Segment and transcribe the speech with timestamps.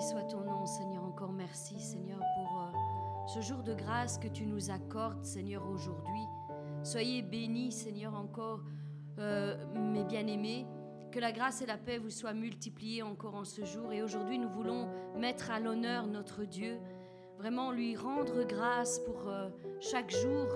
[0.00, 1.04] Soit ton nom, Seigneur.
[1.04, 6.22] Encore merci, Seigneur, pour euh, ce jour de grâce que tu nous accordes, Seigneur, aujourd'hui.
[6.82, 8.62] Soyez bénis, Seigneur, encore,
[9.18, 10.66] euh, mes bien-aimés.
[11.12, 13.92] Que la grâce et la paix vous soient multipliées encore en ce jour.
[13.92, 14.88] Et aujourd'hui, nous voulons
[15.18, 16.78] mettre à l'honneur notre Dieu,
[17.36, 20.46] vraiment lui rendre grâce pour euh, chaque jour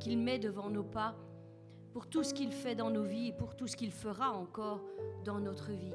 [0.00, 1.14] qu'il met devant nos pas,
[1.92, 4.80] pour tout ce qu'il fait dans nos vies et pour tout ce qu'il fera encore
[5.24, 5.94] dans notre vie.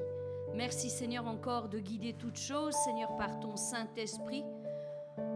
[0.56, 4.42] Merci Seigneur encore de guider toutes choses, Seigneur, par ton Saint-Esprit,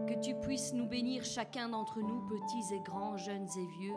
[0.07, 3.93] que tu puisses nous bénir chacun d'entre nous, petits et grands, jeunes et vieux.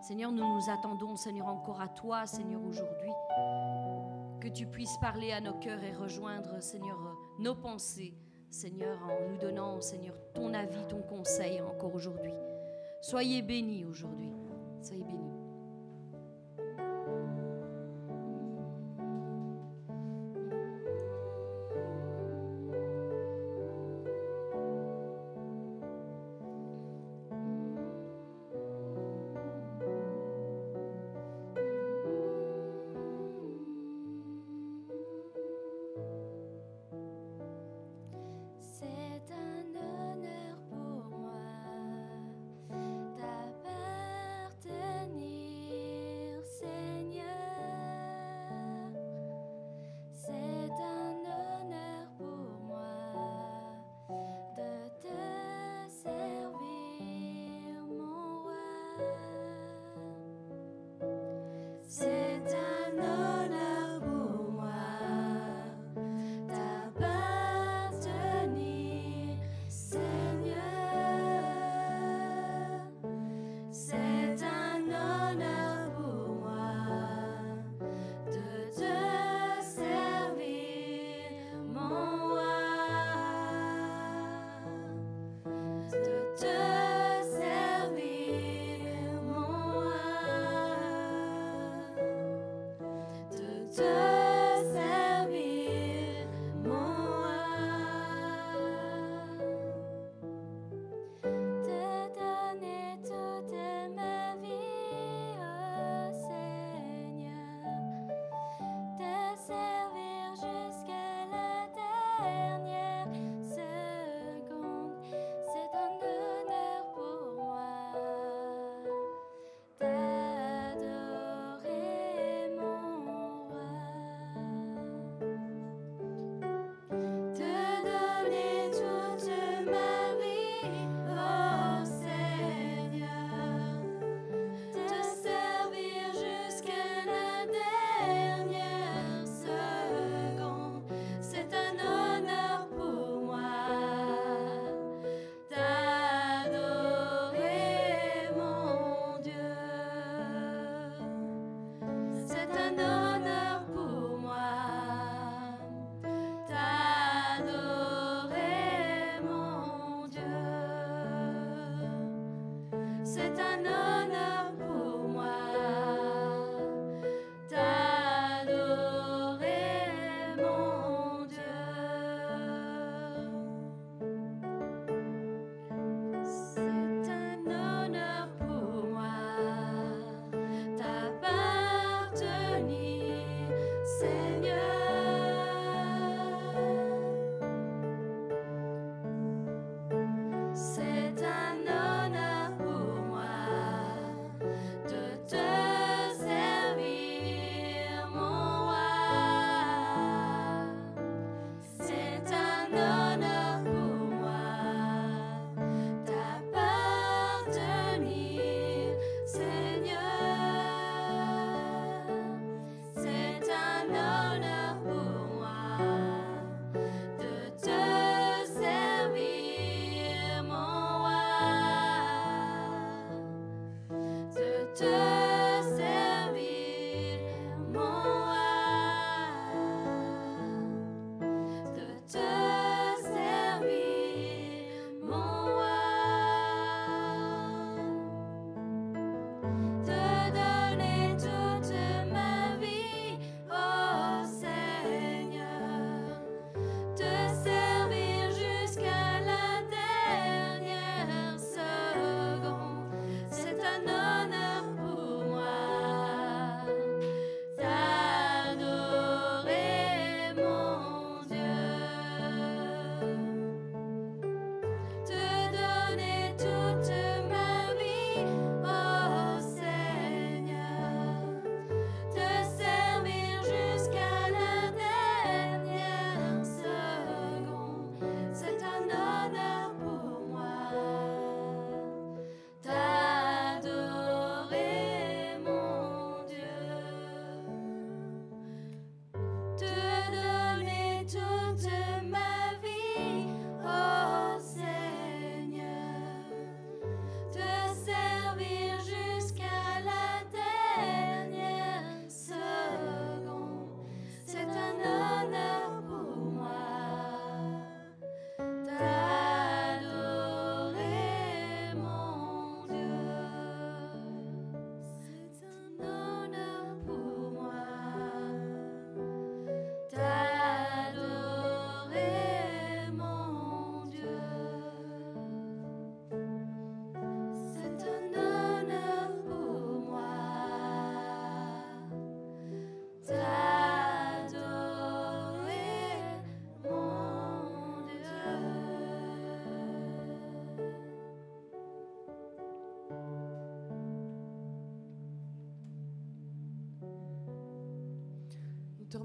[0.00, 3.10] Seigneur, nous nous attendons, Seigneur, encore à toi, Seigneur, aujourd'hui.
[4.40, 6.96] Que tu puisses parler à nos cœurs et rejoindre, Seigneur,
[7.40, 8.14] nos pensées,
[8.48, 12.32] Seigneur, en nous donnant, Seigneur, ton avis, ton conseil encore aujourd'hui.
[13.02, 14.30] Soyez bénis aujourd'hui.
[14.80, 15.27] Soyez bénis.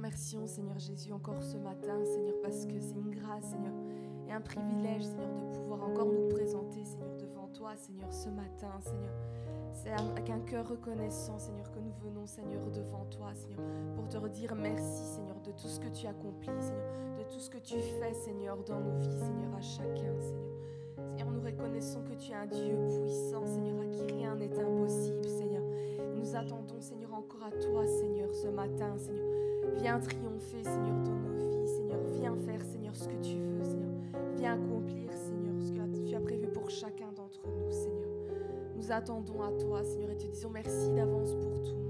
[0.04, 3.72] Remercions, Seigneur Jésus, encore ce matin, Seigneur, parce que c'est une grâce, Seigneur,
[4.28, 8.82] et un privilège, Seigneur, de pouvoir encore nous présenter, Seigneur, devant toi, Seigneur, ce matin,
[8.82, 9.14] Seigneur.
[9.72, 13.62] C'est avec un cœur reconnaissant, Seigneur, que nous venons, Seigneur, devant toi, Seigneur,
[13.96, 17.50] pour te redire merci, Seigneur, de tout ce que tu accomplis, Seigneur, de tout ce
[17.50, 20.52] que tu fais, Seigneur, dans nos vies, Seigneur, à chacun, Seigneur.
[20.98, 25.30] Seigneur, nous reconnaissons que tu es un Dieu puissant, Seigneur, à qui rien n'est impossible,
[25.30, 25.64] Seigneur.
[26.14, 29.33] Nous attendons, Seigneur, encore à toi, Seigneur, ce matin, Seigneur.
[29.82, 32.00] Viens triompher, Seigneur, dans nos vies, Seigneur.
[32.20, 33.92] Viens faire, Seigneur, ce que tu veux, Seigneur.
[34.36, 38.10] Viens accomplir, Seigneur, ce que tu as prévu pour chacun d'entre nous, Seigneur.
[38.76, 41.83] Nous attendons à toi, Seigneur, et te disons merci d'avance pour tout,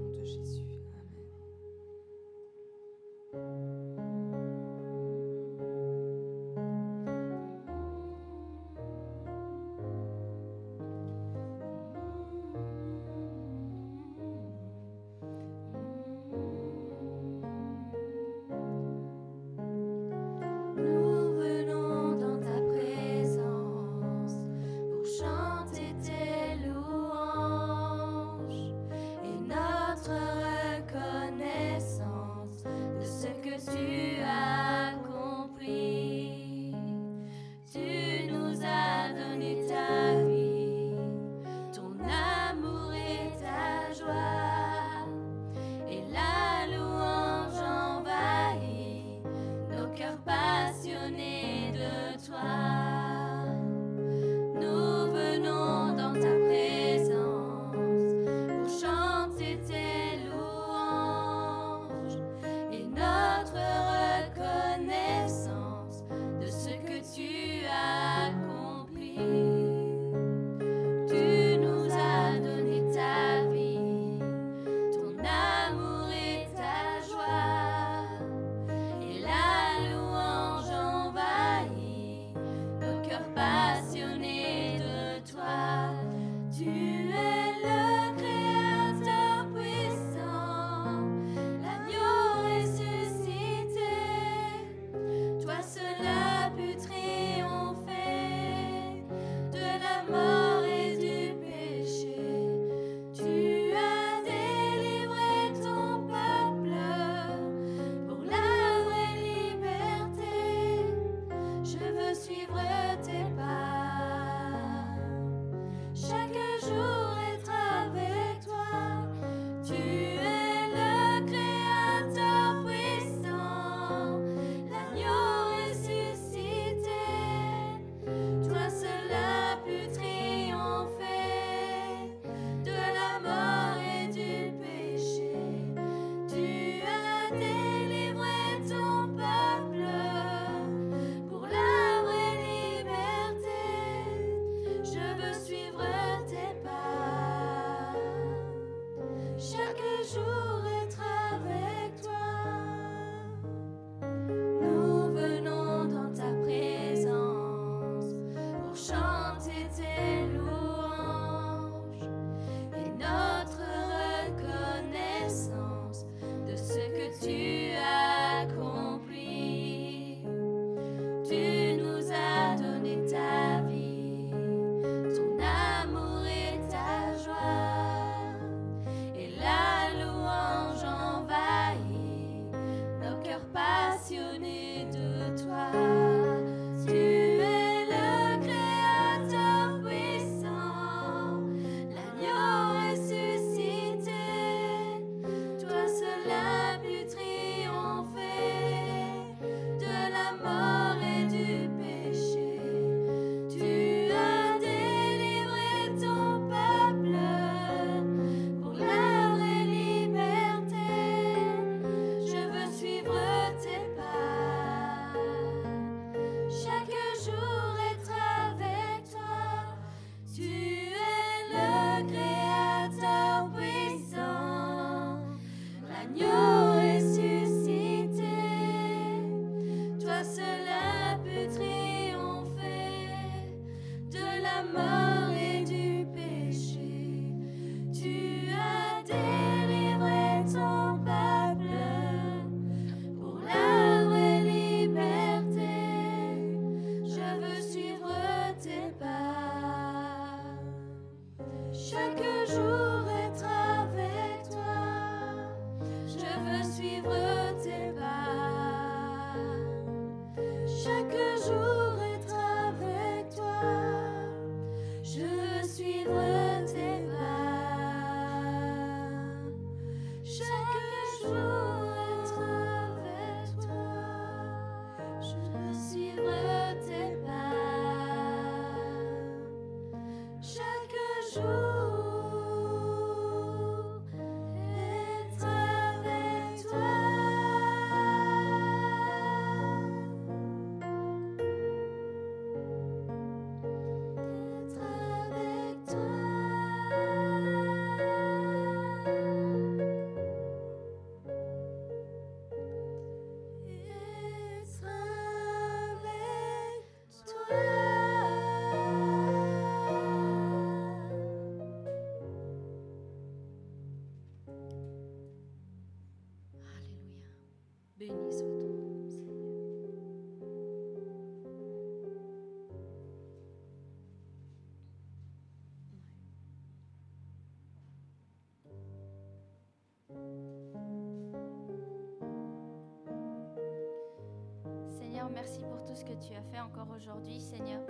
[336.36, 337.80] as fait encore aujourd'hui, Seigneur.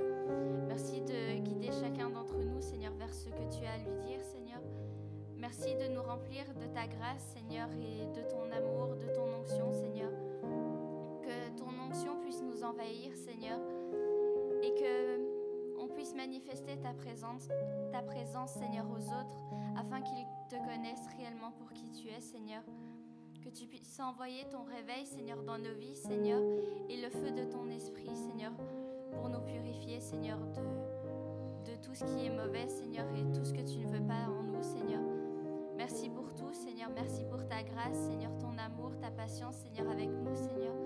[0.68, 4.22] Merci de guider chacun d'entre nous, Seigneur, vers ce que tu as à lui dire,
[4.22, 4.60] Seigneur.
[5.36, 9.72] Merci de nous remplir de ta grâce, Seigneur, et de ton amour, de ton onction,
[9.72, 10.10] Seigneur.
[11.22, 13.58] Que ton onction puisse nous envahir, Seigneur,
[14.62, 15.34] et que
[15.78, 17.48] on puisse manifester ta présence,
[17.92, 19.38] ta présence, Seigneur, aux autres,
[19.76, 22.62] afin qu'ils te connaissent réellement pour qui tu es, Seigneur
[23.44, 26.40] que tu puisses envoyer ton réveil, Seigneur, dans nos vies, Seigneur,
[26.88, 28.52] et le feu de ton esprit, Seigneur,
[29.12, 33.60] pour nous purifier, Seigneur, de, tout ce qui est mauvais, Seigneur, et tout ce que
[33.60, 35.02] tu ne veux pas en nous, Seigneur.
[35.76, 36.88] Merci pour tout, Seigneur.
[36.94, 40.83] Merci pour ta grâce, Seigneur, ton amour, ta patience, Seigneur, avec nous, Seigneur.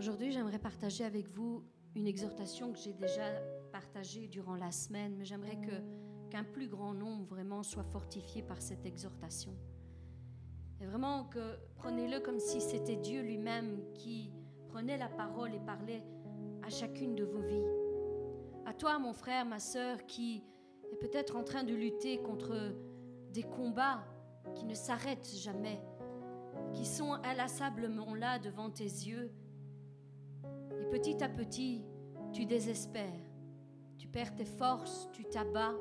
[0.00, 1.62] Aujourd'hui, j'aimerais partager avec vous
[1.94, 3.34] une exhortation que j'ai déjà
[3.70, 5.58] partagée durant la semaine, mais j'aimerais
[6.30, 9.54] qu'un plus grand nombre vraiment soit fortifié par cette exhortation.
[10.80, 14.32] Et vraiment que prenez-le comme si c'était Dieu lui-même qui
[14.70, 16.02] prenait la parole et parlait
[16.62, 17.68] à chacune de vos vies.
[18.64, 20.42] À toi, mon frère, ma sœur, qui
[20.90, 22.74] est peut-être en train de lutter contre
[23.34, 24.02] des combats
[24.54, 25.78] qui ne s'arrêtent jamais,
[26.72, 29.30] qui sont inlassablement là devant tes yeux.
[30.90, 31.84] Et petit à petit,
[32.32, 33.22] tu désespères,
[33.96, 35.74] tu perds tes forces, tu t'abats,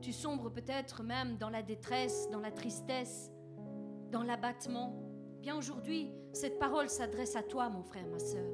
[0.00, 3.32] tu sombres peut-être même dans la détresse, dans la tristesse,
[4.12, 4.94] dans l'abattement.
[5.40, 8.46] Bien aujourd'hui, cette parole s'adresse à toi, mon frère, ma sœur.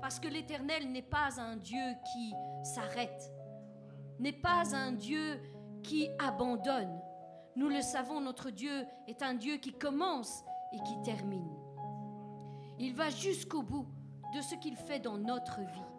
[0.00, 3.32] Parce que l'Éternel n'est pas un Dieu qui s'arrête,
[4.18, 5.40] n'est pas un Dieu
[5.82, 7.02] qui abandonne.
[7.54, 11.54] Nous le savons, notre Dieu est un Dieu qui commence et qui termine.
[12.78, 13.86] Il va jusqu'au bout
[14.34, 15.92] de ce qu'il fait dans notre vie.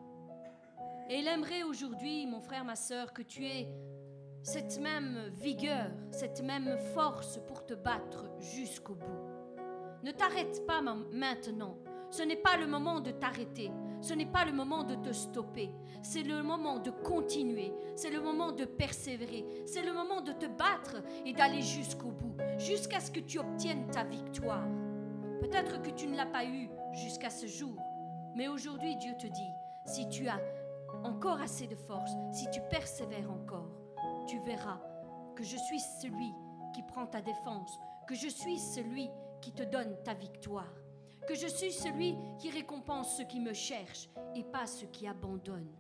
[1.10, 3.70] Et il aimerait aujourd'hui, mon frère, ma sœur, que tu aies
[4.44, 9.36] cette même vigueur, cette même force pour te battre jusqu'au bout.
[10.04, 11.78] Ne t'arrête pas maintenant.
[12.12, 13.72] Ce n'est pas le moment de t'arrêter.
[14.02, 15.72] Ce n'est pas le moment de te stopper.
[16.04, 17.74] C'est le moment de continuer.
[17.96, 19.46] C'est le moment de persévérer.
[19.66, 23.90] C'est le moment de te battre et d'aller jusqu'au bout, jusqu'à ce que tu obtiennes
[23.90, 24.68] ta victoire.
[25.40, 27.76] Peut-être que tu ne l'as pas eu jusqu'à ce jour,
[28.36, 29.52] mais aujourd'hui Dieu te dit,
[29.86, 30.40] si tu as
[31.04, 33.70] encore assez de force, si tu persévères encore,
[34.28, 34.80] tu verras
[35.36, 36.34] que je suis celui
[36.74, 39.10] qui prend ta défense, que je suis celui
[39.42, 40.74] qui te donne ta victoire
[41.26, 45.76] que je suis celui qui récompense ceux qui me cherchent et pas ceux qui abandonnent.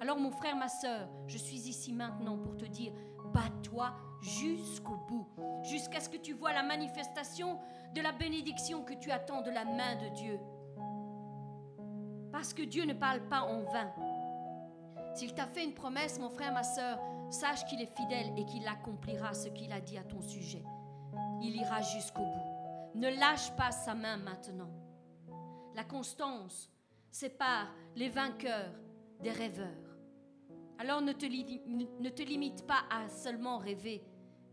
[0.00, 2.92] Alors mon frère, ma sœur, je suis ici maintenant pour te dire,
[3.32, 5.28] bats-toi jusqu'au bout,
[5.62, 7.58] jusqu'à ce que tu vois la manifestation
[7.94, 10.40] de la bénédiction que tu attends de la main de Dieu.
[12.32, 13.92] Parce que Dieu ne parle pas en vain.
[15.14, 16.98] S'il t'a fait une promesse, mon frère, ma sœur,
[17.30, 20.62] sache qu'il est fidèle et qu'il accomplira ce qu'il a dit à ton sujet.
[21.42, 22.50] Il ira jusqu'au bout.
[22.94, 24.70] Ne lâche pas sa main maintenant.
[25.74, 26.70] La constance
[27.10, 28.72] sépare les vainqueurs
[29.20, 29.68] des rêveurs.
[30.78, 34.02] Alors ne te, ne te limite pas à seulement rêver,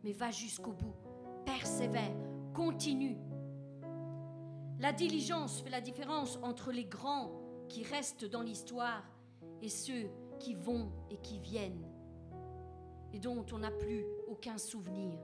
[0.03, 0.95] mais va jusqu'au bout.
[1.45, 2.15] Persévère,
[2.53, 3.17] continue.
[4.79, 7.31] La diligence fait la différence entre les grands
[7.67, 9.03] qui restent dans l'histoire
[9.61, 11.85] et ceux qui vont et qui viennent
[13.13, 15.17] et dont on n'a plus aucun souvenir.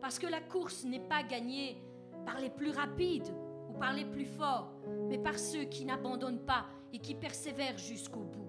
[0.00, 1.82] Parce que la course n'est pas gagnée
[2.24, 3.32] par les plus rapides
[3.68, 4.72] ou par les plus forts,
[5.08, 8.48] mais par ceux qui n'abandonnent pas et qui persévèrent jusqu'au bout.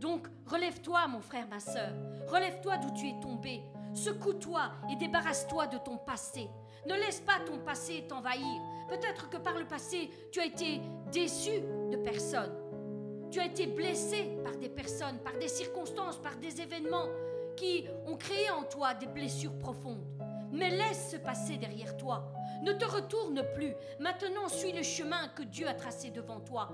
[0.00, 1.92] Donc, relève-toi, mon frère, ma sœur.
[2.26, 3.62] Relève-toi d'où tu es tombé.
[3.94, 6.48] Secoue-toi et débarrasse-toi de ton passé.
[6.88, 8.60] Ne laisse pas ton passé t'envahir.
[8.92, 12.52] Peut-être que par le passé, tu as été déçu de personnes.
[13.30, 17.06] Tu as été blessé par des personnes, par des circonstances, par des événements
[17.56, 20.04] qui ont créé en toi des blessures profondes.
[20.52, 22.34] Mais laisse ce passé derrière toi.
[22.62, 23.72] Ne te retourne plus.
[23.98, 26.68] Maintenant, suis le chemin que Dieu a tracé devant toi.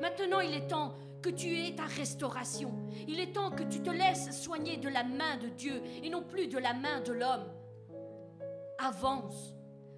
[0.00, 2.72] Maintenant, il est temps que tu aies ta restauration.
[3.06, 6.24] Il est temps que tu te laisses soigner de la main de Dieu et non
[6.24, 7.46] plus de la main de l'homme.
[8.80, 9.53] Avance.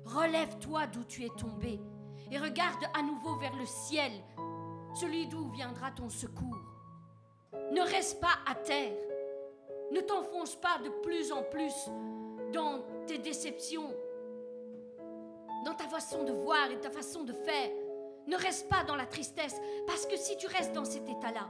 [0.06, 1.80] Relève-toi d'où tu es tombé
[2.30, 4.12] et regarde à nouveau vers le ciel,
[4.94, 6.58] celui d'où viendra ton secours.
[7.72, 8.96] Ne reste pas à terre.
[9.92, 11.74] Ne t'enfonce pas de plus en plus
[12.52, 13.94] dans tes déceptions,
[15.64, 17.70] dans ta façon de voir et ta façon de faire.
[18.26, 21.48] Ne reste pas dans la tristesse, parce que si tu restes dans cet état-là,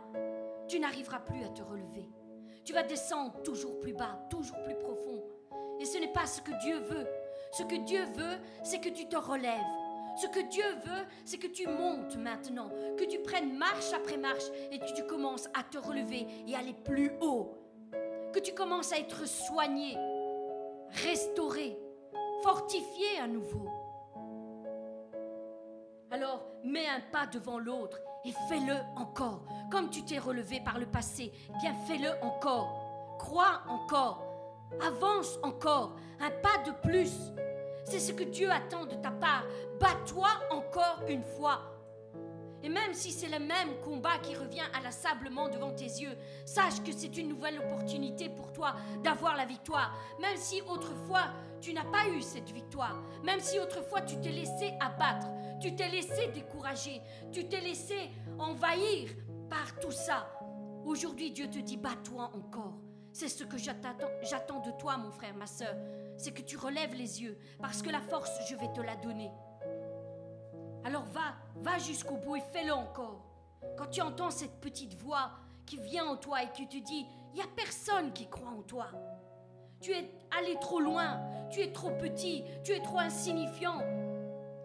[0.69, 2.11] tu n'arriveras plus à te relever.
[2.65, 5.25] Tu vas descendre toujours plus bas, toujours plus profond.
[5.81, 7.07] Et ce n'est pas ce que Dieu veut.
[7.57, 9.51] Ce que Dieu veut, c'est que tu te relèves.
[10.15, 14.45] Ce que Dieu veut, c'est que tu montes maintenant, que tu prennes marche après marche
[14.71, 17.57] et que tu commences à te relever et aller plus haut.
[18.35, 19.97] Que tu commences à être soigné,
[20.91, 21.79] restauré,
[22.43, 23.71] fortifié à nouveau.
[26.11, 29.47] Alors mets un pas devant l'autre et fais-le encore.
[29.71, 33.17] Comme tu t'es relevé par le passé, bien fais-le encore.
[33.19, 34.26] Crois encore.
[34.81, 35.97] Avance encore.
[36.21, 37.13] Un pas de plus.
[37.85, 39.45] C'est ce que Dieu attend de ta part.
[39.81, 41.77] Bats-toi encore une fois.
[42.63, 46.91] Et même si c'est le même combat qui revient inlassablement devant tes yeux, sache que
[46.91, 48.75] c'est une nouvelle opportunité pour toi
[49.05, 49.95] d'avoir la victoire.
[50.21, 51.29] Même si autrefois
[51.61, 55.29] tu n'as pas eu cette victoire, même si autrefois tu t'es laissé abattre,
[55.61, 57.01] tu t'es laissé décourager,
[57.31, 59.11] tu t'es laissé envahir
[59.49, 60.29] par tout ça.
[60.85, 62.76] Aujourd'hui, Dieu te dit, bats-toi encore.
[63.19, 65.75] C'est ce que j'attends de toi, mon frère, ma soeur.
[66.19, 69.31] C'est que tu relèves les yeux, parce que la force, je vais te la donner.
[70.85, 73.25] Alors va, va jusqu'au bout et fais-le encore.
[73.79, 75.31] Quand tu entends cette petite voix
[75.65, 78.61] qui vient en toi et qui te dit, il n'y a personne qui croit en
[78.61, 78.89] toi.
[79.81, 83.79] Tu es allé trop loin, tu es trop petit, tu es trop insignifiant.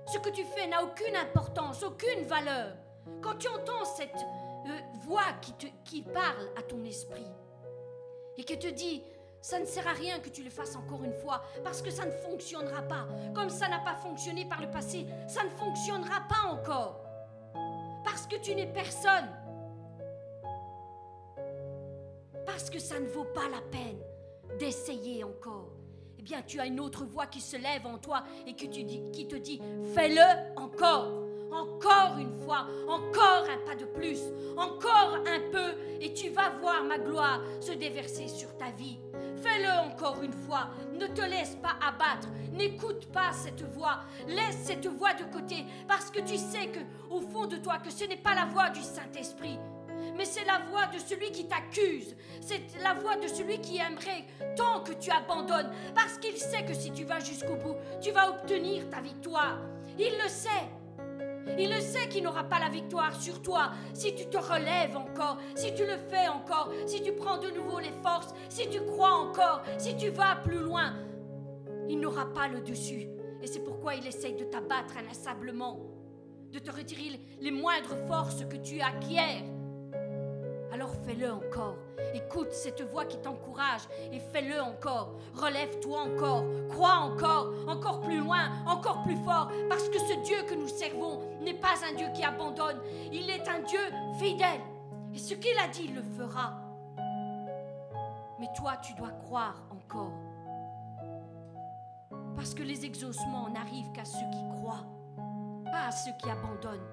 [0.08, 2.76] Ce que tu fais n'a aucune importance, aucune valeur.
[3.22, 4.26] Quand tu entends cette
[4.68, 7.32] euh, voix qui, te, qui parle à ton esprit
[8.38, 9.04] et qui te dit,
[9.42, 12.06] ça ne sert à rien que tu le fasses encore une fois, parce que ça
[12.06, 13.08] ne fonctionnera pas.
[13.34, 17.04] Comme ça n'a pas fonctionné par le passé, ça ne fonctionnera pas encore.
[18.04, 19.30] Parce que tu n'es personne.
[22.46, 24.00] Parce que ça ne vaut pas la peine
[24.60, 25.72] d'essayer encore.
[26.20, 29.36] Eh bien, tu as une autre voix qui se lève en toi et qui te
[29.36, 29.62] dit,
[29.96, 34.20] fais-le encore encore une fois, encore un pas de plus,
[34.58, 39.00] encore un peu, et tu vas voir ma gloire se déverser sur ta vie.
[39.42, 40.70] Fais-le encore une fois.
[40.94, 42.28] Ne te laisse pas abattre.
[42.54, 44.02] N'écoute pas cette voix.
[44.28, 47.92] Laisse cette voix de côté parce que tu sais que au fond de toi que
[47.92, 49.58] ce n'est pas la voix du Saint-Esprit,
[50.16, 52.16] mais c'est la voix de celui qui t'accuse.
[52.40, 56.74] C'est la voix de celui qui aimerait tant que tu abandonnes parce qu'il sait que
[56.74, 59.58] si tu vas jusqu'au bout, tu vas obtenir ta victoire.
[59.98, 60.70] Il le sait.
[61.58, 65.38] Il le sait qu'il n'aura pas la victoire sur toi si tu te relèves encore,
[65.56, 69.14] si tu le fais encore, si tu prends de nouveau les forces, si tu crois
[69.14, 70.94] encore, si tu vas plus loin.
[71.90, 73.08] Il n'aura pas le dessus.
[73.42, 75.80] Et c'est pourquoi il essaye de t'abattre inlassablement,
[76.52, 79.44] de te retirer les moindres forces que tu acquiers
[80.72, 81.76] alors fais-le encore.
[82.14, 85.20] Écoute cette voix qui t'encourage et fais-le encore.
[85.36, 86.46] Relève-toi encore.
[86.70, 87.54] Crois encore.
[87.68, 88.50] Encore plus loin.
[88.66, 89.52] Encore plus fort.
[89.70, 92.80] Parce que ce Dieu que nous servons n'est pas un Dieu qui abandonne.
[93.12, 93.80] Il est un Dieu
[94.20, 94.62] fidèle.
[95.14, 96.54] Et ce qu'il a dit, il le fera.
[98.40, 100.14] Mais toi, tu dois croire encore.
[102.36, 104.86] Parce que les exaucements n'arrivent qu'à ceux qui croient,
[105.66, 106.88] pas à ceux qui abandonnent,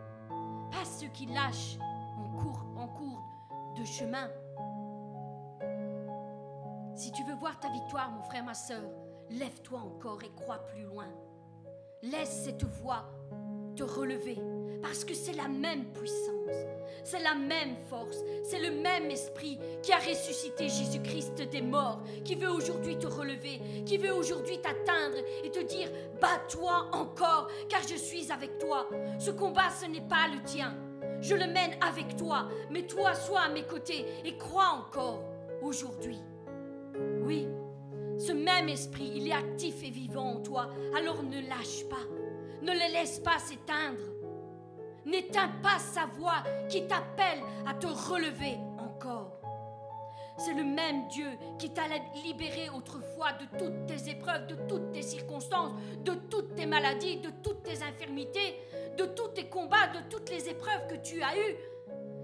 [0.71, 1.79] pas à ceux qui lâchent
[2.19, 3.23] en cours, en cours
[3.79, 4.29] de chemin.
[6.95, 8.83] Si tu veux voir ta victoire, mon frère, ma soeur,
[9.31, 11.07] lève-toi encore et crois plus loin.
[12.03, 13.09] Laisse cette voix
[13.79, 14.37] te relever,
[14.83, 16.67] parce que c'est la même puissance,
[17.05, 22.35] c'est la même force, c'est le même esprit qui a ressuscité Jésus-Christ des morts, qui
[22.35, 25.89] veut aujourd'hui te relever, qui veut aujourd'hui t'atteindre et te dire,
[26.21, 28.89] bats-toi encore, car je suis avec toi.
[29.21, 30.77] Ce combat, ce n'est pas le tien.
[31.21, 35.23] Je le mène avec toi, mais toi sois à mes côtés et crois encore
[35.63, 36.19] aujourd'hui.
[37.23, 37.47] Oui,
[38.19, 41.97] ce même esprit, il est actif et vivant en toi, alors ne lâche pas,
[42.63, 44.01] ne le laisse pas s'éteindre.
[45.05, 49.39] N'éteins pas sa voix qui t'appelle à te relever encore.
[50.39, 51.27] C'est le même Dieu
[51.59, 51.83] qui t'a
[52.25, 55.73] libéré autrefois de toutes tes épreuves, de toutes tes circonstances,
[56.05, 58.55] de toutes tes maladies, de toutes tes infirmités,
[58.97, 61.57] de tous tes combats, de toutes les épreuves que tu as eues.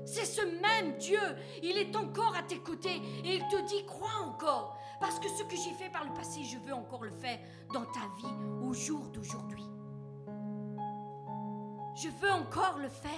[0.05, 1.18] C'est ce même Dieu,
[1.62, 5.42] il est encore à tes côtés et il te dit crois encore, parce que ce
[5.42, 7.38] que j'ai fait par le passé, je veux encore le faire
[7.73, 9.64] dans ta vie au jour d'aujourd'hui.
[11.94, 13.11] Je veux encore le faire.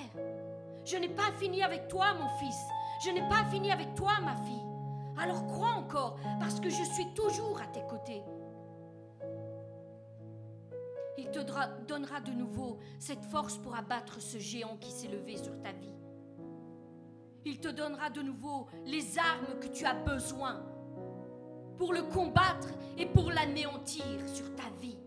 [0.84, 2.58] Je n'ai pas fini avec toi, mon fils.
[3.04, 4.62] Je n'ai pas fini avec toi, ma fille.
[5.18, 8.22] Alors crois encore, parce que je suis toujours à tes côtés.
[11.18, 11.38] Il te
[11.86, 15.94] donnera de nouveau cette force pour abattre ce géant qui s'est levé sur ta vie.
[17.46, 20.62] Il te donnera de nouveau les armes que tu as besoin
[21.78, 24.98] pour le combattre et pour l'anéantir sur ta vie.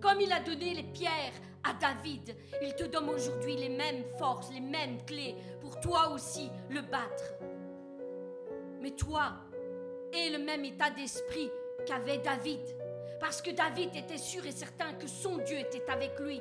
[0.00, 1.32] Comme il a donné les pierres
[1.64, 6.50] à David, il te donne aujourd'hui les mêmes forces, les mêmes clés pour toi aussi
[6.70, 7.34] le battre.
[8.80, 9.32] Mais toi,
[10.12, 11.50] aie le même état d'esprit
[11.86, 12.60] qu'avait David.
[13.20, 16.40] Parce que David était sûr et certain que son Dieu était avec lui.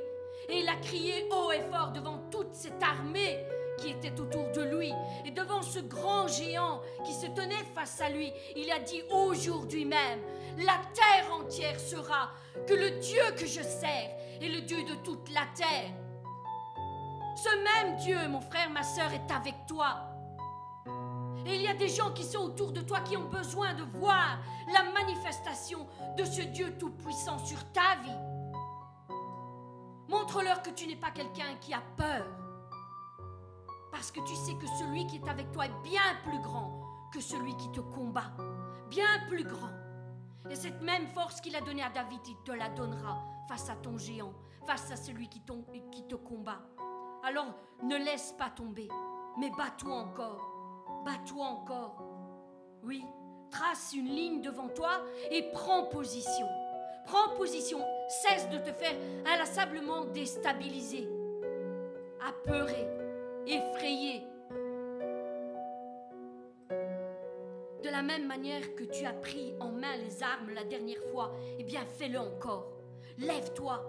[0.50, 3.40] Et il a crié haut et fort devant toute cette armée
[3.78, 4.94] qui était autour de lui.
[5.26, 9.86] Et devant ce grand géant qui se tenait face à lui, il a dit aujourd'hui
[9.86, 10.20] même,
[10.58, 12.32] la terre entière sera
[12.68, 15.92] que le Dieu que je sers est le Dieu de toute la terre.
[17.36, 20.10] Ce même Dieu, mon frère, ma soeur, est avec toi.
[21.46, 23.84] Et il y a des gens qui sont autour de toi qui ont besoin de
[23.84, 24.40] voir
[24.74, 29.16] la manifestation de ce Dieu tout-puissant sur ta vie.
[30.10, 32.26] Montre-leur que tu n'es pas quelqu'un qui a peur.
[33.92, 36.82] Parce que tu sais que celui qui est avec toi est bien plus grand
[37.14, 38.32] que celui qui te combat.
[38.90, 39.72] Bien plus grand.
[40.50, 43.76] Et cette même force qu'il a donnée à David, il te la donnera face à
[43.76, 44.34] ton géant,
[44.66, 46.62] face à celui qui, te combat.
[47.24, 48.88] Alors ne laisse pas tomber,
[49.38, 50.58] mais bats-toi encore
[51.08, 52.04] bats-toi encore.
[52.84, 53.04] Oui,
[53.50, 56.48] trace une ligne devant toi et prends position.
[57.06, 57.80] Prends position,
[58.10, 61.08] cesse de te faire inlassablement déstabiliser.
[62.22, 62.86] apeuré,
[63.46, 64.24] effrayé.
[67.84, 71.32] De la même manière que tu as pris en main les armes la dernière fois,
[71.58, 72.77] eh bien fais-le encore.
[73.20, 73.84] Lève-toi,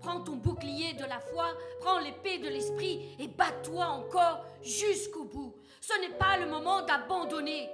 [0.00, 1.46] prends ton bouclier de la foi,
[1.80, 5.54] prends l'épée de l'esprit et bats-toi encore jusqu'au bout.
[5.80, 7.70] Ce n'est pas le moment d'abandonner.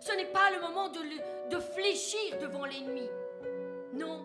[0.00, 3.08] Ce n'est pas le moment de, fléchir devant l'ennemi.
[3.92, 4.24] Non.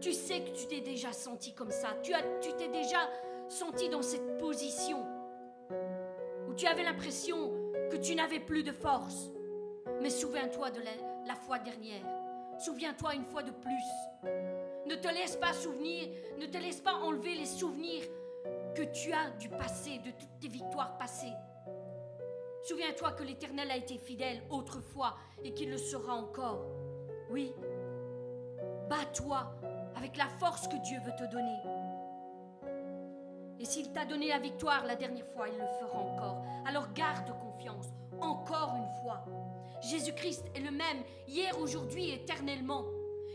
[0.00, 1.96] Tu sais que tu t'es déjà senti comme ça.
[2.02, 2.12] Tu
[2.56, 3.08] t'es déjà
[3.48, 5.04] senti dans cette position
[6.48, 7.52] où tu avais l'impression
[7.90, 9.30] que tu n'avais plus de force.
[10.00, 10.80] Mais souviens-toi de
[11.26, 12.17] la fois dernière.
[12.58, 14.30] Souviens-toi une fois de plus.
[14.86, 18.02] Ne te laisse pas souvenir, ne te laisse pas enlever les souvenirs
[18.74, 21.32] que tu as du passé, de toutes tes victoires passées.
[22.64, 26.66] Souviens-toi que l'Éternel a été fidèle autrefois et qu'il le sera encore.
[27.30, 27.54] Oui.
[28.88, 29.54] Bats-toi
[29.96, 31.58] avec la force que Dieu veut te donner.
[33.60, 36.44] Et s'il t'a donné la victoire la dernière fois, il le fera encore.
[36.66, 37.88] Alors garde confiance,
[38.20, 39.24] encore une fois.
[39.82, 42.84] Jésus-Christ est le même hier, aujourd'hui, éternellement.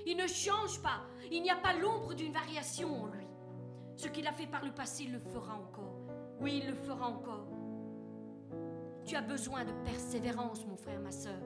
[0.06, 1.02] Il ne change pas.
[1.32, 3.28] Il n'y a pas l'ombre d'une variation en lui.
[3.96, 5.96] Ce qu'il a fait par le passé, il le fera encore.
[6.40, 7.48] Oui, il le fera encore.
[9.06, 11.40] Tu as besoin de persévérance, mon frère, ma soeur.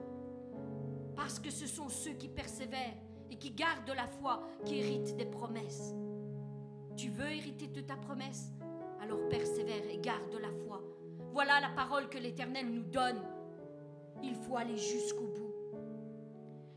[1.16, 2.96] Parce que ce sont ceux qui persévèrent
[3.30, 5.94] et qui gardent la foi qui héritent des promesses.
[6.96, 8.52] Tu veux hériter de ta promesse?
[9.02, 10.82] Alors persévère et garde la foi.
[11.32, 13.22] Voilà la parole que l'Éternel nous donne.
[14.24, 15.54] Il faut aller jusqu'au bout.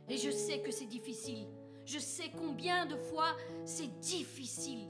[0.09, 1.46] Et je sais que c'est difficile.
[1.85, 4.88] Je sais combien de fois c'est difficile.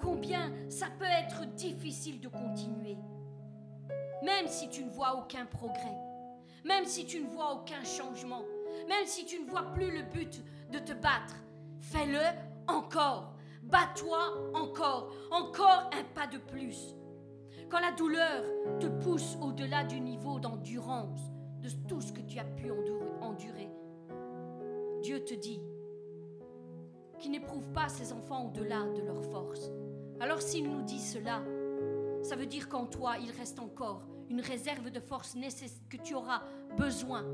[0.00, 2.96] Combien ça peut être difficile de continuer.
[4.22, 5.96] Même si tu ne vois aucun progrès,
[6.64, 8.42] même si tu ne vois aucun changement,
[8.88, 11.36] même si tu ne vois plus le but de te battre,
[11.80, 12.20] fais-le
[12.66, 13.34] encore.
[13.62, 16.94] Bats-toi encore, encore un pas de plus.
[17.68, 18.44] Quand la douleur
[18.80, 21.20] te pousse au-delà du niveau d'endurance
[21.62, 22.70] de tout ce que tu as pu
[23.20, 23.68] endurer,
[25.02, 25.60] Dieu te dit
[27.18, 29.70] qu'il n'éprouve pas ses enfants au-delà de leur force.
[30.20, 31.42] Alors s'il nous dit cela,
[32.22, 35.34] ça veut dire qu'en toi, il reste encore une réserve de force
[35.88, 36.42] que tu auras
[36.76, 37.24] besoin.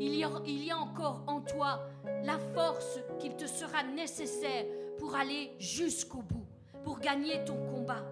[0.00, 1.80] Il y, a, il y a encore en toi
[2.24, 4.66] la force qu'il te sera nécessaire
[4.98, 6.46] pour aller jusqu'au bout,
[6.84, 8.04] pour gagner ton combat.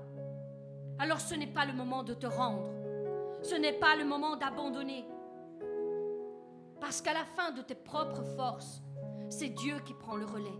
[0.98, 2.70] Alors ce n'est pas le moment de te rendre.
[3.42, 5.06] Ce n'est pas le moment d'abandonner.
[6.80, 8.82] Parce qu'à la fin de tes propres forces,
[9.28, 10.58] c'est Dieu qui prend le relais.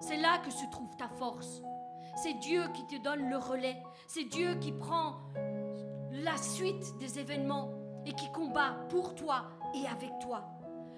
[0.00, 1.62] C'est là que se trouve ta force.
[2.16, 3.82] C'est Dieu qui te donne le relais.
[4.06, 5.20] C'est Dieu qui prend
[6.10, 7.70] la suite des événements
[8.04, 10.44] et qui combat pour toi et avec toi.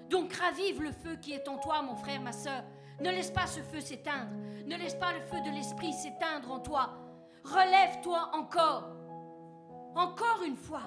[0.09, 2.63] Donc ravive le feu qui est en toi, mon frère, ma soeur.
[2.99, 4.31] Ne laisse pas ce feu s'éteindre.
[4.65, 6.97] Ne laisse pas le feu de l'esprit s'éteindre en toi.
[7.43, 8.98] Relève-toi encore.
[9.99, 10.83] Encore une fois.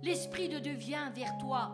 [0.00, 1.72] L'Esprit de Dieu vient vers toi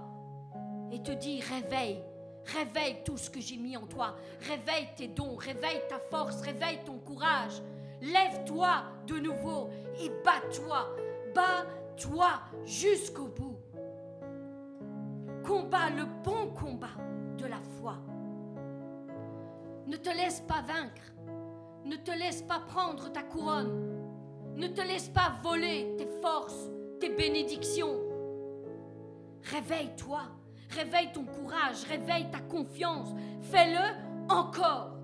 [0.90, 2.02] et te dit, réveille,
[2.46, 4.16] réveille tout ce que j'ai mis en toi.
[4.48, 7.60] Réveille tes dons, réveille ta force, réveille ton courage.
[8.00, 9.68] Lève-toi de nouveau
[10.00, 10.88] et bats-toi.
[11.34, 12.30] Bats-toi
[12.64, 13.58] jusqu'au bout.
[15.46, 16.96] Combat le bon combat
[17.36, 17.96] de la foi.
[19.86, 21.12] Ne te laisse pas vaincre.
[21.84, 23.89] Ne te laisse pas prendre ta couronne.
[24.60, 26.68] Ne te laisse pas voler tes forces,
[27.00, 27.98] tes bénédictions.
[29.44, 30.20] Réveille-toi,
[30.68, 33.08] réveille ton courage, réveille ta confiance.
[33.40, 34.98] Fais-le encore.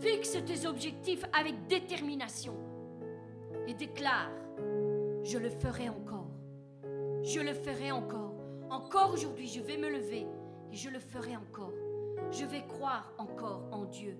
[0.00, 2.56] Fixe tes objectifs avec détermination
[3.68, 4.32] et déclare,
[5.22, 6.32] je le ferai encore.
[7.22, 8.34] Je le ferai encore.
[8.70, 10.26] Encore aujourd'hui, je vais me lever
[10.72, 11.72] et je le ferai encore.
[12.32, 14.18] Je vais croire encore en Dieu.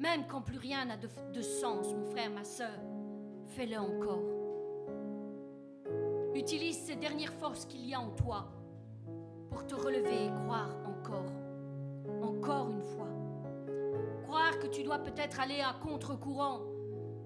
[0.00, 2.78] Même quand plus rien n'a de, sens, mon frère, ma soeur,
[3.48, 4.22] fais-le encore.
[6.34, 8.46] Utilise ces dernières forces qu'il y a en toi
[9.50, 11.32] pour te relever et croire encore.
[12.22, 13.08] Encore une fois.
[14.24, 16.60] Croire que tu dois peut-être aller à contre-courant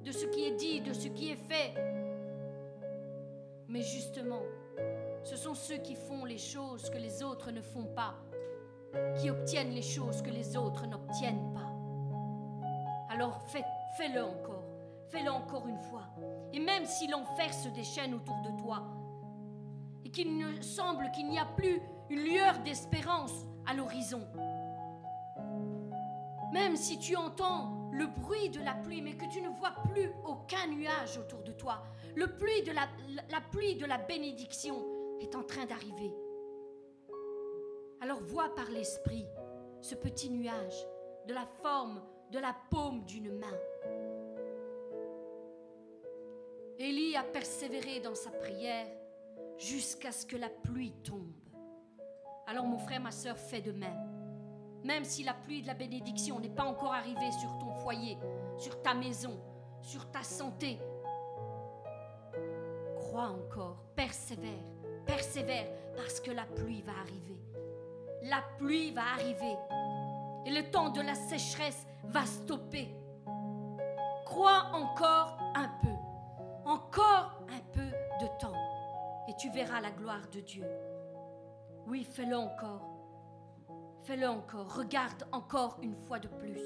[0.04, 1.74] de ce qui est dit, de ce qui est fait.
[3.68, 4.42] Mais justement,
[5.22, 8.14] ce sont ceux qui font les choses que les autres ne font pas,
[9.20, 11.70] qui obtiennent les choses que les autres n'obtiennent pas.
[13.08, 13.64] Alors fais,
[13.96, 14.61] fais-le encore,
[15.12, 16.08] fais-le encore une fois.
[16.52, 18.82] Et même si l'enfer se déchaîne autour de toi,
[20.04, 24.26] et qu'il ne semble qu'il n'y a plus une lueur d'espérance à l'horizon,
[26.52, 30.10] même si tu entends le bruit de la pluie, mais que tu ne vois plus
[30.24, 31.82] aucun nuage autour de toi,
[32.16, 32.62] la pluie
[33.76, 34.84] de la bénédiction
[35.20, 36.12] est en train d'arriver.
[38.00, 39.26] Alors vois par l'esprit
[39.80, 40.86] ce petit nuage
[41.26, 43.58] de la forme de la paume d'une main.
[47.16, 48.86] À persévérer dans sa prière
[49.56, 51.32] jusqu'à ce que la pluie tombe.
[52.48, 54.10] Alors mon frère, ma soeur, fais de même.
[54.82, 58.18] Même si la pluie de la bénédiction n'est pas encore arrivée sur ton foyer,
[58.58, 59.38] sur ta maison,
[59.80, 60.80] sur ta santé,
[62.96, 64.64] crois encore, persévère,
[65.06, 67.38] persévère, parce que la pluie va arriver.
[68.24, 69.56] La pluie va arriver.
[70.46, 72.88] Et le temps de la sécheresse va stopper.
[74.24, 76.01] Crois encore un peu,
[76.64, 77.90] encore un peu
[78.20, 78.56] de temps,
[79.28, 80.66] et tu verras la gloire de Dieu.
[81.86, 82.88] Oui, fais-le encore.
[84.02, 84.76] Fais-le encore.
[84.76, 86.60] Regarde encore une fois de plus.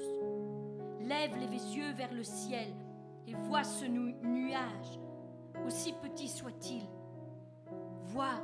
[1.01, 2.73] Lève les yeux vers le ciel
[3.27, 4.99] et vois ce nuage,
[5.65, 6.83] aussi petit soit-il.
[8.05, 8.41] Vois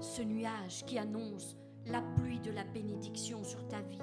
[0.00, 4.02] ce nuage qui annonce la pluie de la bénédiction sur ta vie.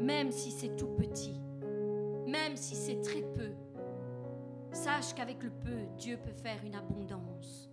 [0.00, 1.40] Même si c'est tout petit,
[2.58, 3.52] si c'est très peu,
[4.72, 7.70] sache qu'avec le peu, Dieu peut faire une abondance.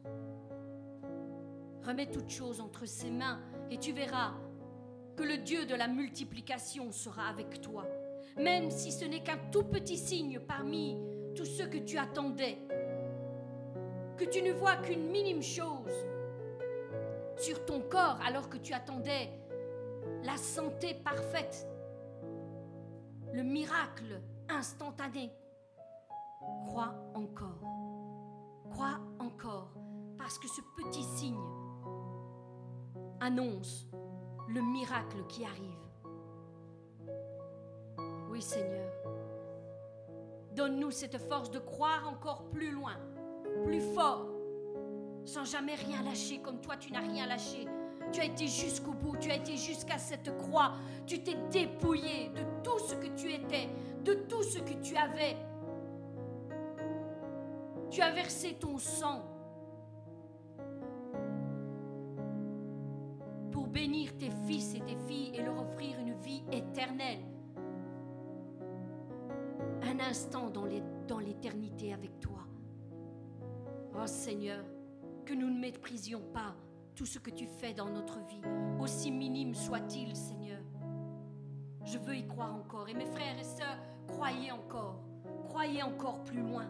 [1.83, 4.33] Remets toutes choses entre ses mains et tu verras
[5.15, 7.85] que le Dieu de la multiplication sera avec toi,
[8.37, 10.97] même si ce n'est qu'un tout petit signe parmi
[11.35, 12.57] tous ceux que tu attendais,
[14.17, 15.93] que tu ne vois qu'une minime chose
[17.37, 19.29] sur ton corps alors que tu attendais
[20.23, 21.67] la santé parfaite,
[23.33, 25.31] le miracle instantané.
[26.67, 27.61] Crois encore,
[28.71, 29.73] crois encore,
[30.17, 31.39] parce que ce petit signe
[33.19, 33.87] annonce
[34.47, 35.85] le miracle qui arrive.
[38.29, 38.91] Oui Seigneur,
[40.55, 42.97] donne-nous cette force de croire encore plus loin,
[43.63, 44.27] plus fort,
[45.25, 47.67] sans jamais rien lâcher comme toi tu n'as rien lâché.
[48.11, 50.73] Tu as été jusqu'au bout, tu as été jusqu'à cette croix,
[51.07, 53.67] tu t'es dépouillé de tout ce que tu étais,
[54.05, 55.35] de tout ce que tu avais.
[57.89, 59.35] Tu as versé ton sang
[63.75, 67.19] bénir tes fils et tes filles et leur offrir une vie éternelle.
[69.83, 72.39] Un instant dans l'éternité avec toi.
[73.93, 74.63] Oh Seigneur,
[75.25, 76.55] que nous ne méprisions pas
[76.95, 78.41] tout ce que tu fais dans notre vie,
[78.79, 80.61] aussi minime soit-il, Seigneur.
[81.83, 82.87] Je veux y croire encore.
[82.87, 83.77] Et mes frères et sœurs,
[84.07, 84.99] croyez encore.
[85.47, 86.65] Croyez encore plus loin.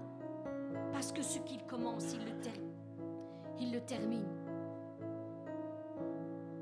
[0.92, 2.32] Parce que ce qu'il commence, il le,
[3.60, 4.28] il le termine.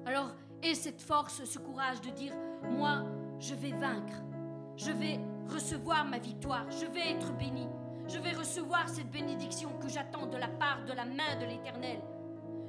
[0.05, 2.33] Alors, aie cette force, ce courage de dire,
[2.69, 3.03] moi,
[3.39, 4.21] je vais vaincre,
[4.75, 5.19] je vais
[5.49, 7.67] recevoir ma victoire, je vais être béni,
[8.07, 11.99] je vais recevoir cette bénédiction que j'attends de la part de la main de l'Éternel.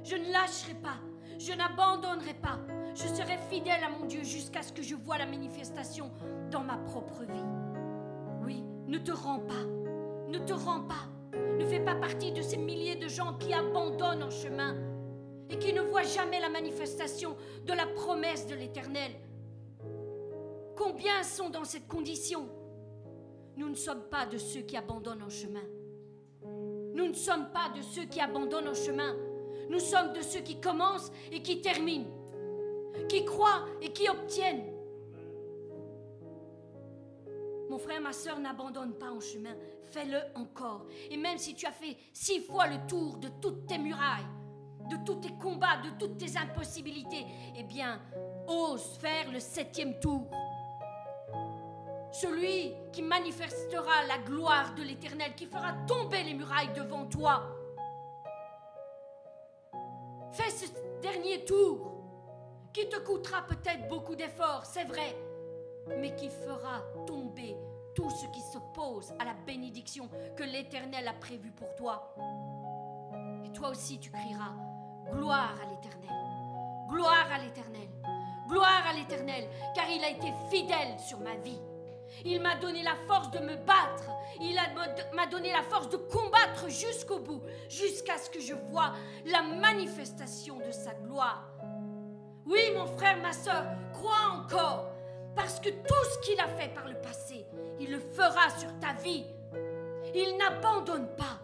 [0.03, 0.97] Je ne lâcherai pas,
[1.39, 2.59] je n'abandonnerai pas,
[2.93, 6.11] je serai fidèle à mon Dieu jusqu'à ce que je vois la manifestation
[6.51, 7.64] dans ma propre vie.
[8.87, 9.65] Ne te rends pas,
[10.27, 11.09] ne te rends pas,
[11.57, 14.75] ne fais pas partie de ces milliers de gens qui abandonnent en chemin
[15.49, 19.11] et qui ne voient jamais la manifestation de la promesse de l'Éternel.
[20.75, 22.47] Combien sont dans cette condition?
[23.57, 25.63] Nous ne sommes pas de ceux qui abandonnent en chemin.
[26.93, 29.15] Nous ne sommes pas de ceux qui abandonnent en chemin.
[29.69, 32.05] Nous sommes de ceux qui commencent et qui terminent,
[33.09, 34.74] qui croient et qui obtiennent.
[37.69, 39.55] Mon frère, ma soeur, n'abandonne pas en chemin.
[39.91, 40.85] Fais-le encore.
[41.09, 44.25] Et même si tu as fait six fois le tour de toutes tes murailles,
[44.89, 47.25] de tous tes combats, de toutes tes impossibilités,
[47.57, 47.99] eh bien,
[48.47, 50.29] ose faire le septième tour.
[52.11, 57.43] Celui qui manifestera la gloire de l'Éternel, qui fera tomber les murailles devant toi.
[60.31, 60.65] Fais ce
[61.01, 61.91] dernier tour,
[62.71, 65.15] qui te coûtera peut-être beaucoup d'efforts, c'est vrai,
[65.99, 67.55] mais qui fera tomber
[67.93, 72.15] tout ce qui s'oppose à la bénédiction que l'Éternel a prévue pour toi.
[73.45, 74.53] Et toi aussi tu crieras,
[75.11, 76.09] Gloire à l'Éternel.
[76.89, 77.89] Gloire à l'Éternel.
[78.47, 81.59] Gloire à l'Éternel, car il a été fidèle sur ma vie.
[82.23, 84.09] Il m'a donné la force de me battre.
[84.39, 84.55] Il
[85.13, 88.93] m'a donné la force de combattre jusqu'au bout, jusqu'à ce que je vois
[89.25, 91.49] la manifestation de sa gloire.
[92.45, 94.91] Oui, mon frère, ma soeur, crois encore,
[95.35, 97.45] parce que tout ce qu'il a fait par le passé,
[97.79, 99.25] il le fera sur ta vie.
[100.13, 101.39] Il n'abandonne pas.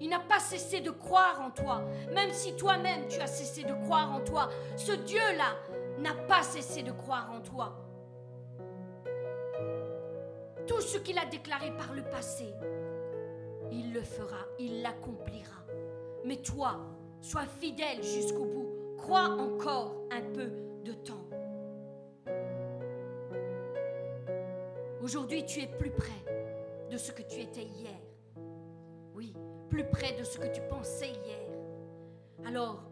[0.00, 1.82] Il n'a pas cessé de croire en toi,
[2.14, 4.48] même si toi-même tu as cessé de croire en toi.
[4.76, 5.56] Ce Dieu-là
[5.98, 7.76] n'a pas cessé de croire en toi.
[10.66, 12.54] Tout ce qu'il a déclaré par le passé,
[13.72, 15.64] il le fera, il l'accomplira.
[16.24, 16.78] Mais toi,
[17.20, 18.68] sois fidèle jusqu'au bout.
[18.96, 20.50] Crois encore un peu
[20.84, 21.27] de temps.
[25.08, 26.22] Aujourd'hui, tu es plus près.
[26.90, 27.98] de ce que tu étais hier.
[29.14, 29.34] Oui,
[29.70, 31.48] plus près de ce que tu pensais hier.
[32.44, 32.82] Alors,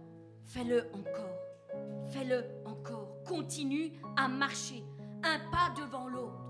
[0.47, 1.39] fais-le encore.
[2.09, 3.23] Fais-le encore.
[3.27, 4.83] Continue à marcher
[5.23, 6.41] un pas devant l'autre.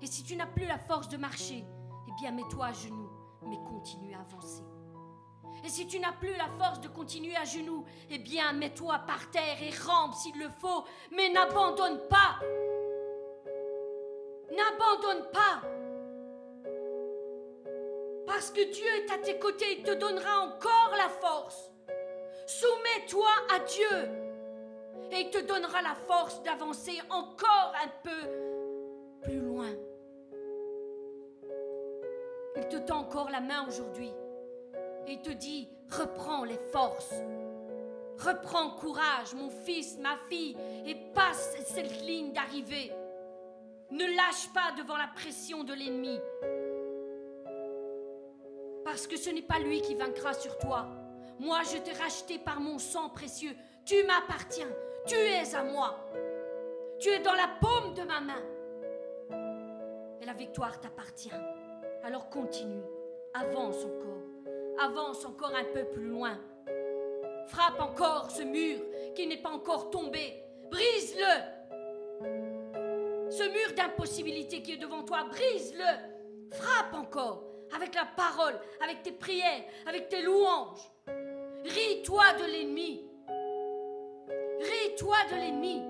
[0.00, 1.64] Et si tu n'as plus la force de marcher,
[2.06, 3.10] eh bien mets-toi à genoux,
[3.42, 4.62] mais continue à avancer.
[5.64, 9.32] Et si tu n'as plus la force de continuer à genoux, eh bien mets-toi par
[9.32, 12.38] terre et rampe s'il le faut, mais n'abandonne pas.
[14.58, 15.62] N'abandonne pas.
[18.26, 21.70] Parce que Dieu est à tes côtés, il te donnera encore la force.
[22.46, 24.28] Soumets-toi à Dieu
[25.12, 29.70] et il te donnera la force d'avancer encore un peu plus loin.
[32.56, 34.12] Il te tend encore la main aujourd'hui
[35.06, 37.14] et il te dit, reprends les forces.
[38.18, 42.92] Reprends courage, mon fils, ma fille, et passe cette ligne d'arrivée.
[43.90, 46.18] Ne lâche pas devant la pression de l'ennemi.
[48.84, 50.86] Parce que ce n'est pas lui qui vaincra sur toi.
[51.38, 53.54] Moi, je t'ai racheté par mon sang précieux.
[53.84, 54.68] Tu m'appartiens.
[55.06, 56.10] Tu es à moi.
[56.98, 58.42] Tu es dans la paume de ma main.
[60.20, 61.32] Et la victoire t'appartient.
[62.02, 62.82] Alors continue.
[63.34, 64.22] Avance encore.
[64.80, 66.38] Avance encore un peu plus loin.
[67.46, 68.80] Frappe encore ce mur
[69.14, 70.42] qui n'est pas encore tombé.
[70.70, 71.57] Brise-le.
[73.30, 76.56] Ce mur d'impossibilité qui est devant toi, brise-le.
[76.56, 80.90] Frappe encore avec la parole, avec tes prières, avec tes louanges.
[81.64, 83.04] Ris-toi de l'ennemi.
[84.60, 85.82] Ris-toi de l'ennemi.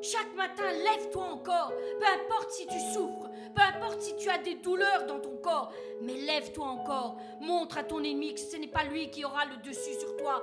[0.00, 1.72] Chaque matin, lève-toi encore.
[1.98, 5.72] Peu importe si tu souffres, peu importe si tu as des douleurs dans ton corps,
[6.00, 7.16] mais lève-toi encore.
[7.40, 10.42] Montre à ton ennemi que ce n'est pas lui qui aura le dessus sur toi.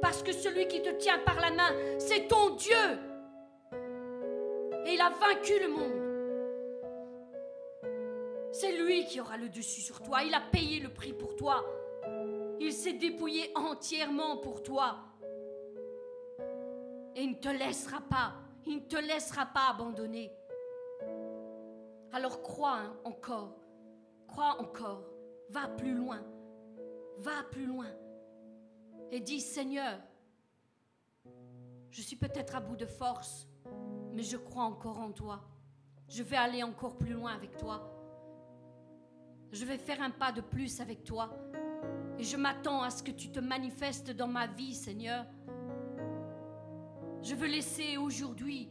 [0.00, 2.98] Parce que celui qui te tient par la main, c'est ton Dieu.
[4.88, 6.08] Et il a vaincu le monde.
[8.52, 10.22] C'est lui qui aura le dessus sur toi.
[10.22, 11.62] Il a payé le prix pour toi.
[12.58, 14.96] Il s'est dépouillé entièrement pour toi.
[17.14, 18.32] Et il ne te laissera pas.
[18.64, 20.32] Il ne te laissera pas abandonner.
[22.12, 23.60] Alors crois hein, encore.
[24.26, 25.04] Crois encore.
[25.50, 26.24] Va plus loin.
[27.18, 27.92] Va plus loin.
[29.10, 29.98] Et dis, Seigneur,
[31.90, 33.48] je suis peut-être à bout de force,
[34.18, 35.40] mais je crois encore en toi.
[36.08, 37.88] Je vais aller encore plus loin avec toi.
[39.52, 41.30] Je vais faire un pas de plus avec toi.
[42.18, 45.24] Et je m'attends à ce que tu te manifestes dans ma vie, Seigneur.
[47.22, 48.68] Je veux laisser aujourd'hui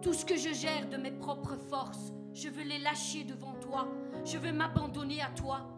[0.00, 2.12] tout ce que je gère de mes propres forces.
[2.32, 3.88] Je veux les lâcher devant toi.
[4.24, 5.68] Je veux m'abandonner à toi.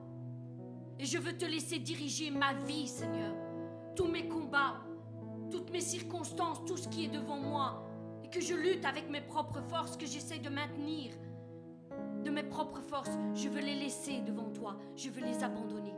[0.99, 3.35] Et je veux te laisser diriger ma vie, Seigneur.
[3.97, 4.84] Tous mes combats,
[5.55, 7.87] toutes mes circonstances, tout ce qui est devant moi.
[8.25, 11.13] Et que je lutte avec mes propres forces, que j'essaie de maintenir
[12.25, 15.95] de mes propres forces, je veux les laisser devant toi, je veux les abandonner.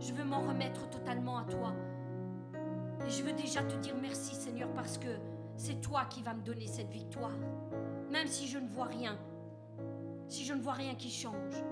[0.00, 1.72] Je veux m'en remettre totalement à toi.
[3.06, 5.10] Et je veux déjà te dire merci Seigneur parce que
[5.56, 7.38] c'est toi qui vas me donner cette victoire.
[8.10, 9.16] Même si je ne vois rien,
[10.26, 11.62] si je ne vois rien qui change,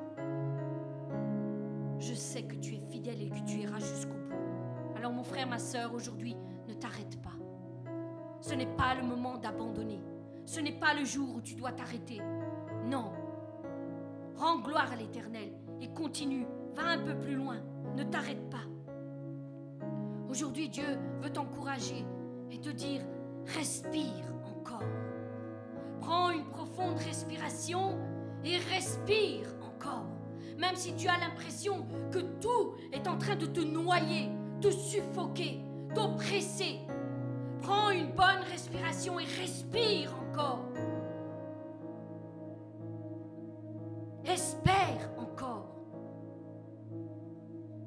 [1.98, 4.96] je sais que tu es fidèle et que tu iras jusqu'au bout.
[4.96, 6.36] Alors mon frère, ma soeur, aujourd'hui,
[6.78, 7.36] t'arrête pas.
[8.40, 10.00] Ce n'est pas le moment d'abandonner.
[10.44, 12.20] Ce n'est pas le jour où tu dois t'arrêter.
[12.84, 13.12] Non,
[14.36, 15.50] Rends gloire à l'Éternel
[15.80, 16.46] et continue.
[16.74, 17.56] Va un peu plus loin.
[17.96, 18.64] Ne t'arrête pas.
[20.28, 20.84] Aujourd'hui, Dieu
[21.22, 22.04] veut t'encourager
[22.50, 23.00] et te dire,
[23.46, 24.84] respire encore.
[26.00, 27.98] Prends une profonde respiration
[28.44, 30.06] et respire encore.
[30.58, 34.28] Même si tu as l'impression que tout est en train de te noyer,
[34.60, 35.60] te suffoquer,
[35.96, 36.80] t'oppresser.
[37.62, 40.60] Prends une bonne respiration et respire encore.
[44.26, 45.74] Espère encore.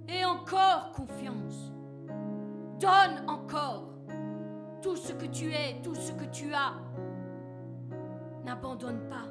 [0.07, 1.72] Et encore confiance.
[2.80, 3.89] Donne encore
[4.82, 6.74] tout ce que tu es, tout ce que tu as.
[8.43, 9.28] N'abandonne pas.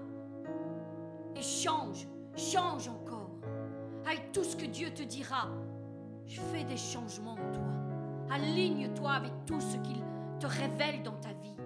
[1.34, 2.06] Et change,
[2.36, 3.30] change encore.
[4.06, 5.48] Avec tout ce que Dieu te dira,
[6.26, 7.87] fais des changements en toi.
[8.30, 10.02] Aligne-toi avec tout ce qu'il
[10.38, 11.56] te révèle dans ta vie.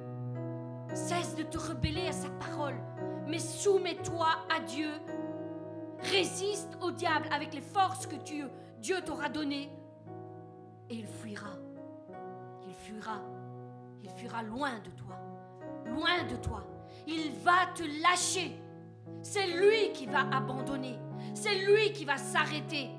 [0.95, 2.77] Cesse de te rebeller à sa parole,
[3.27, 4.91] mais soumets-toi à Dieu
[6.11, 9.71] Résiste au diable avec les forces que Dieu t'aura données
[10.91, 11.53] et il fuira.
[12.67, 13.21] Il fuira.
[14.03, 15.17] Il fuira loin de toi.
[15.87, 16.65] Loin de toi.
[17.07, 18.61] Il va te lâcher.
[19.23, 20.99] C'est lui qui va abandonner.
[21.35, 22.91] C'est lui qui va s'arrêter.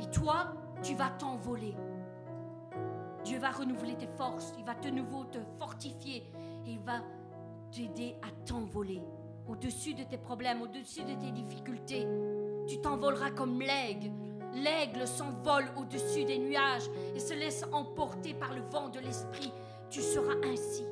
[0.00, 1.74] Et toi, tu vas t'envoler.
[3.24, 4.52] Dieu va renouveler tes forces.
[4.58, 6.24] Il va de nouveau te fortifier.
[6.66, 7.00] Et il va
[7.70, 9.02] t'aider à t'envoler
[9.48, 12.06] au-dessus de tes problèmes, au-dessus de tes difficultés.
[12.66, 14.10] Tu t'envoleras comme l'aigle.
[14.54, 19.52] L'aigle s'envole au-dessus des nuages et se laisse emporter par le vent de l'esprit.
[19.90, 20.84] Tu seras ainsi.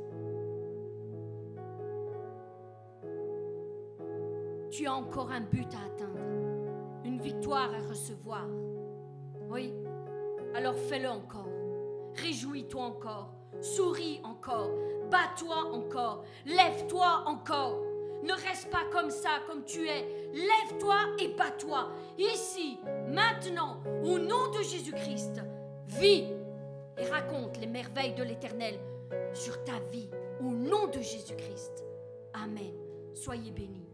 [4.70, 6.20] Tu as encore un but à atteindre,
[7.04, 8.46] une victoire à recevoir.
[9.48, 9.72] Oui,
[10.54, 11.48] alors fais-le encore.
[12.16, 13.32] Réjouis-toi encore.
[13.60, 14.70] Souris encore.
[15.10, 16.24] Bats-toi encore.
[16.46, 17.80] Lève-toi encore.
[18.22, 20.06] Ne reste pas comme ça, comme tu es.
[20.32, 21.90] Lève-toi et bats-toi.
[22.18, 25.40] Ici, maintenant, au nom de Jésus-Christ,
[25.86, 26.24] vis
[26.98, 28.78] et raconte les merveilles de l'Éternel
[29.32, 31.84] sur ta vie, au nom de Jésus-Christ.
[32.34, 32.74] Amen.
[33.14, 33.87] Soyez bénis.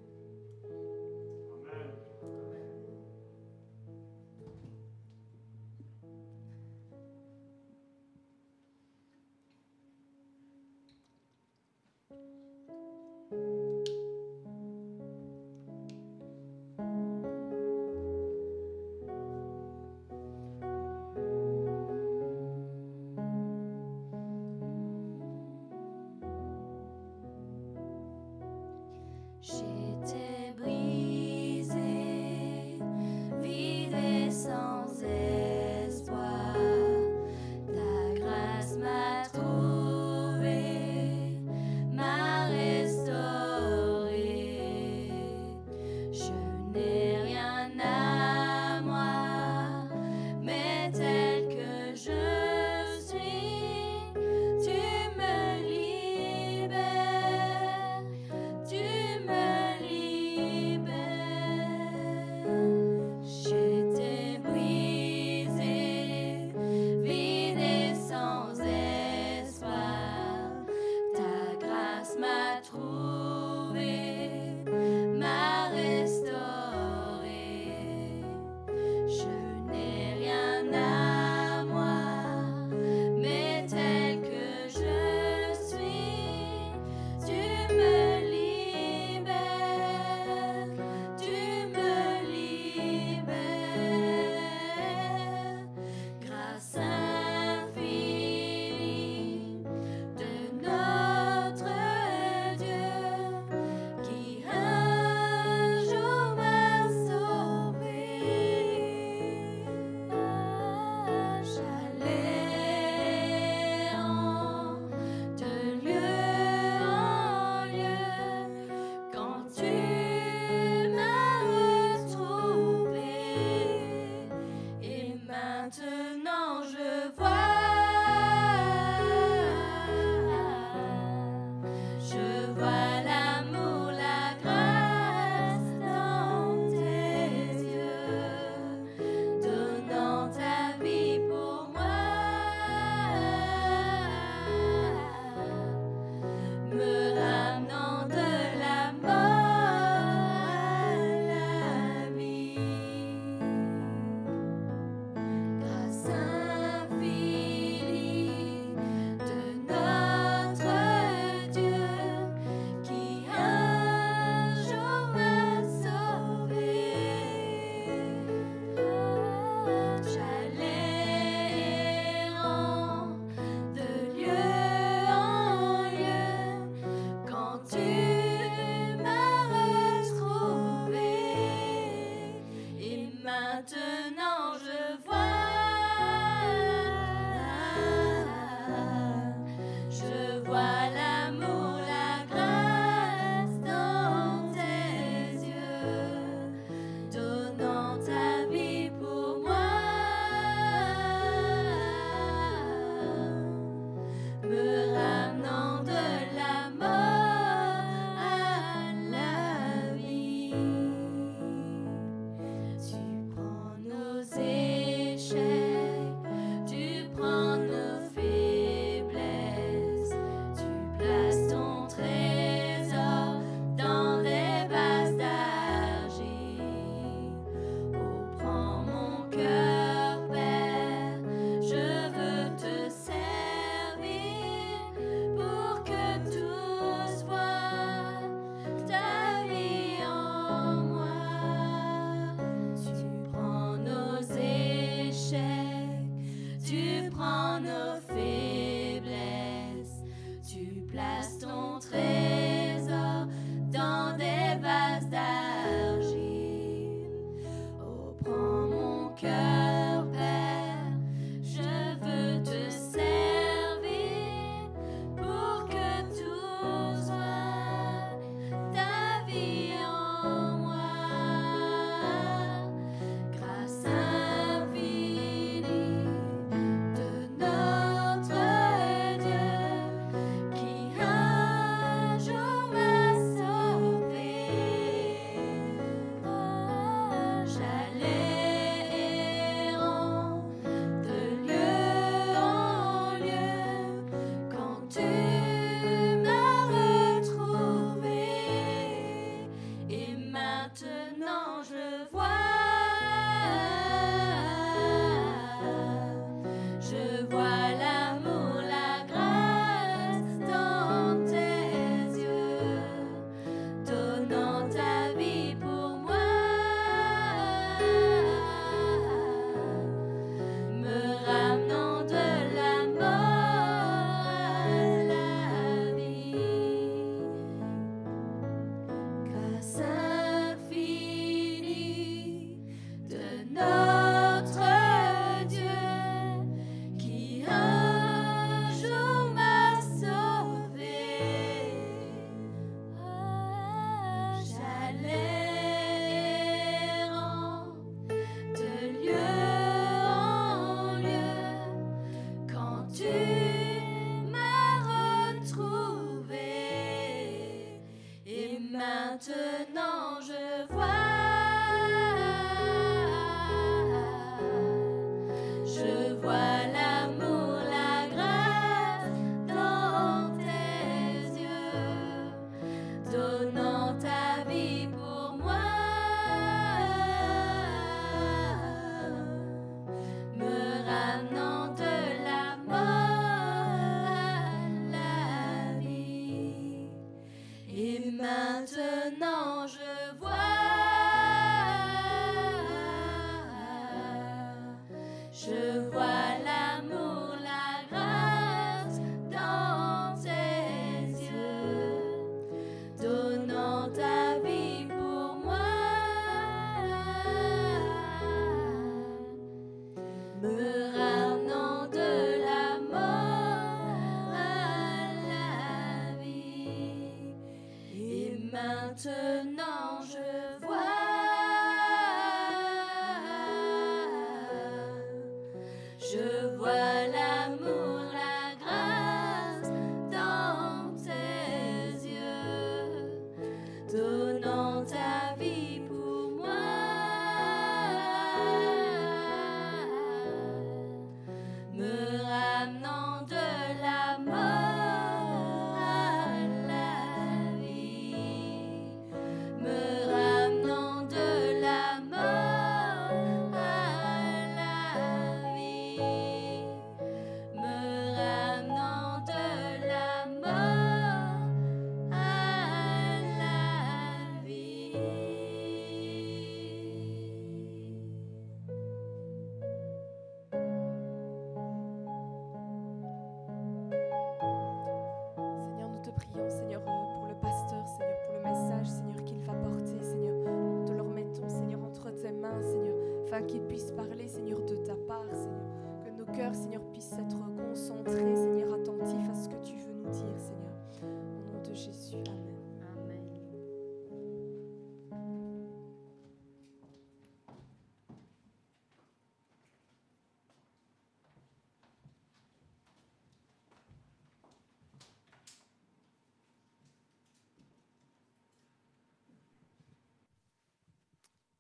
[441.77, 442.94] 無安の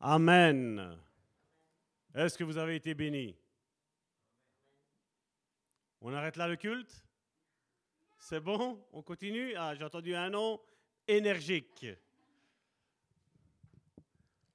[0.06, 0.98] Amen.
[2.14, 3.34] Est-ce que vous avez été bénis?
[6.02, 7.02] On arrête là le culte?
[8.18, 8.86] C'est bon?
[8.92, 9.54] On continue?
[9.56, 10.60] Ah, j'ai entendu un nom
[11.08, 11.86] énergique.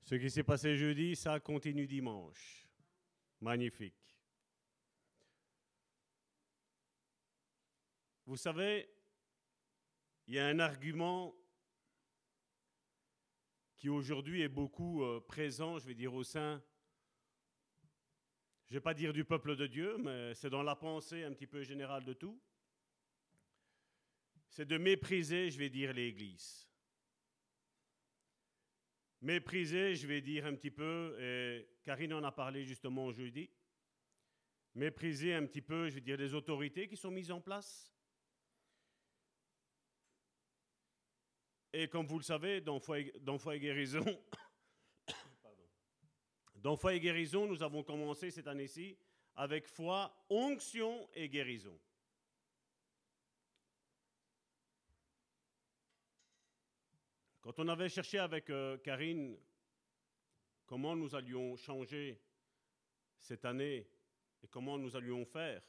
[0.04, 2.68] Ce qui s'est passé jeudi, ça continue dimanche.
[3.42, 4.16] Magnifique.
[8.28, 8.88] Vous savez,
[10.28, 11.34] il y a un argument
[13.80, 16.62] qui aujourd'hui est beaucoup euh, présent, je vais dire, au sein,
[18.68, 21.32] je ne vais pas dire du peuple de Dieu, mais c'est dans la pensée un
[21.32, 22.40] petit peu générale de tout,
[24.50, 26.68] c'est de mépriser, je vais dire, l'Église.
[29.22, 33.50] Mépriser, je vais dire un petit peu, et Karine en a parlé justement jeudi,
[34.76, 37.94] mépriser un petit peu, je vais dire, les autorités qui sont mises en place,
[41.72, 44.06] Et comme vous le savez, dans Foi et, Guérison,
[46.56, 48.98] dans Foi et Guérison, nous avons commencé cette année-ci
[49.36, 51.80] avec foi, onction et guérison.
[57.40, 59.38] Quand on avait cherché avec euh, Karine
[60.66, 62.22] comment nous allions changer
[63.18, 63.90] cette année
[64.44, 65.64] et comment nous allions faire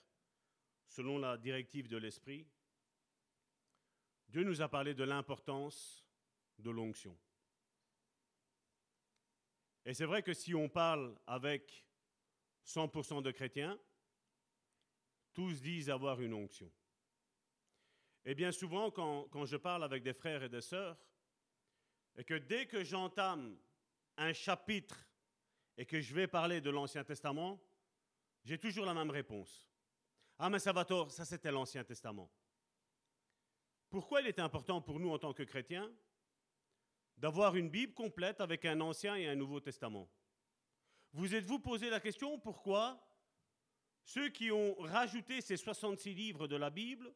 [0.89, 2.47] selon la directive de l'Esprit,
[4.31, 6.07] Dieu nous a parlé de l'importance
[6.59, 7.19] de l'onction.
[9.85, 11.85] Et c'est vrai que si on parle avec
[12.65, 13.77] 100% de chrétiens,
[15.33, 16.71] tous disent avoir une onction.
[18.25, 20.97] Et bien souvent, quand, je parle avec des frères et des sœurs,
[22.17, 23.59] et que dès que j'entame
[24.17, 25.09] un chapitre
[25.77, 27.61] et que je vais parler de l'Ancien Testament,
[28.45, 29.69] j'ai toujours la même réponse.
[30.39, 32.31] Ah mais ça va tort, ça c'était l'Ancien Testament.
[33.91, 35.93] Pourquoi il est important pour nous en tant que chrétiens
[37.17, 40.09] d'avoir une Bible complète avec un Ancien et un Nouveau Testament?
[41.13, 43.05] Vous êtes-vous posé la question pourquoi
[44.05, 47.13] ceux qui ont rajouté ces 66 livres de la Bible,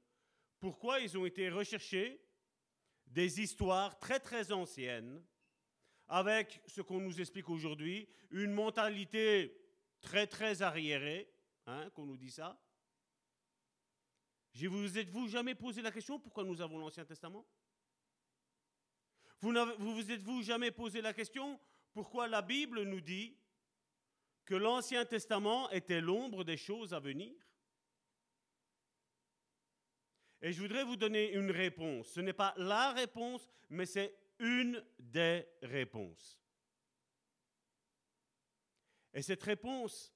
[0.59, 2.21] pourquoi ils ont été recherchés
[3.07, 5.25] des histoires très très anciennes
[6.09, 9.57] avec ce qu'on nous explique aujourd'hui, une mentalité
[10.01, 11.33] très très arriérée,
[11.67, 12.61] hein, qu'on nous dit ça,
[14.63, 17.45] vous êtes-vous jamais posé la question pourquoi nous avons l'Ancien Testament?
[19.41, 21.61] Vous vous, vous êtes-vous jamais posé la question
[21.93, 23.37] pourquoi la Bible nous dit
[24.45, 27.35] que l'Ancien Testament était l'ombre des choses à venir?
[30.41, 32.09] Et je voudrais vous donner une réponse.
[32.09, 36.39] Ce n'est pas la réponse, mais c'est une des réponses.
[39.15, 40.13] Et cette réponse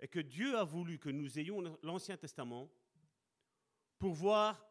[0.00, 2.70] est que Dieu a voulu que nous ayons l'Ancien Testament
[3.98, 4.64] pour voir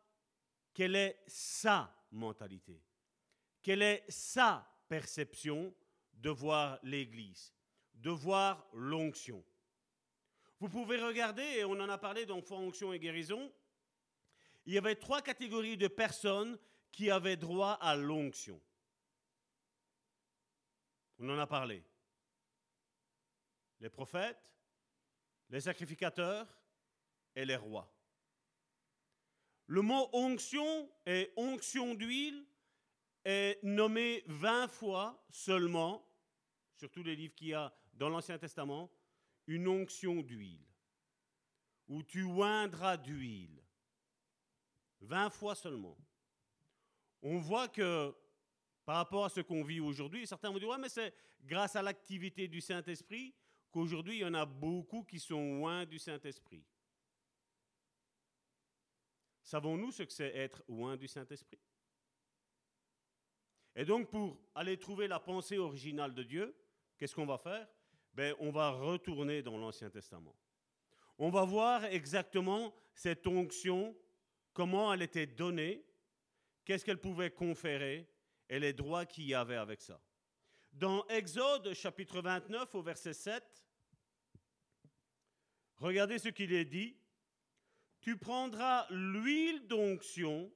[0.73, 2.81] quelle est sa mentalité,
[3.61, 5.73] quelle est sa perception
[6.13, 7.53] de voir l'Église,
[7.93, 9.43] de voir l'onction.
[10.59, 13.51] Vous pouvez regarder, et on en a parlé dans Foi, Onction et Guérison,
[14.65, 16.57] il y avait trois catégories de personnes
[16.91, 18.59] qui avaient droit à l'onction.
[21.19, 21.83] On en a parlé.
[23.79, 24.53] Les prophètes,
[25.49, 26.47] les sacrificateurs
[27.35, 27.96] et les rois.
[29.67, 32.45] Le mot onction et onction d'huile
[33.25, 36.07] est nommé 20 fois seulement,
[36.75, 38.89] sur tous les livres qu'il y a dans l'Ancien Testament,
[39.45, 40.65] une onction d'huile,
[41.89, 43.61] où tu oindras d'huile.
[45.01, 45.97] 20 fois seulement.
[47.21, 48.15] On voit que
[48.85, 51.13] par rapport à ce qu'on vit aujourd'hui, certains vont dire, ouais, mais c'est
[51.43, 53.35] grâce à l'activité du Saint-Esprit
[53.69, 56.63] qu'aujourd'hui, il y en a beaucoup qui sont loin du Saint-Esprit.
[59.47, 61.57] Savons-nous ce que c'est être loin du Saint-Esprit?
[63.77, 66.53] Et donc, pour aller trouver la pensée originale de Dieu,
[66.97, 67.65] qu'est-ce qu'on va faire?
[68.13, 70.35] Ben, On va retourner dans l'Ancien Testament.
[71.17, 73.95] On va voir exactement cette onction,
[74.51, 75.81] comment elle était donnée,
[76.65, 78.05] qu'est-ce qu'elle pouvait conférer
[78.49, 80.01] et les droits qu'il y avait avec ça.
[80.73, 83.63] Dans Exode chapitre 29 au verset 7,
[85.77, 86.97] regardez ce qu'il est dit.
[88.07, 90.49] Tu prendras l'huile d'onction,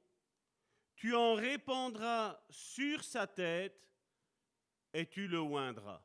[0.95, 3.93] tu en répandras sur sa tête
[4.93, 6.01] et tu le oindras.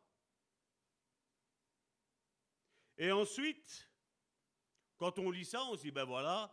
[2.99, 3.89] Et ensuite,
[4.97, 6.53] quand on lit ça, on se dit, ben voilà,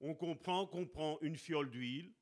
[0.00, 2.14] on comprend qu'on prend une fiole d'huile,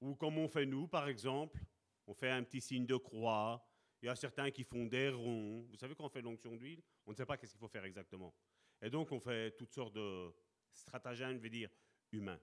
[0.00, 1.58] ou comme on fait nous, par exemple,
[2.06, 3.68] on fait un petit signe de croix.
[4.02, 5.66] Il y a certains qui font des ronds.
[5.68, 7.84] Vous savez, quand on fait l'onction d'huile, on ne sait pas qu'est-ce qu'il faut faire
[7.84, 8.32] exactement.
[8.80, 10.32] Et donc, on fait toutes sortes de
[10.72, 11.70] stratagèmes, je veux dire,
[12.12, 12.40] humains.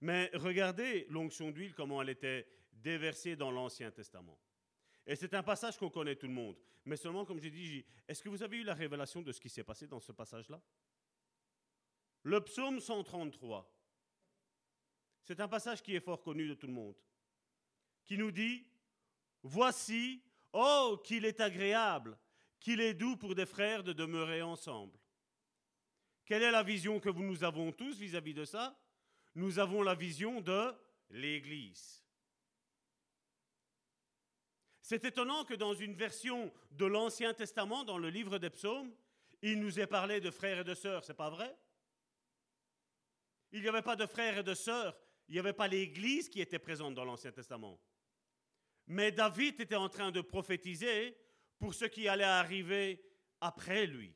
[0.00, 4.38] Mais regardez l'onction d'huile, comment elle était déversée dans l'Ancien Testament.
[5.06, 6.56] Et c'est un passage qu'on connaît tout le monde.
[6.84, 9.50] Mais seulement, comme j'ai dit, est-ce que vous avez eu la révélation de ce qui
[9.50, 10.60] s'est passé dans ce passage-là?
[12.22, 13.70] Le psaume 133.
[15.22, 16.96] C'est un passage qui est fort connu de tout le monde,
[18.04, 18.66] qui nous dit,
[19.42, 20.22] Voici,
[20.52, 22.18] oh, qu'il est agréable,
[22.58, 24.99] qu'il est doux pour des frères de demeurer ensemble.
[26.30, 28.80] Quelle est la vision que nous avons tous vis-à-vis de ça?
[29.34, 30.72] Nous avons la vision de
[31.10, 32.04] l'Église.
[34.80, 38.94] C'est étonnant que dans une version de l'Ancien Testament, dans le livre des psaumes,
[39.42, 41.52] il nous est parlé de frères et de sœurs, c'est pas vrai?
[43.50, 46.40] Il n'y avait pas de frères et de sœurs il n'y avait pas l'Église qui
[46.40, 47.80] était présente dans l'Ancien Testament.
[48.86, 51.16] Mais David était en train de prophétiser
[51.58, 53.04] pour ce qui allait arriver
[53.40, 54.14] après lui.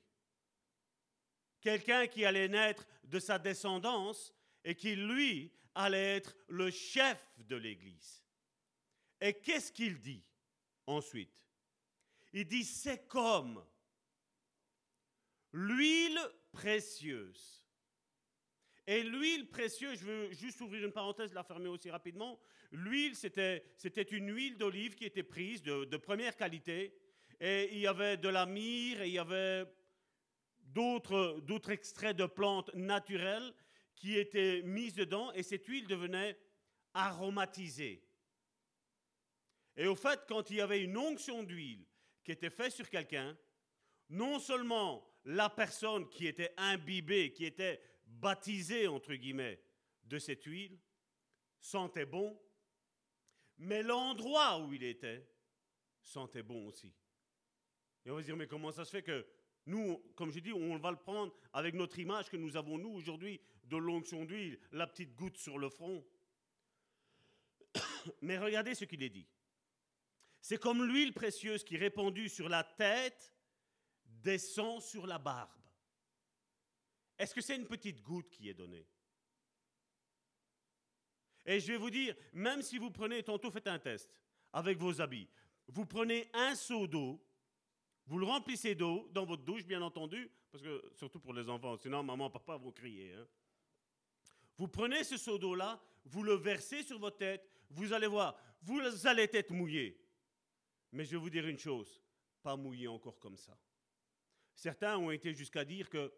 [1.64, 7.56] Quelqu'un qui allait naître de sa descendance et qui, lui, allait être le chef de
[7.56, 8.22] l'Église.
[9.18, 10.22] Et qu'est-ce qu'il dit
[10.86, 11.48] ensuite?
[12.34, 13.64] Il dit, c'est comme
[15.52, 16.20] l'huile
[16.52, 17.64] précieuse
[18.86, 22.38] et l'huile précieuse, je veux juste ouvrir une parenthèse, la fermer aussi rapidement.
[22.70, 23.64] L'huile, c'était,
[24.10, 26.94] une huile d'olive qui était prise de, première qualité.
[27.40, 29.64] Et il y avait de la myrrhe et il y avait
[30.74, 33.54] d'autres, extraits de plantes naturelles
[33.94, 35.32] qui étaient mises dedans.
[35.32, 36.38] Et cette huile devenait
[36.92, 38.04] aromatisée.
[39.76, 41.84] Et au fait, quand il y avait une onction d'huile
[42.22, 43.36] qui était faite sur quelqu'un,
[44.10, 49.60] non seulement la personne qui était imbibée, qui était baptisé, entre guillemets,
[50.04, 50.78] de cette huile,
[51.60, 52.38] sentait bon,
[53.56, 55.26] mais l'endroit où il était
[56.02, 56.92] sentait bon aussi.
[58.04, 59.26] Et on va se dire, mais comment ça se fait que
[59.66, 62.90] nous, comme je dis, on va le prendre avec notre image que nous avons, nous,
[62.90, 66.04] aujourd'hui, de l'onction d'huile, la petite goutte sur le front.
[68.22, 69.26] Mais regardez ce qu'il est dit.
[70.40, 73.34] C'est comme l'huile précieuse qui, répandue sur la tête,
[74.04, 75.50] descend sur la barbe.
[77.18, 78.86] Est-ce que c'est une petite goutte qui est donnée?
[81.46, 84.10] Et je vais vous dire, même si vous prenez, tantôt faites un test
[84.52, 85.28] avec vos habits,
[85.68, 87.23] vous prenez un seau d'eau,
[88.06, 91.76] vous le remplissez d'eau dans votre douche, bien entendu, parce que surtout pour les enfants,
[91.76, 93.14] sinon maman, papa vont crier.
[93.14, 93.26] Hein.
[94.56, 98.80] Vous prenez ce seau d'eau-là, vous le versez sur votre tête, vous allez voir, vous
[99.06, 100.00] allez être mouillé.
[100.92, 102.00] Mais je vais vous dire une chose,
[102.42, 103.58] pas mouillé encore comme ça.
[104.54, 106.12] Certains ont été jusqu'à dire que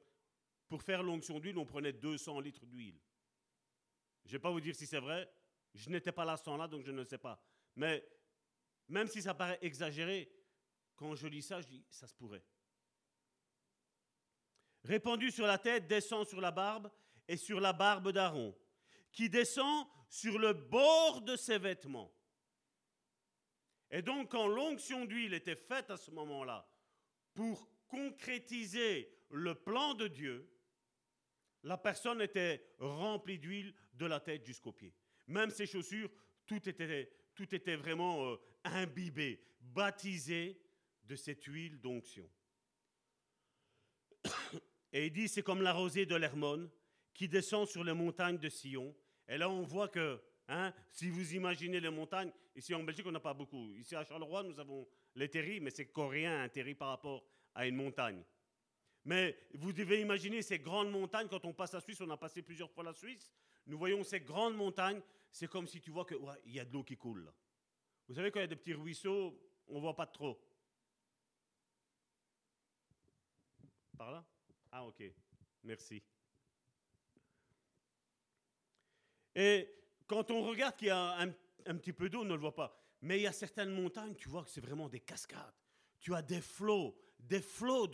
[0.69, 2.99] pour faire l'onction d'huile, on prenait 200 litres d'huile.
[4.25, 5.31] Je ne vais pas vous dire si c'est vrai.
[5.73, 7.41] Je n'étais pas là ce temps-là, donc je ne sais pas.
[7.77, 8.05] Mais
[8.89, 10.31] même si ça paraît exagéré,
[10.97, 12.45] quand je lis ça, je dis, ça se pourrait.
[14.83, 16.91] Répandu sur la tête, descend sur la barbe
[17.29, 18.57] et sur la barbe d'Aaron,
[19.13, 22.13] qui descend sur le bord de ses vêtements.
[23.91, 26.69] Et donc, quand l'onction d'huile était faite à ce moment-là,
[27.35, 30.51] pour concrétiser le plan de Dieu,
[31.63, 34.95] la personne était remplie d'huile de la tête jusqu'aux pieds.
[35.27, 36.11] Même ses chaussures,
[36.47, 40.61] tout était, vraiment euh, imbibé, baptisé
[41.07, 42.29] de cette huile d'onction.
[44.93, 46.71] Et il dit, c'est comme la rosée de l'Hermone
[47.13, 48.95] qui descend sur les montagnes de Sion.
[49.29, 53.13] Et là, on voit que, hein, si vous imaginez les montagnes, ici en Belgique, on
[53.13, 53.75] n'a pas beaucoup.
[53.75, 57.67] Ici à Charleroi, nous avons les terris, mais c'est coréen un terri par rapport à
[57.67, 58.23] une montagne.
[59.05, 62.43] Mais vous devez imaginer ces grandes montagnes, quand on passe la Suisse, on a passé
[62.43, 63.33] plusieurs fois la Suisse,
[63.67, 65.01] nous voyons ces grandes montagnes,
[65.31, 67.33] c'est comme si tu vois qu'il ouais, y a de l'eau qui coule.
[68.09, 70.41] Vous savez, quand il y a des petits ruisseaux, on ne voit pas trop.
[73.97, 74.25] Par là?
[74.73, 75.03] Ah, ok.
[75.65, 76.03] Merci.
[79.35, 79.69] Et
[80.07, 82.79] quand on regarde qu'il y a un, petit peu d'eau, on ne le voit pas.
[83.03, 85.55] Mais il y a certaines montagnes, tu vois que c'est vraiment des cascades.
[86.01, 87.87] Tu as des flots, des flots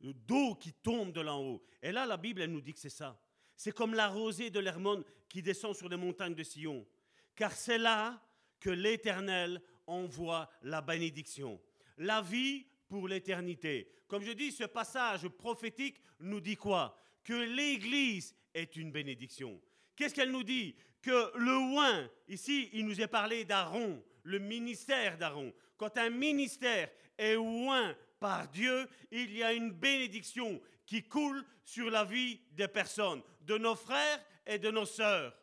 [0.00, 1.62] d'eau qui tombent de là haut.
[1.82, 3.20] Et là, la Bible, elle nous dit que c'est ça.
[3.56, 6.86] C'est comme la rosée de l'Hermone qui descend sur les montagnes de Sion.
[7.34, 8.22] Car c'est là
[8.60, 11.60] que l'Éternel envoie la bénédiction.
[11.98, 13.88] La vie pour l'éternité.
[14.08, 16.98] Comme je dis, ce passage prophétique nous dit quoi?
[17.24, 19.60] Que l'Église est une bénédiction.
[19.94, 20.76] Qu'est-ce qu'elle nous dit?
[21.02, 25.52] Que le oin, ici, il nous est parlé d'Aaron, le ministère d'Aaron.
[25.76, 31.90] Quand un ministère est oint par Dieu, il y a une bénédiction qui coule sur
[31.90, 35.36] la vie des personnes, de nos frères et de nos sœurs,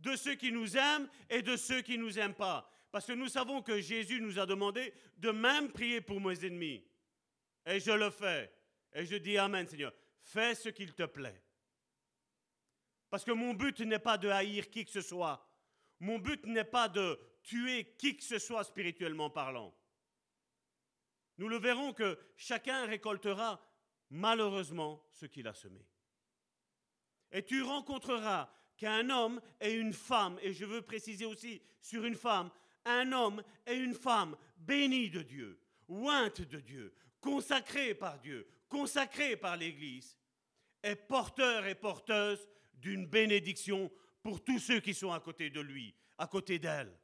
[0.00, 2.70] de ceux qui nous aiment et de ceux qui ne nous aiment pas.
[2.96, 6.82] Parce que nous savons que Jésus nous a demandé de même prier pour mes ennemis.
[7.66, 8.50] Et je le fais.
[8.94, 9.92] Et je dis Amen, Seigneur.
[10.22, 11.44] Fais ce qu'il te plaît.
[13.10, 15.46] Parce que mon but n'est pas de haïr qui que ce soit.
[16.00, 19.76] Mon but n'est pas de tuer qui que ce soit spirituellement parlant.
[21.36, 23.60] Nous le verrons que chacun récoltera
[24.08, 25.86] malheureusement ce qu'il a semé.
[27.30, 32.16] Et tu rencontreras qu'un homme et une femme, et je veux préciser aussi sur une
[32.16, 32.50] femme,
[32.86, 39.36] un homme et une femme bénis de Dieu, ointes de Dieu, consacrés par Dieu, consacrés
[39.36, 40.16] par l'Église,
[40.82, 43.90] est porteur et porteuse d'une bénédiction
[44.22, 46.96] pour tous ceux qui sont à côté de lui, à côté d'elle.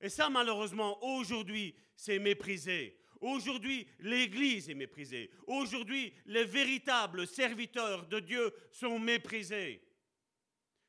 [0.00, 2.98] Et ça, malheureusement, aujourd'hui, c'est méprisé.
[3.20, 5.30] Aujourd'hui, l'Église est méprisée.
[5.46, 9.82] Aujourd'hui, les véritables serviteurs de Dieu sont méprisés.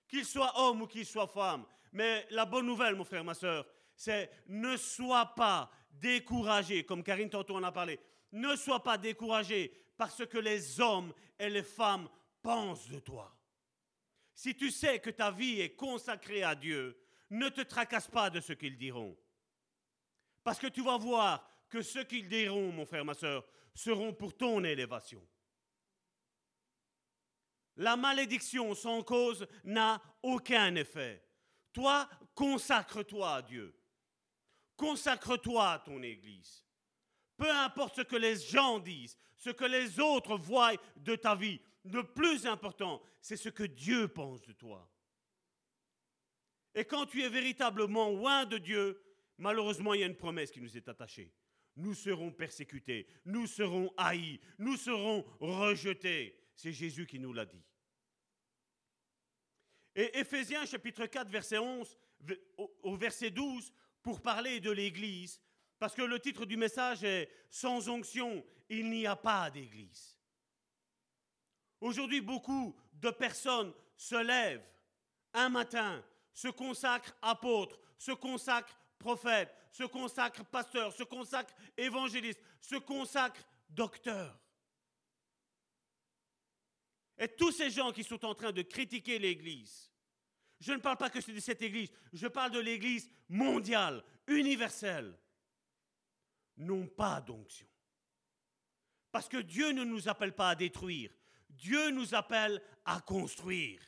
[0.07, 1.65] Qu'ils soient hommes ou qu'ils soient femmes.
[1.95, 3.65] Mais la bonne nouvelle, mon frère, ma soeur,
[3.95, 7.97] c'est ne sois pas découragé, comme Karine tantôt en a parlé.
[8.33, 12.09] Ne sois pas découragé parce que les hommes et les femmes
[12.41, 13.33] pensent de toi.
[14.33, 18.41] Si tu sais que ta vie est consacrée à Dieu, ne te tracasse pas de
[18.41, 19.17] ce qu'ils diront.
[20.43, 24.35] Parce que tu vas voir que ce qu'ils diront, mon frère, ma soeur, seront pour
[24.35, 25.25] ton élévation.
[27.77, 31.24] La malédiction sans cause n'a aucun effet.
[31.75, 33.75] Toi, consacre-toi à Dieu.
[34.77, 36.65] Consacre-toi à ton Église.
[37.35, 41.59] Peu importe ce que les gens disent, ce que les autres voient de ta vie,
[41.83, 44.89] le plus important, c'est ce que Dieu pense de toi.
[46.73, 49.01] Et quand tu es véritablement loin de Dieu,
[49.37, 51.33] malheureusement, il y a une promesse qui nous est attachée.
[51.75, 56.39] Nous serons persécutés, nous serons haïs, nous serons rejetés.
[56.55, 57.65] C'est Jésus qui nous l'a dit.
[59.95, 61.97] Et Éphésiens chapitre 4, verset 11,
[62.83, 63.71] au verset 12,
[64.01, 65.41] pour parler de l'Église,
[65.79, 70.17] parce que le titre du message est Sans onction, il n'y a pas d'Église.
[71.81, 74.65] Aujourd'hui, beaucoup de personnes se lèvent
[75.33, 76.03] un matin
[76.35, 84.37] se consacre apôtre, se consacre prophète, se consacre pasteur, se consacre évangéliste, se consacre docteur.
[87.17, 89.91] Et tous ces gens qui sont en train de critiquer l'Église,
[90.59, 95.17] je ne parle pas que de cette Église, je parle de l'Église mondiale, universelle,
[96.57, 97.67] n'ont pas d'onction.
[99.11, 101.11] Parce que Dieu ne nous appelle pas à détruire,
[101.49, 103.81] Dieu nous appelle à construire.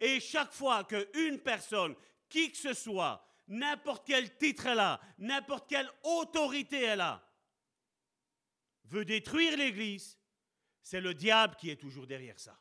[0.00, 1.94] Et chaque fois qu'une personne,
[2.28, 7.24] qui que ce soit, n'importe quel titre elle a, n'importe quelle autorité elle a,
[8.84, 10.18] veut détruire l'Église,
[10.88, 12.58] c'est le diable qui est toujours derrière ça.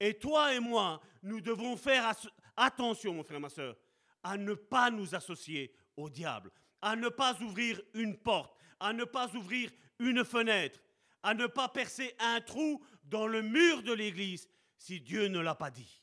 [0.00, 2.12] Et toi et moi, nous devons faire
[2.56, 3.76] attention, mon frère, ma soeur,
[4.24, 6.50] à ne pas nous associer au diable,
[6.82, 9.70] à ne pas ouvrir une porte, à ne pas ouvrir
[10.00, 10.80] une fenêtre,
[11.22, 15.54] à ne pas percer un trou dans le mur de l'Église si Dieu ne l'a
[15.54, 16.02] pas dit.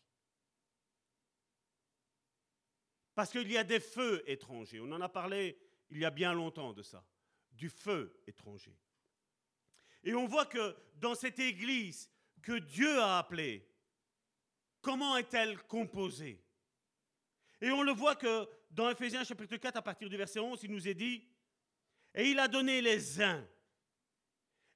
[3.13, 4.80] Parce qu'il y a des feux étrangers.
[4.80, 5.59] On en a parlé
[5.89, 7.03] il y a bien longtemps de ça.
[7.51, 8.80] Du feu étranger.
[10.03, 12.09] Et on voit que dans cette église
[12.41, 13.67] que Dieu a appelée,
[14.81, 16.43] comment est-elle composée?
[17.61, 20.71] Et on le voit que dans Ephésiens chapitre 4, à partir du verset 11, il
[20.71, 21.27] nous est dit,
[22.15, 23.47] et il a donné les uns.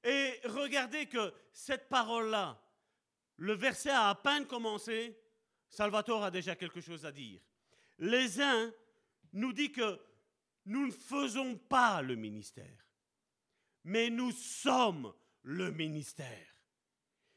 [0.04, 2.62] Et regardez que cette parole-là,
[3.36, 5.18] le verset a à peine commencé,
[5.68, 7.40] Salvatore a déjà quelque chose à dire.
[7.98, 8.72] Les uns
[9.32, 10.00] nous dit que
[10.66, 12.85] nous ne faisons pas le ministère,
[13.86, 16.46] mais nous sommes le ministère.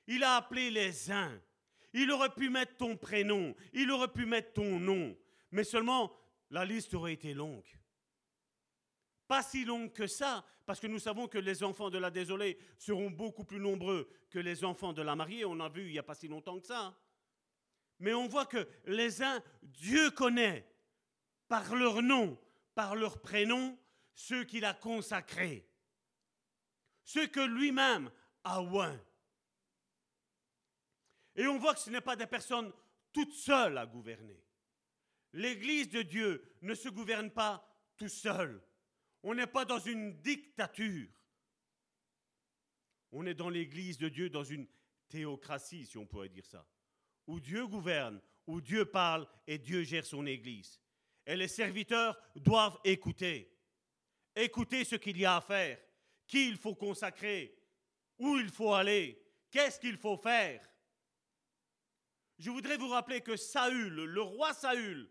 [0.08, 1.40] Il a appelé les uns.
[1.94, 5.18] Il aurait pu mettre ton prénom, il aurait pu mettre ton nom,
[5.52, 6.12] mais seulement
[6.52, 7.66] la liste aurait été longue.
[9.28, 12.60] Pas si longue que ça, parce que nous savons que les enfants de la désolée
[12.78, 15.46] seront beaucoup plus nombreux que les enfants de la mariée.
[15.46, 16.96] On a vu il n'y a pas si longtemps que ça.
[18.00, 20.68] Mais on voit que les uns, Dieu connaît
[21.48, 22.40] par leur nom,
[22.74, 23.78] par leur prénom,
[24.14, 25.69] ceux qu'il a consacrés,
[27.10, 28.12] ceux que lui-même
[28.44, 29.02] a oint.
[31.36, 32.72] Et on voit que ce n'est pas des personnes
[33.12, 34.46] toutes seules à gouverner.
[35.34, 37.68] L'Église de Dieu ne se gouverne pas
[37.98, 38.62] tout seul.
[39.24, 41.10] On n'est pas dans une dictature.
[43.12, 44.68] On est dans l'Église de Dieu, dans une
[45.08, 46.64] théocratie, si on pourrait dire ça,
[47.26, 50.80] où Dieu gouverne, où Dieu parle et Dieu gère son Église.
[51.26, 53.52] Et les serviteurs doivent écouter.
[54.36, 55.80] Écouter ce qu'il y a à faire,
[56.30, 57.58] qui il faut consacrer,
[58.20, 59.20] où il faut aller,
[59.50, 60.64] qu'est-ce qu'il faut faire?
[62.38, 65.10] Je voudrais vous rappeler que Saül, le roi Saül,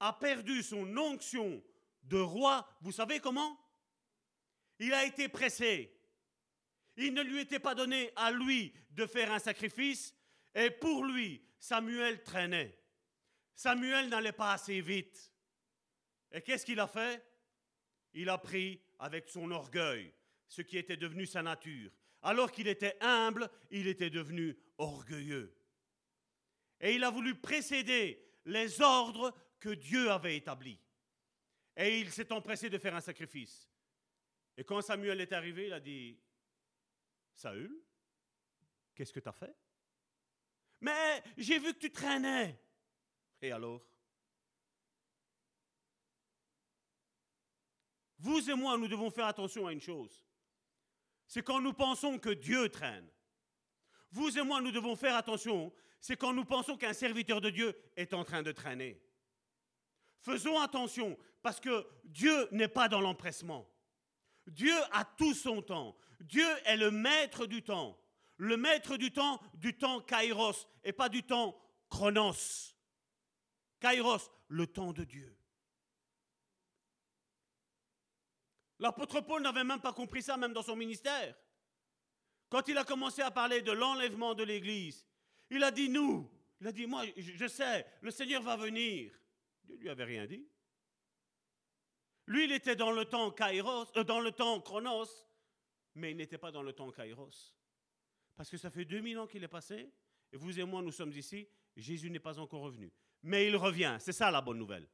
[0.00, 1.62] a perdu son onction
[2.02, 3.60] de roi, vous savez comment?
[4.78, 5.94] Il a été pressé.
[6.96, 10.14] Il ne lui était pas donné à lui de faire un sacrifice,
[10.54, 12.76] et pour lui, Samuel traînait.
[13.54, 15.30] Samuel n'allait pas assez vite.
[16.32, 17.22] Et qu'est-ce qu'il a fait?
[18.14, 20.14] Il a pris avec son orgueil
[20.48, 21.92] ce qui était devenu sa nature.
[22.22, 25.54] Alors qu'il était humble, il était devenu orgueilleux.
[26.80, 30.80] Et il a voulu précéder les ordres que Dieu avait établis.
[31.76, 33.70] Et il s'est empressé de faire un sacrifice.
[34.56, 36.18] Et quand Samuel est arrivé, il a dit,
[37.32, 37.80] Saül,
[38.94, 39.54] qu'est-ce que tu as fait?
[40.80, 42.60] Mais j'ai vu que tu traînais.
[43.40, 43.84] Et alors?
[48.18, 50.27] Vous et moi, nous devons faire attention à une chose.
[51.28, 53.06] C'est quand nous pensons que Dieu traîne.
[54.10, 55.72] Vous et moi, nous devons faire attention.
[56.00, 59.00] C'est quand nous pensons qu'un serviteur de Dieu est en train de traîner.
[60.20, 63.70] Faisons attention parce que Dieu n'est pas dans l'empressement.
[64.46, 65.96] Dieu a tout son temps.
[66.20, 67.98] Dieu est le maître du temps.
[68.38, 71.56] Le maître du temps, du temps kairos et pas du temps
[71.90, 72.74] chronos.
[73.80, 75.37] Kairos, le temps de Dieu.
[78.78, 81.34] L'apôtre Paul n'avait même pas compris ça, même dans son ministère.
[82.48, 85.06] Quand il a commencé à parler de l'enlèvement de l'Église,
[85.50, 86.30] il a dit nous.
[86.60, 89.12] Il a dit moi, je sais, le Seigneur va venir.
[89.64, 90.46] Dieu lui avait rien dit.
[92.26, 95.08] Lui, il était dans le temps Kairos, euh, dans le temps Chronos,
[95.94, 97.54] mais il n'était pas dans le temps Kairos.
[98.36, 99.90] Parce que ça fait 2000 ans qu'il est passé,
[100.32, 102.92] et vous et moi, nous sommes ici, Jésus n'est pas encore revenu.
[103.22, 104.86] Mais il revient, c'est ça la bonne nouvelle.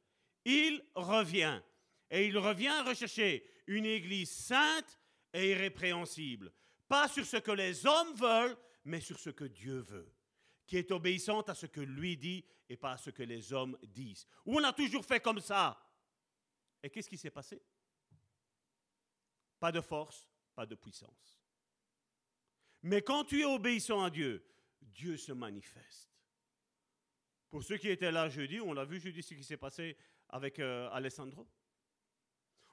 [0.45, 1.61] Il revient.
[2.09, 4.99] Et il revient rechercher une église sainte
[5.33, 6.51] et irrépréhensible.
[6.87, 10.15] Pas sur ce que les hommes veulent, mais sur ce que Dieu veut
[10.65, 13.77] qui est obéissante à ce que lui dit et pas à ce que les hommes
[13.83, 14.25] disent.
[14.45, 15.79] On a toujours fait comme ça.
[16.81, 17.61] Et qu'est-ce qui s'est passé?
[19.59, 21.41] Pas de force, pas de puissance.
[22.83, 24.45] Mais quand tu es obéissant à Dieu,
[24.81, 26.11] Dieu se manifeste.
[27.49, 29.97] Pour ceux qui étaient là jeudi, on l'a vu jeudi ce qui s'est passé
[30.29, 31.47] avec euh, Alessandro?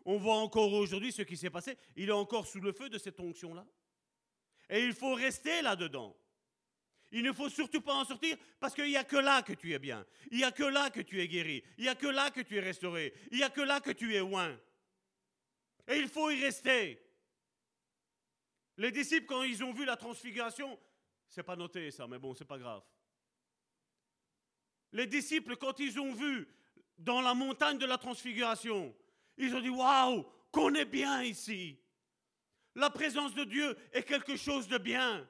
[0.05, 1.77] On voit encore aujourd'hui ce qui s'est passé.
[1.97, 3.67] Il est encore sous le feu de cette onction-là.
[4.69, 6.17] Et il faut rester là-dedans.
[7.13, 9.73] Il ne faut surtout pas en sortir parce qu'il n'y a que là que tu
[9.75, 10.05] es bien.
[10.31, 11.63] Il n'y a que là que tu es guéri.
[11.77, 13.13] Il n'y a que là que tu es restauré.
[13.31, 14.59] Il n'y a que là que tu es loin.
[15.87, 16.99] Et il faut y rester.
[18.79, 20.79] Les disciples, quand ils ont vu la transfiguration,
[21.29, 22.83] c'est pas noté ça, mais bon, c'est pas grave.
[24.93, 26.49] Les disciples, quand ils ont vu
[26.97, 28.95] dans la montagne de la transfiguration,
[29.37, 31.79] ils ont dit Waouh, qu'on est bien ici.
[32.75, 35.29] La présence de Dieu est quelque chose de bien.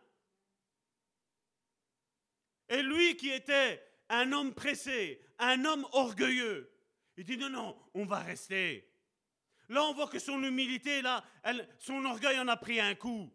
[2.68, 6.72] Et lui qui était un homme pressé, un homme orgueilleux,
[7.16, 8.88] il dit non, non, on va rester.
[9.68, 11.24] Là, on voit que son humilité, là,
[11.78, 13.32] son orgueil en a pris un coup.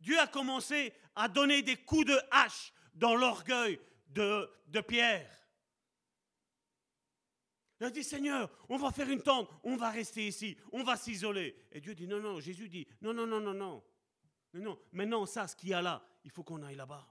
[0.00, 3.78] Dieu a commencé à donner des coups de hache dans l'orgueil
[4.08, 5.41] de, de Pierre.
[7.82, 10.96] Il a dit, Seigneur, on va faire une tente, on va rester ici, on va
[10.96, 11.56] s'isoler.
[11.72, 13.82] Et Dieu dit, non, non, Jésus dit, non, non, non, non, non.
[14.54, 17.04] Non, non, maintenant, ça, ce qu'il y a là, il faut qu'on aille là-bas.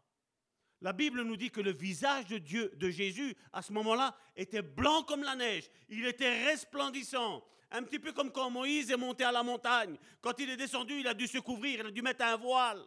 [0.79, 4.61] La Bible nous dit que le visage de Dieu, de Jésus, à ce moment-là, était
[4.61, 5.69] blanc comme la neige.
[5.89, 7.43] Il était resplendissant.
[7.69, 9.97] Un petit peu comme quand Moïse est monté à la montagne.
[10.21, 12.81] Quand il est descendu, il a dû se couvrir, il a dû mettre un voile.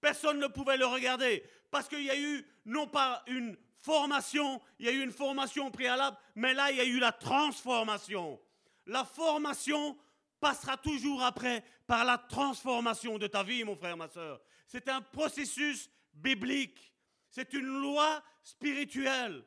[0.00, 4.86] Personne ne pouvait le regarder parce qu'il y a eu non pas une formation, il
[4.86, 8.40] y a eu une formation préalable, mais là, il y a eu la transformation.
[8.86, 9.96] La formation
[10.40, 14.40] passera toujours après par la transformation de ta vie, mon frère, ma soeur.
[14.66, 16.92] C'est un processus biblique.
[17.30, 19.44] C'est une loi spirituelle.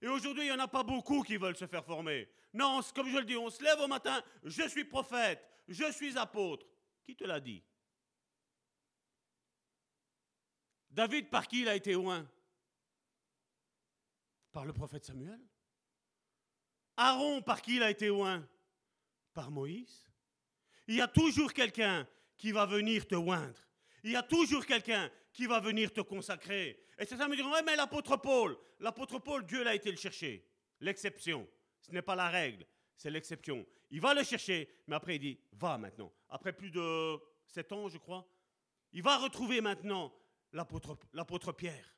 [0.00, 2.28] Et aujourd'hui, il n'y en a pas beaucoup qui veulent se faire former.
[2.52, 6.18] Non, comme je le dis, on se lève au matin, je suis prophète, je suis
[6.18, 6.66] apôtre.
[7.04, 7.62] Qui te l'a dit?
[10.90, 12.28] David, par qui il a été loin
[14.52, 15.40] Par le prophète Samuel.
[16.96, 18.46] Aaron, par qui il a été loin
[19.32, 20.06] Par Moïse.
[20.86, 22.06] Il y a toujours quelqu'un
[22.36, 23.58] qui va venir te oindre.
[24.04, 26.84] Il y a toujours quelqu'un qui va venir te consacrer.
[26.98, 30.46] Et certains me diront, ouais, mais l'apôtre Paul, l'apôtre Paul, Dieu l'a été le chercher.
[30.80, 31.48] L'exception.
[31.80, 32.64] Ce n'est pas la règle,
[32.96, 33.66] c'est l'exception.
[33.90, 36.12] Il va le chercher, mais après il dit, va maintenant.
[36.28, 38.26] Après plus de sept ans, je crois,
[38.92, 40.12] il va retrouver maintenant
[40.52, 41.92] l'apôtre Pierre.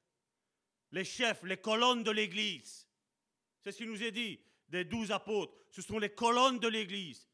[0.93, 2.89] Les chefs, les colonnes de l'Église.
[3.63, 5.55] C'est ce qu'il nous est dit, des douze apôtres.
[5.71, 7.29] Ce sont les colonnes de l'Église.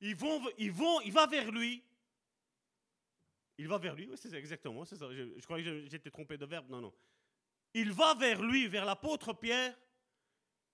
[0.00, 1.82] Ils vont, ils vont, il va vers lui,
[3.58, 4.96] il va vers lui, oui, c'est exactement, ça.
[4.96, 6.94] Je, crois que j'étais trompé de verbe, non, non.
[7.72, 9.76] Il va vers lui, vers l'apôtre Pierre,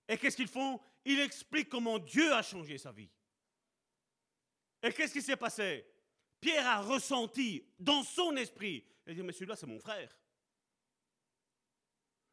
[0.07, 0.81] et qu'est-ce qu'ils font?
[1.05, 3.09] Il explique comment Dieu a changé sa vie.
[4.81, 5.85] Et qu'est-ce qui s'est passé?
[6.41, 10.13] Pierre a ressenti dans son esprit, il dit, mais celui-là, c'est mon frère.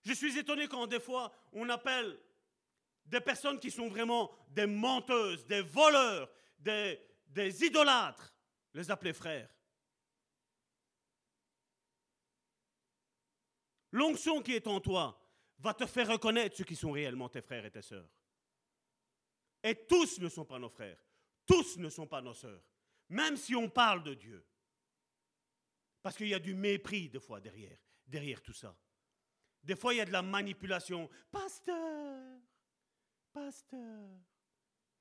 [0.02, 2.18] Je suis étonné quand des fois on appelle
[3.04, 6.98] des personnes qui sont vraiment des menteuses, des voleurs, des,
[7.64, 8.34] idolâtres,
[8.72, 9.50] les appeler frères.
[13.92, 15.20] L'onction qui est en toi
[15.58, 18.08] va te faire reconnaître ceux qui sont réellement tes frères et tes sœurs.
[19.62, 21.02] Et tous ne sont pas nos frères,
[21.44, 22.62] tous ne sont pas nos sœurs,
[23.08, 24.46] même si on parle de Dieu.
[26.00, 28.74] Parce qu'il y a du mépris des fois derrière, derrière tout ça.
[29.62, 31.08] Des fois, il y a de la manipulation.
[31.30, 32.40] Pasteur,
[33.32, 34.08] pasteur.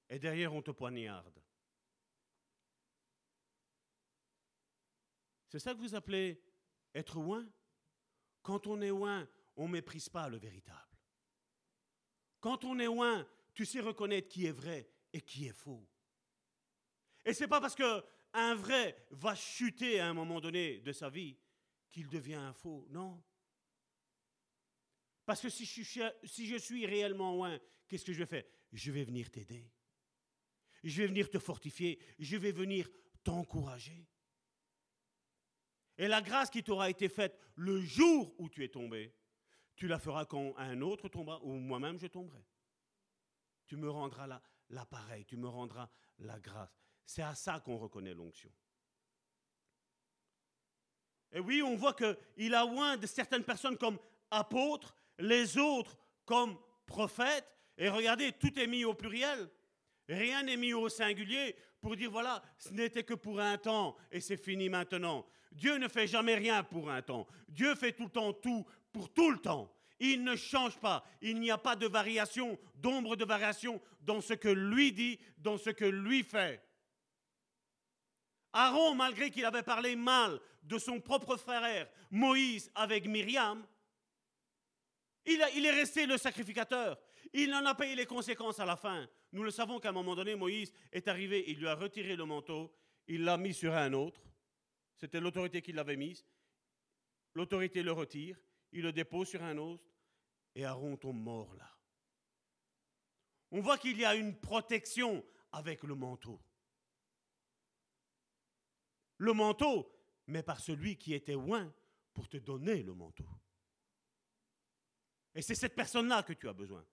[0.09, 1.41] Et derrière, on te poignarde.
[5.47, 6.41] C'est ça que vous appelez
[6.93, 7.47] être loin
[8.41, 10.97] quand on est loin, on ne méprise pas le véritable.
[12.39, 15.87] Quand on est loin, tu sais reconnaître qui est vrai et qui est faux.
[17.25, 18.03] Et c'est pas parce que
[18.33, 21.37] un vrai va chuter à un moment donné de sa vie
[21.89, 22.87] qu'il devient un faux.
[22.89, 23.21] Non.
[25.29, 28.43] Parce que si je, suis, réellement loin, qu'est-ce que je vais faire?
[28.73, 29.71] Je vais venir t'aider.
[30.83, 31.99] Je vais venir te fortifier.
[32.17, 32.89] Je vais venir
[33.23, 34.07] t'encourager.
[35.99, 39.13] Et la grâce qui t'aura été faite le jour où tu es tombé,
[39.75, 42.43] tu la feras quand un autre tombera ou moi-même je tomberai.
[43.67, 46.81] Tu me rendras l'appareil, tu me rendras la grâce.
[47.05, 48.51] C'est à ça qu'on reconnaît l'onction.
[51.31, 53.99] Et oui, on voit qu'il a loin de certaines personnes comme
[54.31, 57.47] apôtres, les autres comme prophètes.
[57.77, 59.49] Et regardez, tout est mis au pluriel.
[60.07, 64.19] Rien n'est mis au singulier pour dire voilà, ce n'était que pour un temps et
[64.19, 65.25] c'est fini maintenant.
[65.51, 67.27] Dieu ne fait jamais rien pour un temps.
[67.47, 69.71] Dieu fait tout le temps tout pour tout le temps.
[69.99, 71.05] Il ne change pas.
[71.21, 75.57] Il n'y a pas de variation, d'ombre de variation dans ce que lui dit, dans
[75.57, 76.63] ce que lui fait.
[78.53, 83.63] Aaron, malgré qu'il avait parlé mal de son propre frère Moïse avec Myriam,
[85.29, 86.99] il, est resté le sacrificateur.
[87.33, 89.07] Il en a payé les conséquences à la fin.
[89.31, 92.25] Nous le savons qu'à un moment donné, Moïse est arrivé, il lui a retiré le
[92.25, 92.73] manteau,
[93.07, 94.21] il l'a mis sur un autre.
[94.97, 96.25] C'était l'autorité qui l'avait mise.
[97.35, 98.37] L'autorité le retire,
[98.71, 99.83] il le dépose sur un autre,
[100.55, 101.69] et Aaron tombe mort là.
[103.51, 106.39] On voit qu'il y a une protection avec le manteau.
[109.17, 109.91] Le manteau,
[110.27, 111.71] mais par celui qui était loin
[112.13, 113.25] pour te donner le manteau.
[115.35, 116.85] Et c'est cette personne-là que tu as besoin.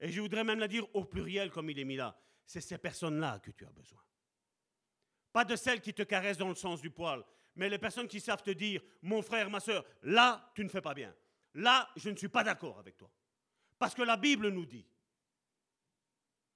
[0.00, 2.18] Et je voudrais même la dire au pluriel comme il est mis là.
[2.44, 4.00] C'est ces personnes-là que tu as besoin.
[5.32, 7.24] Pas de celles qui te caressent dans le sens du poil,
[7.54, 10.80] mais les personnes qui savent te dire, mon frère, ma soeur, là, tu ne fais
[10.80, 11.14] pas bien.
[11.54, 13.10] Là, je ne suis pas d'accord avec toi.
[13.78, 14.86] Parce que la Bible nous dit.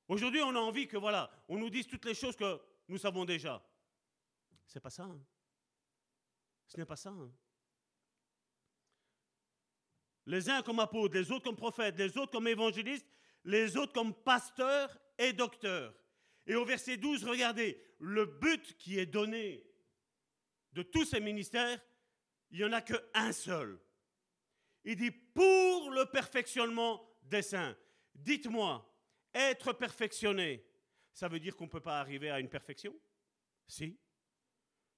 [0.09, 3.25] Aujourd'hui, on a envie que, voilà, on nous dise toutes les choses que nous savons
[3.25, 3.65] déjà.
[4.67, 5.05] C'est pas ça.
[5.05, 5.21] Hein.
[6.67, 7.11] Ce n'est pas ça.
[7.11, 7.33] Hein.
[10.27, 13.07] Les uns comme apôtres, les autres comme prophètes, les autres comme évangélistes,
[13.45, 15.95] les autres comme pasteurs et docteurs.
[16.47, 19.65] Et au verset 12, regardez, le but qui est donné
[20.73, 21.81] de tous ces ministères,
[22.51, 23.81] il n'y en a qu'un seul.
[24.85, 27.77] Il dit pour le perfectionnement des saints.
[28.15, 28.89] Dites-moi,
[29.33, 30.65] être perfectionné,
[31.13, 32.95] ça veut dire qu'on ne peut pas arriver à une perfection?
[33.67, 33.99] Si.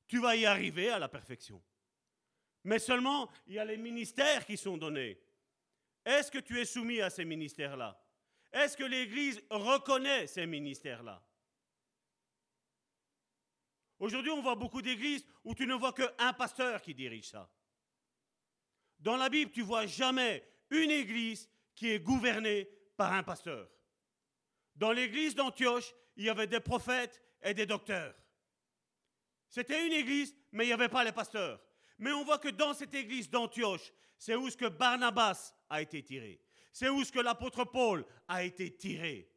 [0.07, 1.63] Tu vas y arriver à la perfection.
[2.65, 5.21] Mais seulement, il y a les ministères qui sont donnés.
[6.05, 8.01] Est-ce que tu es soumis à ces ministères-là?
[8.53, 11.23] Est-ce que l'Église reconnaît ces ministères-là?
[13.99, 17.51] Aujourd'hui, on voit beaucoup d'églises où tu ne vois qu'un pasteur qui dirige ça.
[18.99, 23.69] Dans la Bible, tu vois jamais une église qui est gouvernée par un pasteur.
[24.75, 28.15] Dans l'église d'Antioche, il y avait des prophètes et des docteurs.
[29.49, 31.61] C'était une église, mais il n'y avait pas les pasteurs.
[31.99, 36.03] Mais on voit que dans cette église d'Antioche, c'est où ce que Barnabas a été
[36.03, 36.41] tiré.
[36.73, 39.31] C'est où ce que l'apôtre Paul a été tiré.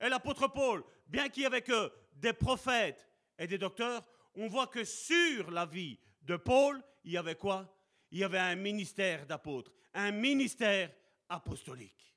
[0.00, 3.08] Et l'apôtre Paul, bien qu'il y avait que des prophètes
[3.38, 4.04] et des docteurs,
[4.34, 7.70] on voit que sur la vie de Paul, il y avait quoi?
[8.10, 10.92] Il y avait un ministère d'apôtre, un ministère
[11.28, 12.14] apostolique.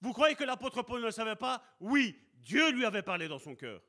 [0.00, 1.62] Vous croyez que l'apôtre Paul ne le savait pas?
[1.80, 3.82] Oui, Dieu lui avait parlé dans son cœur.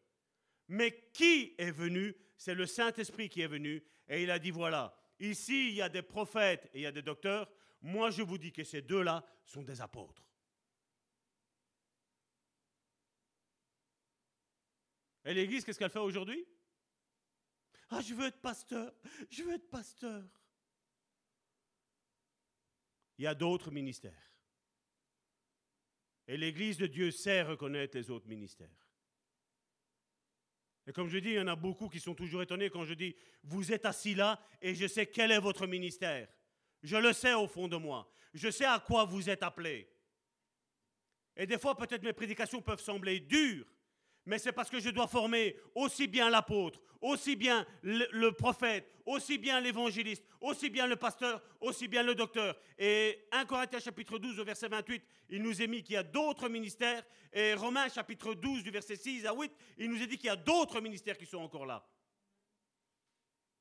[0.69, 2.15] Mais qui est venu?
[2.37, 5.89] C'est le Saint-Esprit qui est venu et il a dit, voilà, ici il y a
[5.89, 7.51] des prophètes et il y a des docteurs.
[7.81, 10.23] Moi je vous dis que ces deux-là sont des apôtres.
[15.25, 16.45] Et l'Église, qu'est-ce qu'elle fait aujourd'hui?
[17.89, 18.93] Ah, je veux être pasteur,
[19.29, 20.23] je veux être pasteur.
[23.17, 24.31] Il y a d'autres ministères.
[26.27, 28.88] Et l'Église de Dieu sait reconnaître les autres ministères.
[30.89, 32.95] Et comme je dis, il y en a beaucoup qui sont toujours étonnés quand je
[32.95, 36.27] dis, vous êtes assis là et je sais quel est votre ministère.
[36.81, 38.11] Je le sais au fond de moi.
[38.33, 39.87] Je sais à quoi vous êtes appelés.
[41.35, 43.67] Et des fois, peut-être mes prédications peuvent sembler dures,
[44.29, 49.39] mais c'est parce que je dois former aussi bien l'apôtre, aussi bien le, prophète, aussi
[49.39, 52.55] bien l'évangéliste, aussi bien le pasteur, aussi bien le docteur.
[52.77, 56.03] Et 1 Corinthiens chapitre 12 au verset 28, il nous est mis qu'il y a
[56.03, 57.03] d'autres ministères.
[57.33, 60.29] Et Romains chapitre 12 du verset 6 à 8, il nous est dit qu'il y
[60.29, 61.83] a d'autres ministères qui sont encore là.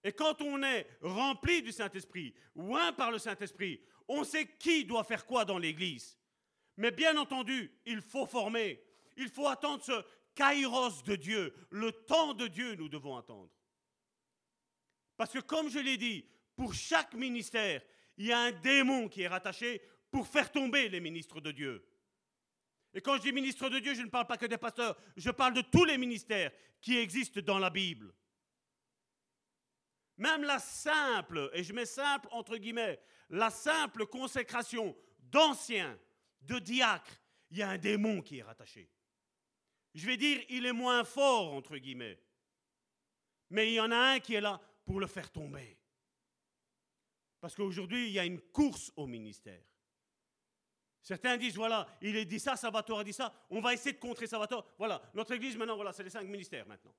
[0.05, 5.05] Et quand on est rempli du Saint-Esprit, un par le Saint-Esprit, on sait qui doit
[5.05, 6.19] faire quoi dans l'Église.
[6.77, 8.85] Mais bien entendu, il faut former.
[9.17, 10.05] Il faut attendre ce,
[10.39, 13.51] kairos de Dieu, le temps de Dieu, nous devons attendre.
[15.17, 16.25] Parce que comme je l'ai dit,
[16.55, 17.83] pour chaque ministère,
[18.17, 19.83] il y a un démon qui est rattaché
[20.13, 21.85] pour faire tomber les ministres de Dieu.
[22.95, 25.31] Et quand je dis ministre de Dieu, je ne parle pas que des pasteurs, je
[25.31, 28.15] parle de tous les ministères qui existent dans la Bible.
[30.19, 35.99] Même la simple, et je mets simple entre guillemets, la simple consécration d'anciens,
[36.43, 37.21] de diacres,
[37.51, 38.89] il y a un démon qui est rattaché.
[39.99, 42.21] Je vais dire, il est moins fort, entre guillemets.
[43.51, 45.77] Mais il y en a un qui est là pour le faire tomber.
[47.41, 49.61] Parce qu'aujourd'hui, il y a une course au ministère.
[51.03, 53.99] Certains disent, voilà, il est dit ça, Salvatore a dit ça, on va essayer de
[53.99, 54.65] contrer Salvatore.
[54.79, 56.95] Voilà, notre église maintenant, voilà, c'est les cinq ministères maintenant.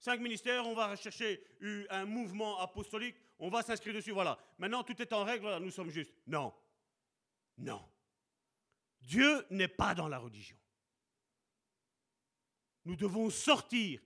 [0.00, 1.44] Cinq ministères, on va rechercher
[1.90, 4.38] un mouvement apostolique, on va s'inscrire dessus, voilà.
[4.56, 6.14] Maintenant, tout est en règle, nous sommes justes.
[6.26, 6.54] Non.
[7.58, 7.86] Non.
[9.02, 10.56] Dieu n'est pas dans la religion.
[12.84, 14.00] Nous devons sortir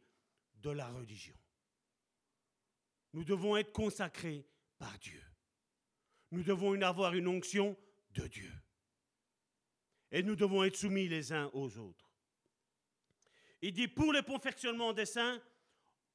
[0.57, 1.37] de la religion.
[3.13, 4.47] Nous devons être consacrés
[4.79, 5.23] par Dieu.
[6.31, 7.77] Nous devons avoir une onction
[8.11, 8.53] de Dieu.
[10.11, 12.11] Et nous devons être soumis les uns aux autres.
[13.61, 15.43] Il dit pour le perfectionnement des saints,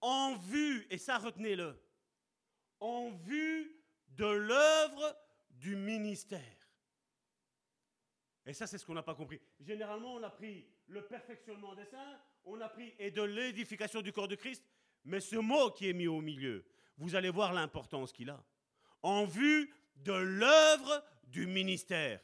[0.01, 1.77] en vue, et ça retenez-le,
[2.79, 5.17] en vue de l'œuvre
[5.51, 6.41] du ministère.
[8.45, 9.39] Et ça, c'est ce qu'on n'a pas compris.
[9.59, 14.11] Généralement, on a pris le perfectionnement des saints, on a pris et de l'édification du
[14.11, 14.63] corps de Christ,
[15.05, 16.65] mais ce mot qui est mis au milieu,
[16.97, 18.43] vous allez voir l'importance qu'il a.
[19.01, 22.21] En vue de l'œuvre du ministère.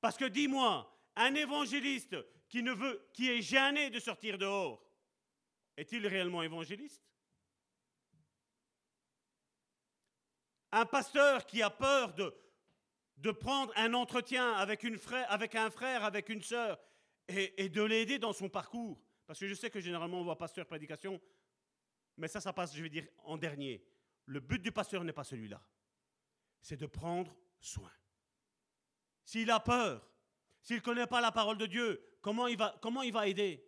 [0.00, 2.16] Parce que dis-moi, un évangéliste
[2.48, 4.84] qui, ne veut, qui est gêné de sortir dehors,
[5.76, 7.02] est-il réellement évangéliste?
[10.72, 14.84] Un pasteur qui a peur de, prendre un entretien avec,
[15.28, 16.78] avec un frère, avec une sœur,
[17.28, 19.00] et, de l'aider dans son parcours.
[19.26, 21.20] Parce que je sais que généralement on voit pasteur prédication,
[22.16, 23.84] mais ça, ça passe, je vais dire, en dernier.
[24.26, 25.62] Le but du pasteur n'est pas celui-là.
[26.60, 27.90] C'est de prendre soin.
[29.24, 30.08] S'il a peur,
[30.62, 33.66] s'il ne connaît pas la parole de Dieu, comment il va, comment il va aider?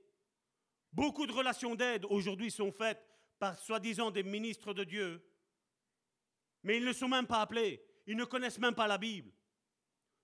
[0.92, 3.06] Beaucoup de relations d'aide aujourd'hui sont faites
[3.38, 5.22] par soi-disant des ministres de Dieu,
[6.62, 9.30] mais ils ne sont même pas appelés, ils ne connaissent même pas la Bible.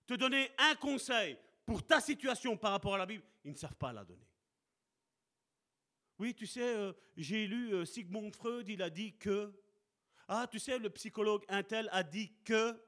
[0.06, 3.76] Te donner un conseil pour ta situation par rapport à la Bible, ils ne savent
[3.76, 4.28] pas la donner.
[6.18, 9.52] Oui, tu sais, euh, j'ai lu euh, Sigmund Freud, il a dit que.
[10.28, 12.80] Ah, tu sais, le psychologue Intel a dit que.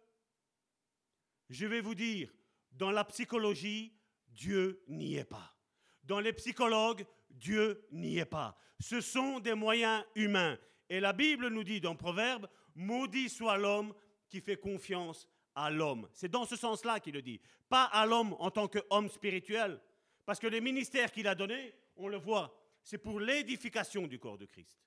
[1.51, 2.33] Je vais vous dire,
[2.73, 3.93] dans la psychologie,
[4.29, 5.57] Dieu n'y est pas.
[6.03, 8.57] Dans les psychologues, Dieu n'y est pas.
[8.81, 10.59] Ce sont des moyens humains.
[10.89, 13.95] Et la Bible nous dit dans Proverbe, maudit soit l'homme
[14.29, 16.09] qui fait confiance à l'homme.
[16.13, 17.41] C'est dans ce sens-là qu'il le dit.
[17.69, 19.81] Pas à l'homme en tant qu'homme spirituel.
[20.25, 24.39] Parce que les ministères qu'il a donnés, on le voit, c'est pour l'édification du corps
[24.39, 24.79] de Christ.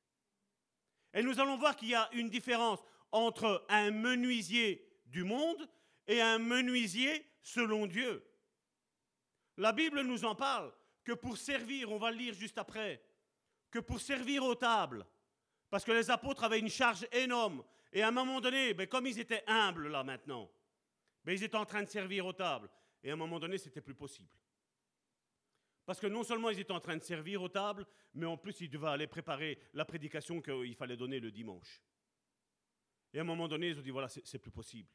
[1.14, 5.68] Et nous allons voir qu'il y a une différence entre un menuisier du monde
[6.07, 8.23] et un menuisier selon Dieu.
[9.57, 10.72] La Bible nous en parle
[11.03, 13.02] que pour servir, on va le lire juste après,
[13.72, 15.06] que pour servir aux tables,
[15.69, 17.64] parce que les apôtres avaient une charge énorme,
[17.94, 20.49] et à un moment donné, ben, comme ils étaient humbles là maintenant,
[21.27, 22.69] ben, ils étaient en train de servir aux tables,
[23.03, 24.33] et à un moment donné, c'était plus possible.
[25.85, 28.61] Parce que non seulement ils étaient en train de servir aux tables, mais en plus
[28.61, 31.83] ils devaient aller préparer la prédication qu'il fallait donner le dimanche.
[33.13, 34.87] Et à un moment donné, ils ont dit, voilà, c'est plus possible.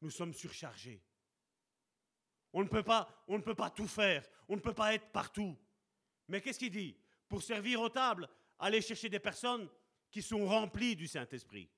[0.00, 1.02] Nous sommes surchargés.
[2.54, 5.12] On ne, peut pas, on ne peut pas tout faire, on ne peut pas être
[5.12, 5.54] partout.
[6.28, 6.96] Mais qu'est-ce qu'il dit?
[7.28, 8.26] Pour servir aux tables,
[8.58, 9.68] aller chercher des personnes
[10.10, 11.68] qui sont remplies du Saint-Esprit.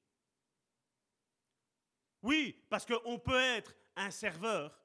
[2.23, 4.79] Oui, parce qu'on peut être un serveur,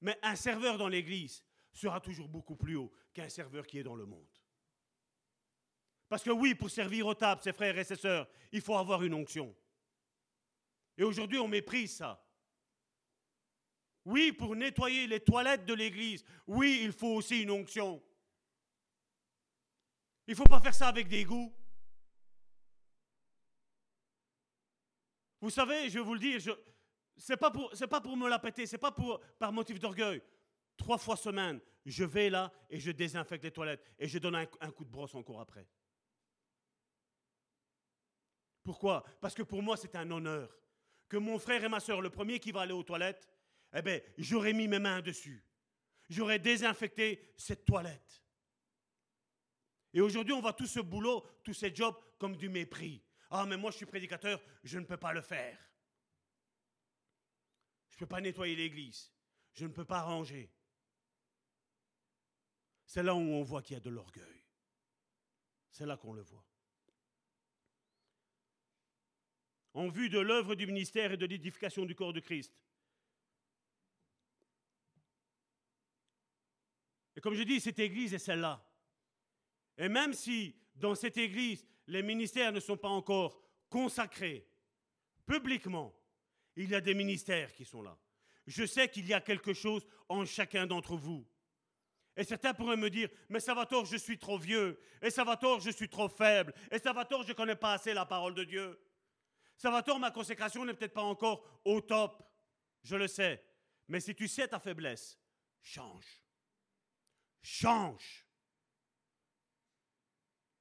[0.00, 3.94] mais un serveur dans l'Église sera toujours beaucoup plus haut qu'un serveur qui est dans
[3.94, 4.26] le monde.
[6.08, 9.02] Parce que oui, pour servir aux tables, ses frères et ses sœurs, il faut avoir
[9.02, 9.54] une onction.
[10.96, 12.22] Et aujourd'hui, on méprise ça.
[14.04, 18.02] Oui, pour nettoyer les toilettes de l'église, oui, il faut aussi une onction.
[20.28, 21.52] Il ne faut pas faire ça avec des goûts.
[25.40, 26.40] Vous savez, je vais vous le dire,
[27.28, 30.22] n'est pas, pour, pas pour me la péter, ce n'est pas pour, par motif d'orgueil.
[30.76, 34.46] Trois fois semaine, je vais là et je désinfecte les toilettes et je donne un,
[34.46, 35.66] coup de brosse encore après.
[38.62, 39.04] Pourquoi?
[39.20, 40.50] Parce que pour moi, c'est un honneur
[41.08, 43.28] que mon frère et ma soeur, le premier qui va aller aux toilettes,
[43.72, 45.44] eh bien, j'aurais mis mes mains dessus.
[46.08, 48.22] J'aurais désinfecté cette toilette.
[49.94, 53.02] Et aujourd'hui, on voit tout ce boulot, tous ces jobs comme du mépris.
[53.30, 55.58] Ah, mais moi, je suis prédicateur, je ne peux pas le faire.
[57.96, 59.10] Je ne peux pas nettoyer l'église.
[59.54, 60.52] Je ne peux pas ranger.
[62.84, 64.44] C'est là où on voit qu'il y a de l'orgueil.
[65.70, 66.44] C'est là qu'on le voit.
[69.72, 72.52] En vue de l'œuvre du ministère et de l'édification du corps de Christ.
[77.16, 78.62] Et comme je dis, cette église est celle-là.
[79.78, 84.46] Et même si dans cette église, les ministères ne sont pas encore consacrés
[85.24, 85.98] publiquement,
[86.56, 87.96] il y a des ministères qui sont là.
[88.46, 91.26] Je sais qu'il y a quelque chose en chacun d'entre vous.
[92.16, 94.80] Et certains pourraient me dire, mais Salvatore, je suis trop vieux.
[95.02, 96.54] Et Salvatore, je suis trop faible.
[96.70, 98.80] Et Salvatore, je ne connais pas assez la parole de Dieu.
[99.56, 102.22] Salvatore, ma consécration n'est peut-être pas encore au top.
[102.82, 103.44] Je le sais.
[103.88, 105.18] Mais si tu sais ta faiblesse,
[105.62, 106.22] change.
[107.42, 108.24] Change.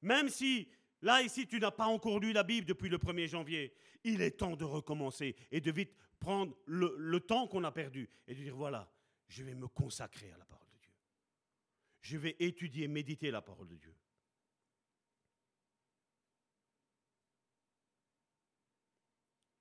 [0.02, 0.70] Même si,
[1.02, 3.74] là, ici, tu n'as pas encore lu la Bible depuis le 1er janvier,
[4.06, 8.34] il est temps de recommencer et de vite prendre le, temps qu'on a perdu et
[8.34, 8.90] de dire, voilà,
[9.28, 10.66] je vais me consacrer à la parole
[12.06, 13.96] je vais étudier, méditer la parole de Dieu.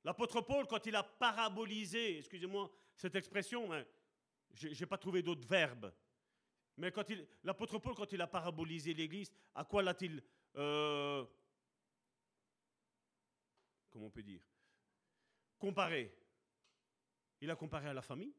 [0.05, 3.87] L'apôtre Paul, quand il a parabolisé, excusez-moi cette expression, mais
[4.53, 5.91] je n'ai pas trouvé d'autres verbes,
[6.77, 6.93] mais
[7.43, 10.23] l'apôtre Paul, quand il a parabolisé l'Église, à quoi l'a-t-il,
[10.57, 11.25] euh,
[13.95, 14.43] comment on peut dire,
[15.57, 16.13] comparé
[17.41, 18.35] Il a comparé à la famille.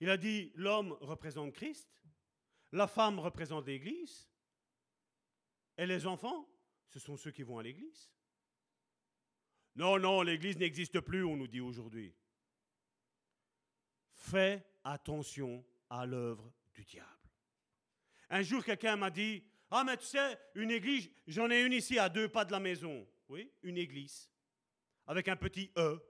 [0.00, 2.02] Il a dit l'homme représente Christ,
[2.72, 4.26] la femme représente l'Église,
[5.76, 6.48] et les enfants,
[6.88, 8.10] ce sont ceux qui vont à l'Église.
[9.76, 12.14] Non, non, l'Église n'existe plus, on nous dit aujourd'hui.
[14.14, 17.30] Fais attention à l'œuvre du diable.
[18.30, 21.98] Un jour, quelqu'un m'a dit, ah mais tu sais, une église, j'en ai une ici
[21.98, 23.06] à deux pas de la maison.
[23.28, 24.28] Oui, une église,
[25.06, 26.00] avec un petit E.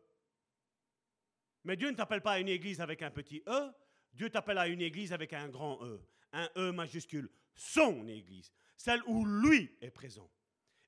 [1.64, 3.72] Mais Dieu ne t'appelle pas à une église avec un petit E,
[4.14, 6.00] Dieu t'appelle à une église avec un grand E,
[6.32, 10.30] un E majuscule, son église, celle où lui est présent.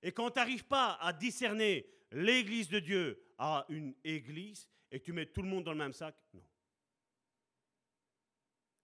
[0.02, 5.04] Et quand tu n'arrives pas à discerner l'église de Dieu à une église et que
[5.04, 6.44] tu mets tout le monde dans le même sac, non.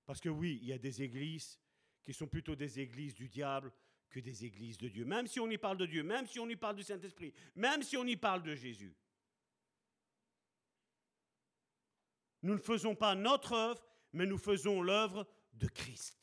[0.04, 1.58] Parce que oui, il y a des églises
[2.08, 3.70] qui sont plutôt des églises du diable
[4.08, 5.04] que des églises de Dieu.
[5.04, 7.82] Même si on y parle de Dieu, même si on y parle du Saint-Esprit, même
[7.82, 8.96] si on y parle de Jésus.
[12.40, 16.18] Nous ne faisons pas notre œuvre, mais nous faisons l'œuvre de Christ.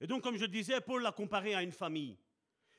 [0.00, 2.16] Et donc, comme je disais, Paul l'a comparé à une famille.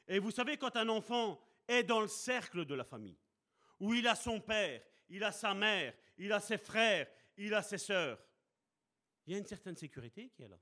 [0.08, 3.20] Et vous savez, quand un enfant est dans le cercle de la famille,
[3.82, 7.08] où il a son père, il a sa mère, il a ses frères,
[7.38, 8.24] il a ses sœurs,
[9.26, 10.60] il y a une certaine sécurité qui est là.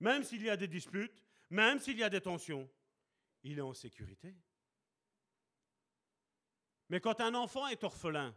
[0.00, 2.68] Même s'il y a des disputes, même s'il y a des tensions,
[3.42, 4.34] il est en sécurité.
[6.88, 8.36] Mais quand un enfant est orphelin,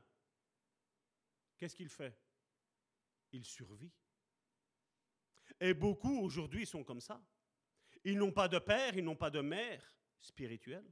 [1.58, 2.18] qu'est-ce qu'il fait?
[3.32, 3.92] Il survit.
[5.60, 7.22] Et beaucoup aujourd'hui sont comme ça.
[8.04, 10.86] Ils n'ont pas de père, ils n'ont pas de mère spirituelle.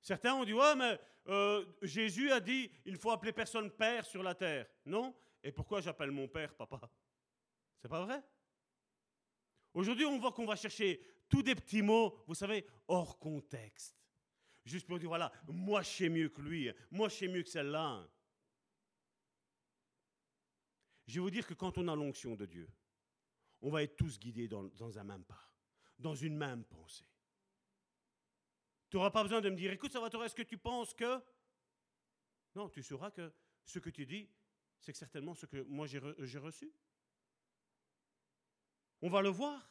[0.00, 0.98] Certains ont dit, ouais, mais
[1.28, 4.66] euh, Jésus a dit, il faut appeler personne père sur la terre.
[4.86, 6.90] Non Et pourquoi j'appelle mon père papa?
[7.80, 8.22] C'est pas vrai?
[9.74, 13.96] Aujourd'hui, on voit qu'on va chercher tous des petits mots, vous savez, hors contexte.
[14.64, 17.48] Juste pour dire, voilà, moi je sais mieux que lui, moi je sais mieux que
[17.48, 18.06] celle-là.
[21.06, 22.68] Je vais vous dire que quand on a l'onction de Dieu,
[23.62, 25.50] on va être tous guidés dans un même pas,
[25.98, 27.09] dans une même pensée.
[28.90, 31.22] Tu n'auras pas besoin de me dire, écoute, ça va, est-ce que tu penses que...
[32.56, 33.32] Non, tu sauras que
[33.64, 34.28] ce que tu dis,
[34.80, 36.72] c'est certainement ce que moi j'ai reçu.
[39.00, 39.70] On va le voir.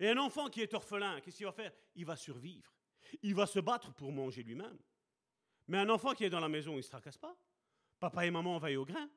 [0.00, 1.72] Et un enfant qui est orphelin, qu'est-ce qu'il va faire?
[1.94, 2.74] Il va survivre.
[3.22, 4.78] Il va se battre pour manger lui-même.
[5.68, 7.36] Mais un enfant qui est dans la maison, il ne se tracasse pas.
[8.00, 9.08] Papa et maman vont au grain.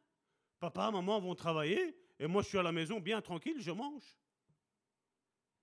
[0.59, 1.97] Papa et maman vont travailler.
[2.19, 4.15] Et moi, je suis à la maison bien tranquille, je mange.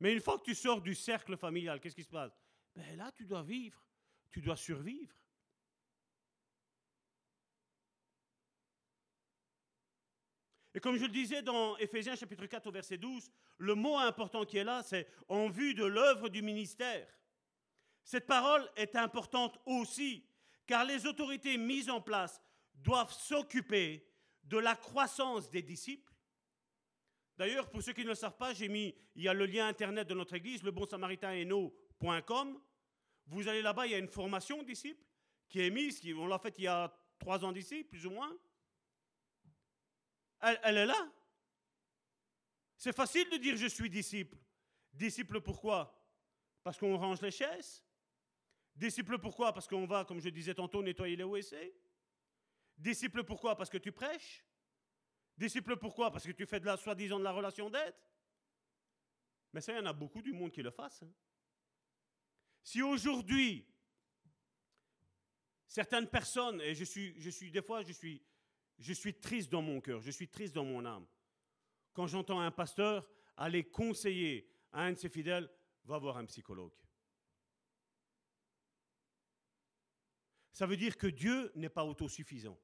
[0.01, 2.33] Mais une fois que tu sors du cercle familial, qu'est-ce qui se passe?
[2.75, 3.81] Ben Là, tu dois vivre.
[4.31, 5.15] Tu dois survivre.
[10.75, 14.45] Et comme je le disais dans Éphésiens chapitre 4 au verset 12, le mot important
[14.45, 17.09] qui est là, c'est en vue de l'œuvre du ministère.
[18.05, 20.29] Cette parole est importante aussi,
[20.67, 22.43] car les autorités mises en place
[22.75, 24.07] doivent s'occuper
[24.45, 26.06] de la croissance des disciples.
[27.37, 29.69] D'ailleurs, pour ceux qui ne le savent pas, j'ai mis, il y a le lien
[29.69, 30.73] internet de notre église, le
[33.27, 35.05] Vous allez là-bas, il y a une formation disciples
[35.49, 38.37] qui est mise, on l'a faite il y a trois ans d'ici, plus ou moins.
[40.41, 41.13] Elle, est là.
[42.77, 44.37] C'est facile de dire je suis disciple.
[44.93, 45.93] Disciple pourquoi?
[46.63, 47.83] Parce qu'on range les chaises.
[48.75, 49.53] Disciple pourquoi?
[49.53, 51.75] Parce qu'on va, comme je disais tantôt, nettoyer les WC.
[52.77, 53.57] Disciple pourquoi?
[53.57, 54.46] Parce que tu prêches.
[55.37, 56.11] Disciple pourquoi?
[56.11, 57.95] Parce que tu fais de la soi-disant de la relation d'aide.
[59.53, 61.03] Mais ça, il y en a beaucoup du monde qui le fassent.
[61.03, 61.13] Hein.
[62.63, 63.67] Si aujourd'hui,
[65.67, 68.23] certaines personnes, et je suis, je suis des fois, je suis
[68.79, 71.07] je suis triste dans mon cœur, je suis triste dans mon âme.
[71.93, 75.51] Quand j'entends un pasteur aller conseiller à un de ses fidèles,
[75.85, 76.75] va voir un psychologue.
[80.53, 82.59] Ça veut dire que Dieu n'est pas autosuffisant.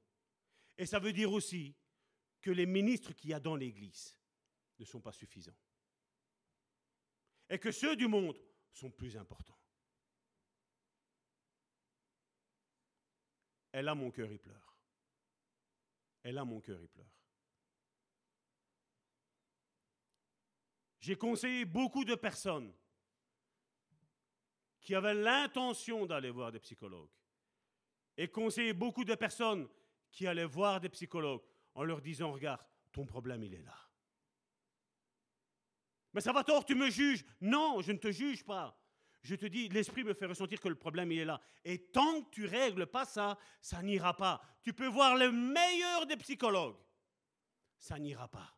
[0.77, 1.77] Et ça veut dire aussi
[2.43, 4.19] que les ministres qu'il y a dans l'Église
[4.78, 5.56] ne sont pas suffisants.
[7.48, 8.36] Et que ceux du monde
[8.73, 9.59] sont plus importants.
[13.73, 14.77] Et là, mon cœur, il pleure.
[16.24, 17.06] Et là, mon cœur, il pleure.
[20.98, 22.73] J'ai conseillé beaucoup de personnes
[24.81, 27.10] qui avaient l'intention d'aller voir des psychologues.
[28.16, 29.69] Et conseillé beaucoup de personnes
[30.10, 31.43] qui allaient voir des psychologues
[31.74, 32.61] en leur disant, regarde,
[32.93, 33.77] ton problème, il est là.
[36.12, 37.24] Mais ça va tort, tu me juges.
[37.40, 38.78] Non, je ne te juge pas.
[39.23, 41.40] Je te dis, l'esprit me fait ressentir que le problème, il est là.
[41.65, 44.43] Et tant que tu règles pas ça, ça n'ira pas.
[44.62, 46.77] Tu peux voir le meilleur des psychologues.
[47.78, 48.55] Ça n'ira pas.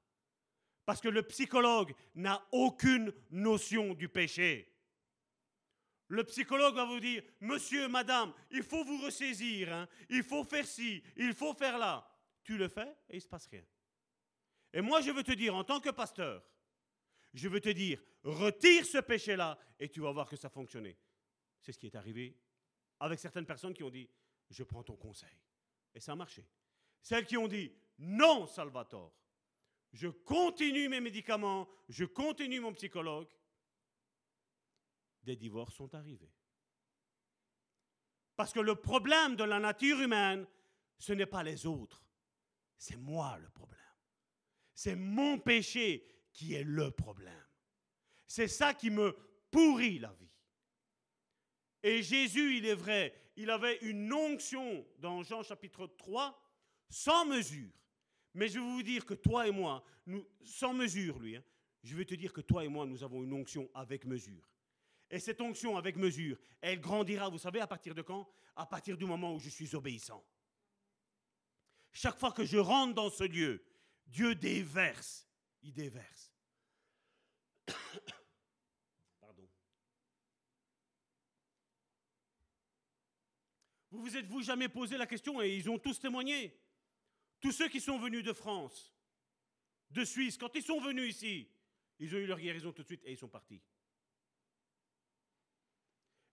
[0.87, 4.71] Parce que le psychologue n'a aucune notion du péché.
[6.09, 9.89] Le psychologue va vous dire, monsieur, madame, il faut vous ressaisir, hein.
[10.11, 12.07] il faut faire ci, il faut faire là.
[12.45, 13.65] Tu le fais et il ne se passe rien.
[14.73, 16.45] Et moi, je veux te dire, en tant que pasteur,
[17.33, 20.97] je veux te dire, retire ce péché-là et tu vas voir que ça fonctionnait.
[21.61, 22.39] C'est ce qui est arrivé
[23.01, 24.09] avec certaines personnes qui ont dit,
[24.51, 25.37] je prends ton conseil.
[25.95, 26.47] Et ça a marché.
[27.01, 29.13] Celles qui ont dit, non, Salvatore,
[29.93, 33.29] je continue mes médicaments, je continue mon psychologue,
[35.23, 36.33] des divorces sont arrivés.
[38.37, 40.47] Parce que le problème de la nature humaine,
[40.99, 42.04] ce n'est pas les autres,
[42.85, 43.81] c'est moi le problème.
[44.75, 47.47] C'est mon péché qui est le problème.
[48.27, 49.17] C'est ça qui me
[49.51, 50.31] pourrit la vie.
[51.83, 56.39] Et Jésus, il est vrai, il avait une onction dans Jean chapitre 3
[56.91, 57.73] sans mesure.
[58.35, 59.83] Mais je vais vous dire que toi et moi,
[60.45, 61.45] sans mesure, lui, hein,
[61.83, 64.47] je vais te dire que toi et moi, nous avons une onction avec mesure.
[65.09, 68.29] Et cette onction avec mesure, elle grandira, vous savez, à partir de quand?
[68.55, 70.23] À partir du moment où je suis obéissant.
[71.95, 73.65] Chaque fois que je rentre dans ce lieu,
[74.07, 75.29] Dieu déverse.
[75.63, 76.35] Il déverse.
[79.21, 79.49] Pardon.
[83.93, 86.61] Vous vous êtes-vous jamais posé la question, et ils ont tous témoigné,
[87.41, 88.93] tous ceux qui sont venus de France,
[89.91, 91.49] de Suisse, quand ils sont venus ici,
[92.01, 93.63] ils ont eu leur guérison tout de suite et ils sont partis.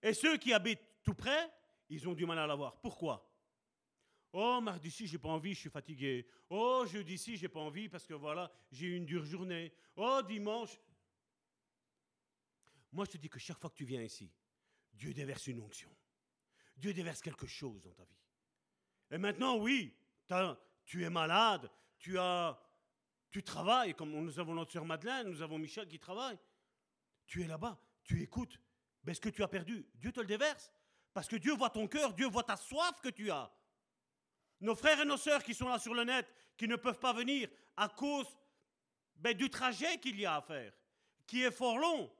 [0.02, 1.54] Et ceux qui habitent tout près,
[1.88, 2.80] ils ont du mal à l'avoir.
[2.80, 3.31] Pourquoi?
[4.32, 6.26] Oh, mardi ci, j'ai pas envie, je suis fatigué.
[6.48, 9.72] Oh, jeudi ci, j'ai pas envie parce que voilà, j'ai eu une dure journée.
[9.96, 10.80] Oh, dimanche.
[12.92, 14.30] Moi, je te dis que chaque fois que tu viens ici,
[14.94, 15.94] Dieu déverse une onction.
[16.76, 18.20] Dieu déverse quelque chose dans ta vie.
[19.10, 19.94] Et maintenant, oui,
[20.84, 22.58] tu es malade, tu as,
[23.30, 26.38] tu travailles, comme nous avons notre soeur Madeleine, nous avons Michel qui travaille.
[27.26, 28.58] Tu es là-bas, tu écoutes.
[29.04, 30.72] Mais ce que tu as perdu, Dieu te le déverse.
[31.12, 33.52] Parce que Dieu voit ton cœur, Dieu voit ta soif que tu as.
[34.62, 36.26] Nos frères et nos sœurs qui sont là sur le net,
[36.56, 38.28] qui ne peuvent pas venir à cause
[39.16, 40.72] ben, du trajet qu'il y a à faire,
[41.26, 42.10] qui est fort long.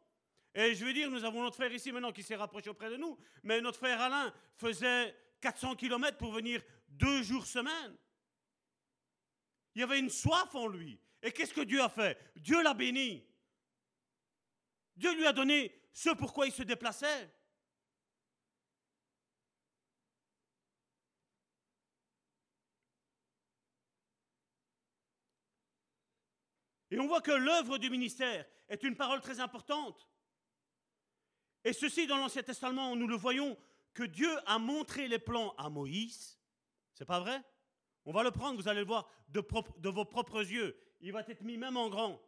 [0.52, 2.97] Et je veux dire, nous avons notre frère ici maintenant qui s'est rapproché auprès de
[2.97, 7.97] nous, mais notre frère Alain faisait 400 km pour venir deux jours semaine.
[9.74, 11.01] Il y avait une soif en lui.
[11.23, 12.19] Et qu'est-ce que Dieu a fait?
[12.36, 13.24] Dieu l'a béni.
[14.97, 17.32] Dieu lui a donné ce pourquoi il se déplaçait.
[26.93, 30.06] Et on voit que l'œuvre du ministère est une parole très importante.
[31.64, 33.56] Et ceci, dans l'Ancien Testament, nous le voyons,
[33.94, 36.39] que Dieu a montré les plans à Moïse.
[36.93, 37.43] C'est pas vrai?
[38.05, 39.43] On va le prendre, vous allez le voir de,
[39.78, 40.78] de vos propres yeux.
[41.01, 42.20] Il va être mis même en grand.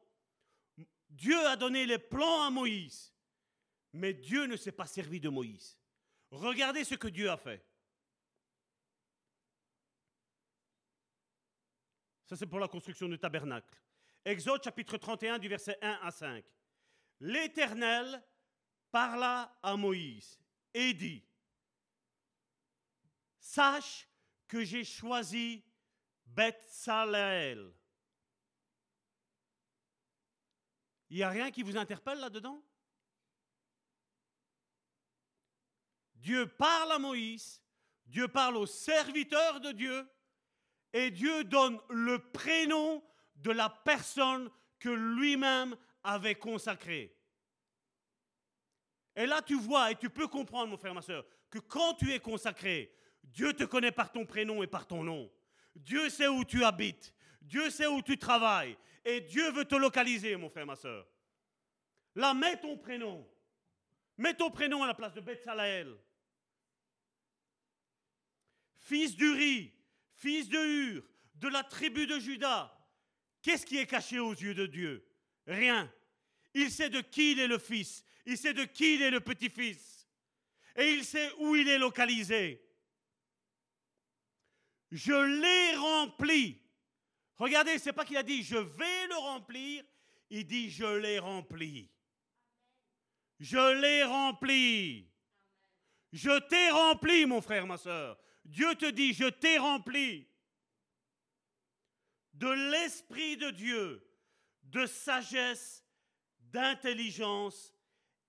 [1.10, 3.14] Dieu a donné les plans à Moïse,
[3.92, 5.78] mais Dieu ne s'est pas servi de Moïse.
[6.30, 7.62] Regardez ce que Dieu a fait.
[12.24, 13.83] Ça, c'est pour la construction du tabernacle.
[14.24, 16.44] Exode chapitre 31 du verset 1 à 5.
[17.20, 18.22] L'Éternel
[18.90, 20.40] parla à Moïse
[20.72, 21.22] et dit,
[23.38, 24.08] Sache
[24.48, 25.62] que j'ai choisi
[26.24, 27.70] Bethsaleel.
[31.10, 32.64] Il n'y a rien qui vous interpelle là-dedans?
[36.14, 37.62] Dieu parle à Moïse,
[38.06, 40.10] Dieu parle aux serviteurs de Dieu,
[40.94, 43.04] et Dieu donne le prénom
[43.36, 47.16] de la personne que lui-même avait consacrée.
[49.16, 52.12] Et là, tu vois et tu peux comprendre, mon frère, ma soeur, que quand tu
[52.12, 52.92] es consacré,
[53.22, 55.30] Dieu te connaît par ton prénom et par ton nom.
[55.74, 57.14] Dieu sait où tu habites.
[57.40, 58.76] Dieu sait où tu travailles.
[59.04, 61.06] Et Dieu veut te localiser, mon frère, ma soeur.
[62.14, 63.28] Là, mets ton prénom.
[64.16, 65.96] Mets ton prénom à la place de Bethsalaël.
[68.78, 69.72] Fils d'Uri,
[70.14, 71.02] fils de Hur,
[71.36, 72.73] de la tribu de Judas,
[73.44, 75.06] Qu'est-ce qui est caché aux yeux de Dieu?
[75.46, 75.92] Rien.
[76.54, 78.02] Il sait de qui il est le fils.
[78.24, 80.08] Il sait de qui il est le petit-fils.
[80.74, 82.66] Et il sait où il est localisé.
[84.90, 86.62] Je l'ai rempli.
[87.36, 89.84] Regardez, c'est pas qu'il a dit je vais le remplir.
[90.30, 91.90] Il dit je l'ai rempli.
[93.40, 95.06] Je l'ai rempli.
[96.14, 98.18] Je t'ai rempli, mon frère, ma soeur.
[98.42, 100.26] Dieu te dit je t'ai rempli
[102.34, 104.06] de l'Esprit de Dieu,
[104.64, 105.84] de sagesse,
[106.38, 107.72] d'intelligence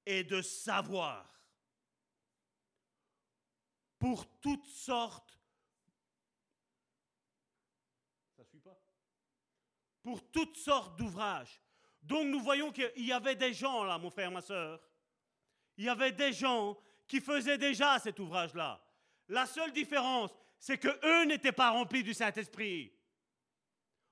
[0.06, 1.36] et de savoir
[4.06, 5.40] pour toutes sortes.
[8.38, 8.80] Ça pas
[10.04, 11.60] Pour toutes sortes d'ouvrages.
[12.04, 14.80] Donc nous voyons qu'il y avait des gens là, mon frère, ma soeur.
[15.78, 16.78] Il y avait des gens
[17.08, 18.80] qui faisaient déjà cet ouvrage-là.
[19.28, 22.95] La seule différence, c'est que eux n'étaient pas remplis du Saint-Esprit.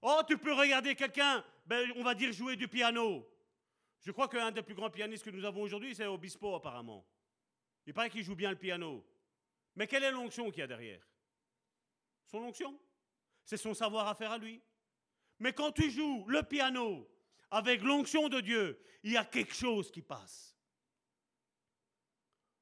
[0.06, 3.26] Oh, tu peux regarder quelqu'un, ben, on va dire jouer du piano.
[4.02, 7.08] Je crois qu'un des plus grands pianistes que nous avons aujourd'hui, c'est Obispo apparemment.
[7.86, 9.08] Il paraît qu'il joue bien le piano.
[9.76, 11.02] Mais quelle est l'onction qu'il y a derrière?
[12.26, 12.78] Son onction?
[13.46, 14.62] C'est son savoir à faire à lui.
[15.40, 17.10] Mais quand tu joues le piano
[17.50, 20.58] avec l'onction de Dieu, il y a quelque chose qui passe.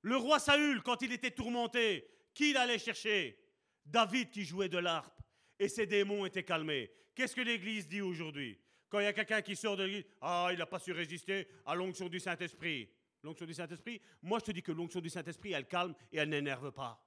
[0.03, 3.39] Le roi Saül, quand il était tourmenté, qui l'allait chercher?
[3.83, 5.19] David qui jouait de l'harpe
[5.57, 6.91] et ses démons étaient calmés.
[7.21, 8.57] Qu'est-ce que l'Église dit aujourd'hui?
[8.89, 11.47] Quand il y a quelqu'un qui sort de l'Église, ah, il n'a pas su résister
[11.67, 12.89] à l'onction du Saint-Esprit.
[13.21, 16.29] L'onction du Saint-Esprit, moi je te dis que l'onction du Saint-Esprit, elle calme et elle
[16.29, 16.99] n'énerve pas.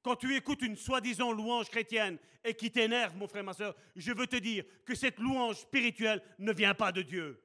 [0.00, 4.12] Quand tu écoutes une soi-disant louange chrétienne et qui t'énerve, mon frère, ma soeur, je
[4.12, 7.38] veux te dire que cette louange spirituelle ne vient pas de Dieu.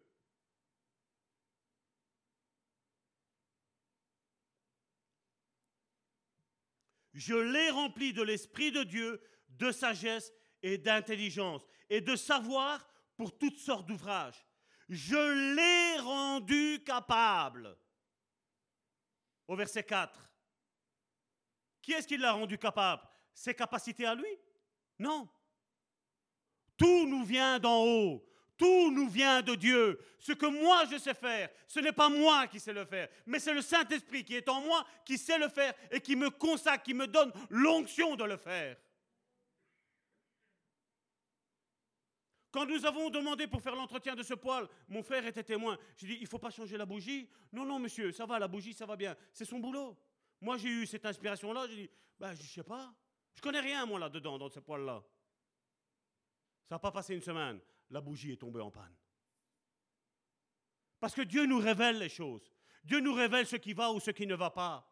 [7.13, 9.19] Je l'ai rempli de l'Esprit de Dieu,
[9.49, 14.45] de sagesse et d'intelligence et de savoir pour toutes sortes d'ouvrages.
[14.89, 17.77] Je l'ai rendu capable.
[19.47, 20.19] Au verset 4.
[21.81, 23.01] Qui est-ce qui l'a rendu capable?
[23.33, 24.27] Ses capacités à lui?
[24.99, 25.27] Non.
[26.75, 28.23] Tout nous vient d'en haut.
[28.57, 29.99] Tout nous vient de Dieu.
[30.19, 33.39] Ce que moi je sais faire, ce n'est pas moi qui sais le faire, mais
[33.39, 36.83] c'est le Saint-Esprit qui est en moi qui sait le faire et qui me consacre,
[36.83, 38.75] qui me donne l'onction de le faire.
[42.57, 45.77] Quand nous avons demandé pour faire l'entretien de ce poêle, mon frère était témoin.
[45.95, 47.29] J'ai dit, il faut pas changer la bougie.
[47.53, 49.15] Non, non, monsieur, ça va, la bougie, ça va bien.
[49.31, 49.95] C'est son boulot.
[50.41, 51.67] Moi, j'ai eu cette inspiration-là.
[51.67, 51.89] J'ai dit,
[52.19, 52.91] ben, je ne sais pas.
[53.35, 55.03] Je connais rien, moi, là-dedans, dans ce poêle-là.
[56.67, 57.59] Ça n'a pas passé une semaine
[57.91, 58.95] la bougie est tombée en panne.
[60.99, 62.51] Parce que Dieu nous révèle les choses.
[62.83, 64.91] Dieu nous révèle ce qui va ou ce qui ne va pas.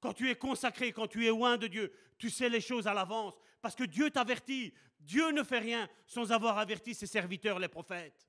[0.00, 2.94] Quand tu es consacré, quand tu es loin de Dieu, tu sais les choses à
[2.94, 3.34] l'avance.
[3.60, 4.72] Parce que Dieu t'avertit.
[5.00, 8.28] Dieu ne fait rien sans avoir averti ses serviteurs, les prophètes.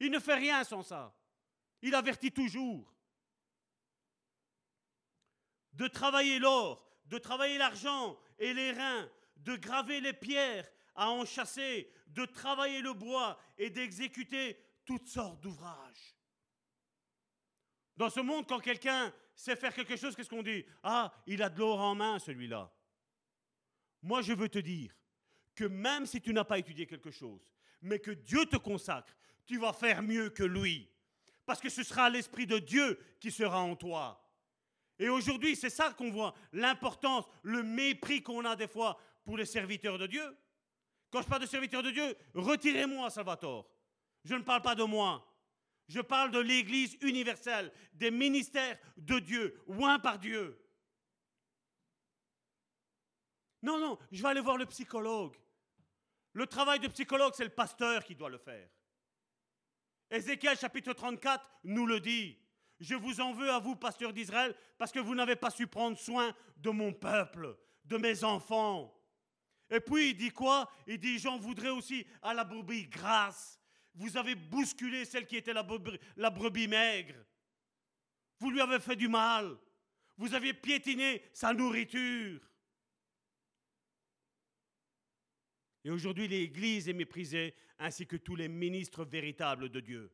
[0.00, 1.14] Il ne fait rien sans ça.
[1.82, 2.94] Il avertit toujours.
[5.72, 11.24] De travailler l'or, de travailler l'argent et les reins, de graver les pierres à en
[11.24, 16.16] chasser, de travailler le bois et d'exécuter toutes sortes d'ouvrages.
[17.96, 20.64] Dans ce monde, quand quelqu'un sait faire quelque chose, qu'est-ce qu'on dit?
[20.82, 22.72] Ah, il a de l'or en main, celui-là.
[24.04, 24.94] Moi, je veux te dire
[25.54, 27.40] que même si tu n'as pas étudié quelque chose,
[27.80, 29.16] mais que Dieu te consacre,
[29.46, 30.90] tu vas faire mieux que lui.
[31.46, 34.22] Parce que ce sera l'Esprit de Dieu qui sera en toi.
[34.98, 39.46] Et aujourd'hui, c'est ça qu'on voit, l'importance, le mépris qu'on a des fois pour les
[39.46, 40.36] serviteurs de Dieu.
[41.10, 43.70] Quand je parle de serviteur de Dieu, retirez-moi, Salvatore.
[44.22, 45.26] Je ne parle pas de moi.
[45.88, 50.58] Je parle de l'Église universelle, des ministères de Dieu, oint par Dieu.
[53.64, 55.34] Non, non, je vais aller voir le psychologue.
[56.34, 58.68] Le travail de psychologue, c'est le pasteur qui doit le faire.
[60.10, 62.38] Ézéchiel chapitre 34 nous le dit.
[62.78, 65.96] Je vous en veux à vous, pasteur d'Israël, parce que vous n'avez pas su prendre
[65.96, 68.94] soin de mon peuple, de mes enfants.
[69.70, 70.70] Et puis il dit quoi?
[70.86, 73.58] Il dit j'en voudrais aussi à la brebis grasse.
[73.94, 77.16] Vous avez bousculé celle qui était la brebis, la brebis maigre.
[78.40, 79.56] Vous lui avez fait du mal.
[80.18, 82.42] Vous avez piétiné sa nourriture.
[85.84, 90.12] Et aujourd'hui, l'Église est méprisée, ainsi que tous les ministres véritables de Dieu.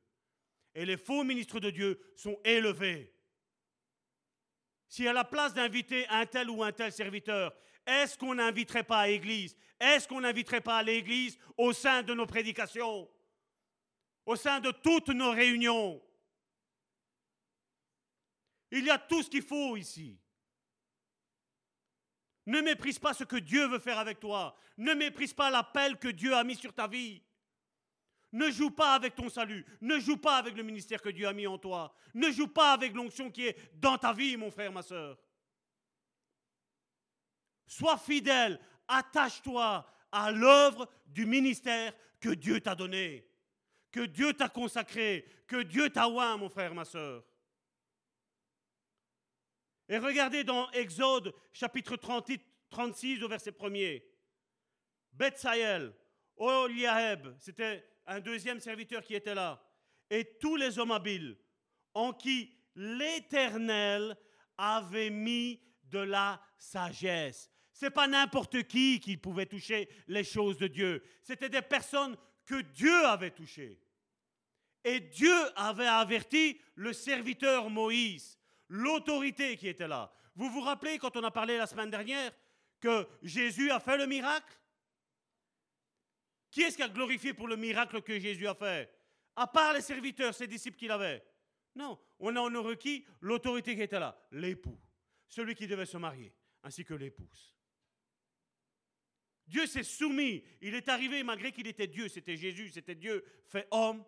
[0.74, 3.14] Et les faux ministres de Dieu sont élevés.
[4.88, 7.54] Si à la place d'inviter un tel ou un tel serviteur,
[7.86, 9.56] est-ce qu'on n'inviterait pas à l'église?
[9.78, 13.08] Est-ce qu'on n'inviterait pas à l'église au sein de nos prédications?
[14.26, 16.02] Au sein de toutes nos réunions?
[18.72, 20.19] Il y a tout ce qu'il faut ici.
[22.50, 24.56] Ne méprise pas ce que Dieu veut faire avec toi.
[24.76, 27.22] Ne méprise pas l'appel que Dieu a mis sur ta vie.
[28.32, 29.64] Ne joue pas avec ton salut.
[29.80, 31.94] Ne joue pas avec le ministère que Dieu a mis en toi.
[32.12, 35.16] Ne joue pas avec l'onction qui est dans ta vie, mon frère, ma soeur.
[37.68, 38.58] Sois fidèle,
[38.88, 43.30] attache-toi à l'œuvre du ministère que Dieu t'a donné,
[43.92, 47.22] que Dieu t'a consacré, que Dieu t'a oint, mon frère, ma soeur.
[49.90, 54.04] Et regardez dans Exode chapitre 36 au verset 1er.
[55.12, 55.92] Bethsaël,
[56.36, 59.60] Oliaheb, c'était un deuxième serviteur qui était là,
[60.08, 61.36] et tous les hommes habiles
[61.92, 64.16] en qui l'Éternel
[64.56, 67.50] avait mis de la sagesse.
[67.72, 71.02] C'est pas n'importe qui qui pouvait toucher les choses de Dieu.
[71.20, 73.80] C'était des personnes que Dieu avait touchées.
[74.84, 78.39] Et Dieu avait averti le serviteur Moïse,
[78.70, 80.10] l'autorité qui était là.
[80.34, 82.32] Vous vous rappelez quand on a parlé la semaine dernière
[82.80, 84.58] que Jésus a fait le miracle?
[86.50, 88.90] Qui est-ce qui a glorifié pour le miracle que Jésus a fait?
[89.36, 91.22] À part les serviteurs, ses disciples qu'il avait.
[91.74, 94.78] Non, on a en requis l'autorité qui était là, l'époux,
[95.28, 96.32] celui qui devait se marier,
[96.62, 97.56] ainsi que l'épouse.
[99.46, 100.44] Dieu s'est soumis.
[100.60, 104.04] Il est arrivé, malgré qu'il était Dieu, c'était Jésus, c'était Dieu fait homme,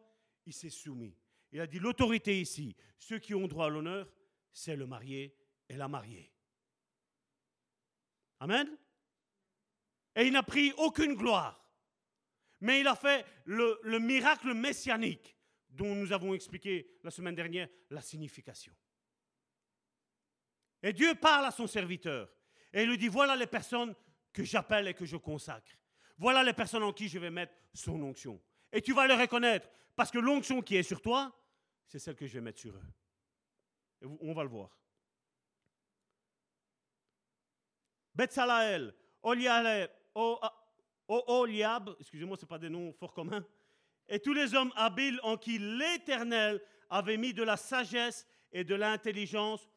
[0.47, 1.17] il s'est soumis.
[1.53, 4.09] Il a dit, l'autorité ici, ceux qui ont droit à l'honneur,
[4.53, 5.37] c'est le marié
[5.69, 6.33] et la mariée.
[8.41, 8.69] Amen?
[10.17, 11.59] Et il n'a pris aucune gloire.
[12.61, 15.37] Mais il a fait le, le miracle messianique
[15.69, 18.75] dont nous avons expliqué la semaine dernière la signification.
[20.83, 22.29] Et Dieu parle à son serviteur
[22.73, 23.95] et lui dit, voilà les personnes
[24.33, 25.73] que j'appelle et que je consacre.
[26.19, 28.41] Voilà les personnes en qui je vais mettre son onction.
[28.73, 31.37] Et tu vas le reconnaître, parce que l'onction qui est sur toi,
[31.87, 32.93] c'est celle que je vais mettre sur eux.
[34.21, 34.71] On va le voir.
[38.15, 38.95] Betzalael,
[41.09, 43.45] Oholiab, excusez-moi, ce pas des noms fort communs,
[44.09, 46.61] et tous les hommes habiles en qui l'Éternel
[46.91, 49.69] avait mis de la sagesse et de l'intelligence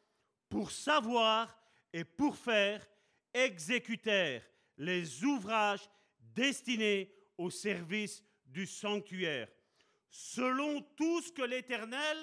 [0.50, 1.58] pour savoir
[1.94, 2.86] et pour faire,
[3.34, 4.44] exécutèrent
[4.78, 5.90] les ouvrages
[6.20, 9.48] destinés au service du sanctuaire,
[10.10, 12.18] selon tout ce que l'Éternel,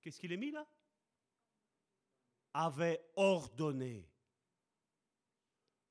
[0.00, 0.66] qu'est-ce qu'il est mis là?
[2.52, 4.08] Avait ordonné.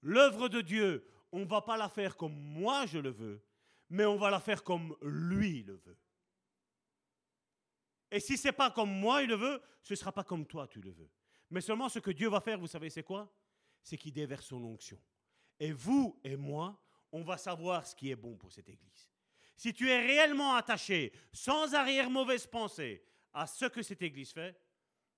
[0.01, 3.43] L'œuvre de Dieu, on ne va pas la faire comme moi je le veux,
[3.89, 5.97] mais on va la faire comme lui le veut.
[8.11, 10.45] Et si ce n'est pas comme moi il le veut, ce ne sera pas comme
[10.45, 11.09] toi tu le veux.
[11.49, 13.31] Mais seulement ce que Dieu va faire, vous savez, c'est quoi?
[13.81, 14.99] C'est qu'il déverse son onction.
[15.59, 16.79] Et vous et moi,
[17.11, 19.09] on va savoir ce qui est bon pour cette Église.
[19.57, 23.03] Si tu es réellement attaché, sans arrière mauvaise pensée,
[23.33, 24.59] à ce que cette Église fait,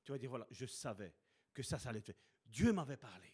[0.04, 1.14] tu vas dire, voilà, je savais
[1.54, 2.18] que ça, ça allait être fait.
[2.46, 3.34] Dieu m'avait parlé.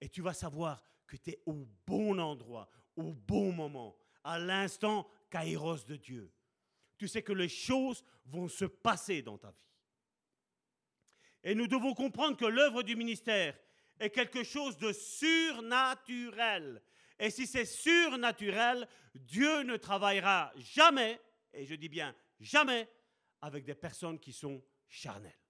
[0.00, 5.08] Et tu vas savoir que tu es au bon endroit, au bon moment, à l'instant
[5.30, 6.32] kairos de Dieu.
[6.98, 9.56] Tu sais que les choses vont se passer dans ta vie.
[11.42, 13.58] Et nous devons comprendre que l'œuvre du ministère
[13.98, 16.82] est quelque chose de surnaturel.
[17.18, 21.20] Et si c'est surnaturel, Dieu ne travaillera jamais,
[21.52, 22.88] et je dis bien jamais,
[23.42, 25.40] avec des personnes qui sont charnelles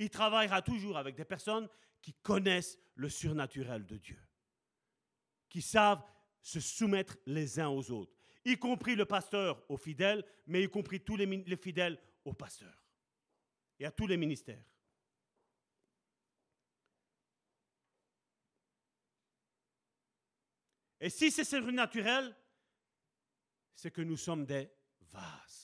[0.00, 1.68] il travaillera toujours avec des personnes
[2.00, 4.18] qui connaissent le surnaturel de Dieu,
[5.50, 6.02] qui savent
[6.40, 8.16] se soumettre les uns aux autres,
[8.46, 12.82] y compris le pasteur aux fidèles, mais y compris tous les, fidèles aux pasteurs
[13.78, 14.64] et à tous les ministères.
[20.98, 22.34] Et si c'est surnaturel,
[23.74, 24.70] c'est que nous sommes des
[25.12, 25.59] vases.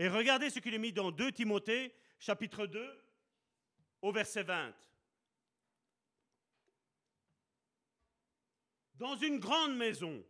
[0.00, 3.04] Et regardez ce qu'il est mis dans 2 Timothée, chapitre 2,
[4.00, 4.74] au verset 20.
[8.94, 10.24] Dans une grande maison,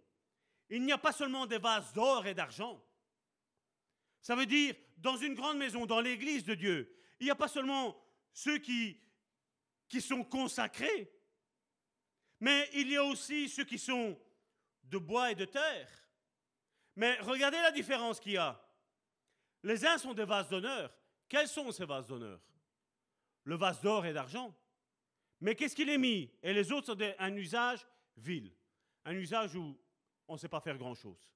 [0.71, 2.85] il n'y a pas seulement des vases d'or et d'argent.
[4.21, 7.47] Ça veut dire, dans une grande maison, dans l'église de Dieu, il n'y a pas
[7.47, 7.97] seulement
[8.33, 9.01] ceux qui,
[9.89, 11.13] qui sont consacrés,
[12.41, 14.21] mais il y a aussi ceux qui sont
[14.83, 15.89] de bois et de terre.
[16.97, 18.61] Mais regardez la différence qu'il y a.
[19.63, 20.93] Les uns sont des vases d'honneur.
[21.29, 22.41] Quels sont ces vases d'honneur?
[23.45, 24.55] Le vase d'or et d'argent.
[25.41, 26.31] Mais qu'est-ce qu'il est mis?
[26.43, 28.53] Et les autres sont un usage vil,
[29.05, 29.79] un usage où
[30.29, 31.33] on ne sait pas faire grand-chose.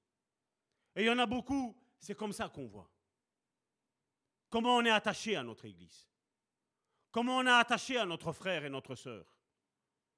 [0.95, 2.89] Et il y en a beaucoup, c'est comme ça qu'on voit.
[4.49, 6.07] Comment on est attaché à notre Église.
[7.11, 9.25] Comment on est attaché à notre frère et notre sœur.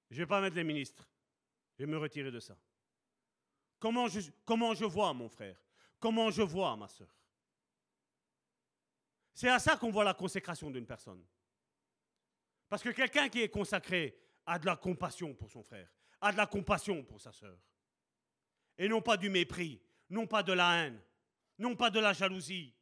[0.09, 1.07] Je ne vais pas mettre les ministres.
[1.77, 2.57] Je vais me retirer de ça.
[3.79, 5.61] Comment je, comment je vois mon frère
[5.99, 7.07] Comment je vois ma sœur
[9.37, 11.23] C'est à ça qu'on voit la consécration d'une personne.
[12.67, 16.37] Parce que quelqu'un qui est consacré a de la compassion pour son frère, a de
[16.37, 17.55] la compassion pour sa sœur.
[18.79, 20.99] Et non pas du mépris, non pas de la haine,
[21.59, 22.73] non pas de la jalousie.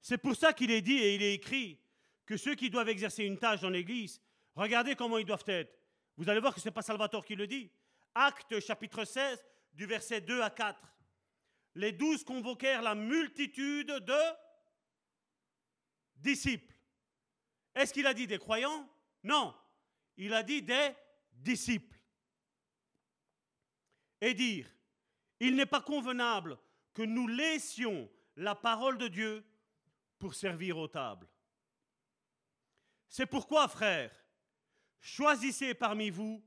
[0.00, 1.80] C'est pour ça qu'il est dit et il est écrit
[2.26, 4.20] que ceux qui doivent exercer une tâche dans l'Église,
[4.56, 5.78] regardez comment ils doivent être.
[6.16, 7.70] Vous allez voir que ce n'est pas Salvatore qui le dit.
[8.16, 10.90] Acte chapitre 16 du verset 2 à 4.
[11.74, 14.20] Les douze convoquèrent la multitude de
[16.16, 16.74] disciples.
[17.74, 18.88] Est-ce qu'il a dit des croyants?
[19.22, 19.54] Non.
[20.16, 20.94] Il a dit des
[21.32, 21.98] disciples.
[24.20, 24.68] Et dire,
[25.38, 26.58] il n'est pas convenable
[26.92, 29.44] que nous laissions la parole de Dieu
[30.18, 31.28] pour servir aux tables.
[33.08, 34.14] C'est pourquoi, frères,
[35.00, 36.44] choisissez parmi vous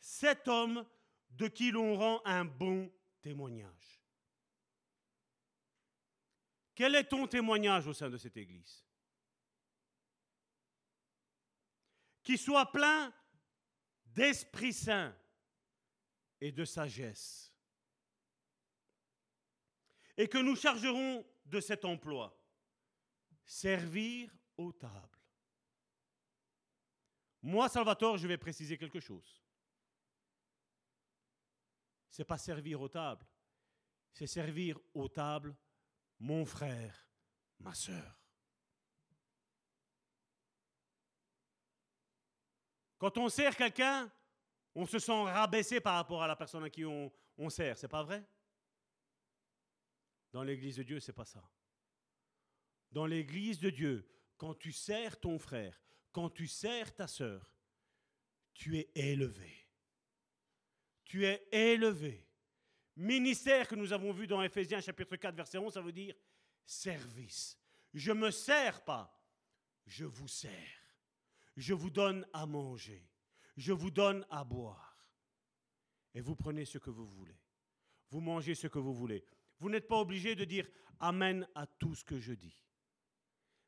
[0.00, 0.84] cet homme
[1.30, 4.01] de qui l'on rend un bon témoignage.
[6.74, 8.84] Quel est ton témoignage au sein de cette Église?
[12.22, 13.12] Qui soit plein
[14.06, 15.14] d'Esprit Saint
[16.40, 17.54] et de sagesse.
[20.16, 22.38] Et que nous chargerons de cet emploi,
[23.44, 25.18] servir aux tables.
[27.42, 29.42] Moi, Salvatore, je vais préciser quelque chose.
[32.10, 33.26] Ce n'est pas servir aux tables,
[34.12, 35.54] c'est servir aux tables
[36.22, 37.08] mon frère,
[37.58, 38.16] ma soeur.
[42.96, 44.10] Quand on sert quelqu'un,
[44.76, 47.76] on se sent rabaissé par rapport à la personne à qui on, on sert.
[47.76, 48.24] C'est pas vrai?
[50.30, 51.42] Dans l'Église de Dieu, c'est pas ça.
[52.92, 55.82] Dans l'Église de Dieu, quand tu sers ton frère,
[56.12, 57.52] quand tu sers ta sœur,
[58.54, 59.66] tu es élevé.
[61.04, 62.28] Tu es élevé.
[62.96, 66.14] Ministère que nous avons vu dans Ephésiens chapitre 4 verset 11, ça veut dire
[66.64, 67.58] service.
[67.94, 69.18] Je me sers pas,
[69.86, 70.78] je vous sers.
[71.56, 73.06] je vous donne à manger,
[73.56, 75.06] je vous donne à boire.
[76.14, 77.38] Et vous prenez ce que vous voulez.
[78.10, 79.24] Vous mangez ce que vous voulez.
[79.58, 80.68] Vous n'êtes pas obligé de dire
[81.00, 82.58] Amen à tout ce que je dis.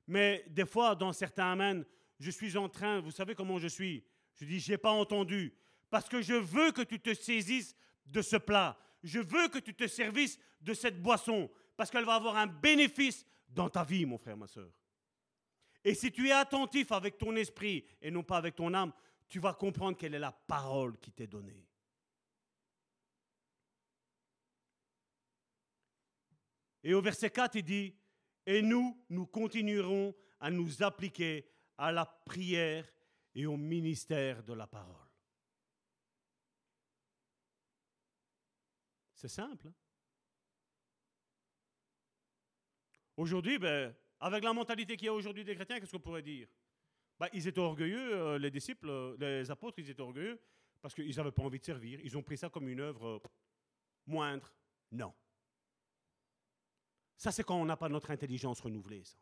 [0.07, 1.85] Mais des fois, dans certains Amen,
[2.19, 4.05] je suis en train, vous savez comment je suis?
[4.35, 5.55] Je dis, je n'ai pas entendu.
[5.91, 7.75] Parce que je veux que tu te saisisses
[8.07, 8.79] de ce plat.
[9.05, 11.51] Je veux que tu te servisses de cette boisson.
[11.77, 14.71] Parce qu'elle va avoir un bénéfice dans ta vie, mon frère, ma soeur.
[15.85, 18.93] Et si tu es attentif avec ton esprit et non pas avec ton âme,
[19.29, 21.69] tu vas comprendre quelle est la parole qui t'est donnée.
[26.83, 27.95] Et au verset 4, il dit,
[28.47, 32.87] et nous, nous continuerons à nous appliquer à la prière
[33.35, 35.04] et au ministère de la parole.
[39.25, 39.69] C'est simple.
[39.69, 39.75] Hein?
[43.17, 46.47] Aujourd'hui, ben, avec la mentalité qu'il y a aujourd'hui des chrétiens, qu'est-ce qu'on pourrait dire?
[47.19, 50.39] Ben, Ils étaient orgueilleux, euh, les disciples, euh, les apôtres, ils étaient orgueilleux
[50.83, 52.01] parce qu'ils n'avaient pas envie de servir.
[52.05, 53.19] Ils ont pris ça comme une œuvre euh,
[54.07, 54.53] moindre.
[54.93, 55.15] Non.
[57.17, 59.05] Ça, c'est quand on n'a pas notre intelligence renouvelée.
[59.05, 59.17] Ça.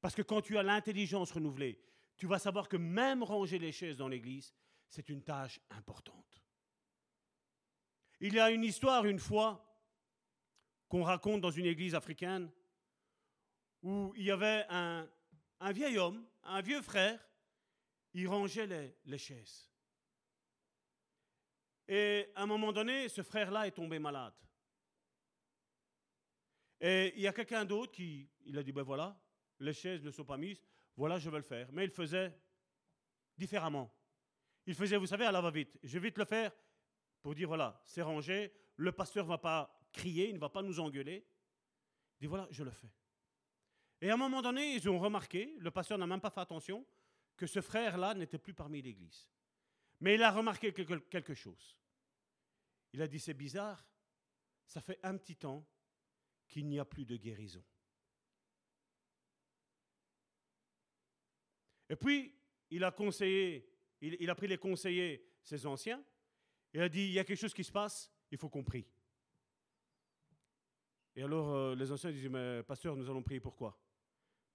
[0.00, 1.78] Parce que quand tu as l'intelligence renouvelée,
[2.16, 4.54] tu vas savoir que même ranger les chaises dans l'église,
[4.88, 6.43] c'est une tâche importante.
[8.26, 9.62] Il y a une histoire une fois
[10.88, 12.50] qu'on raconte dans une église africaine
[13.82, 15.06] où il y avait un,
[15.72, 17.22] vieil homme, un vieux frère,
[18.14, 19.70] il rangeait les, les chaises.
[21.86, 24.32] Et à un moment donné, ce frère-là est tombé malade.
[26.80, 29.20] Et il y a quelqu'un d'autre qui il a dit, ben voilà,
[29.60, 30.62] les chaises ne sont pas mises,
[30.96, 31.68] voilà, je vais le faire.
[31.72, 32.34] Mais il faisait
[33.36, 33.94] différemment.
[34.64, 35.78] Il faisait, vous savez, à la va-vite.
[35.82, 36.52] Je vais vite le faire
[37.24, 40.60] pour dire, voilà, c'est rangé, le pasteur ne va pas crier, il ne va pas
[40.60, 41.26] nous engueuler.
[42.20, 42.92] Il dit, voilà, je le fais.
[44.02, 46.84] Et à un moment donné, ils ont remarqué, le pasteur n'a même pas fait attention,
[47.34, 49.26] que ce frère-là n'était plus parmi l'église.
[50.00, 51.78] Mais il a remarqué quelque chose.
[52.92, 53.88] Il a dit, c'est bizarre,
[54.66, 55.66] ça fait un petit temps
[56.46, 57.64] qu'il n'y a plus de guérison.
[61.88, 62.38] Et puis,
[62.68, 63.66] il a conseillé,
[64.02, 66.04] il, a pris les conseillers, ses anciens,
[66.74, 68.84] il a dit, il y a quelque chose qui se passe, il faut qu'on prie.
[71.14, 73.80] Et alors, euh, les anciens disent, mais pasteur, nous allons prier pourquoi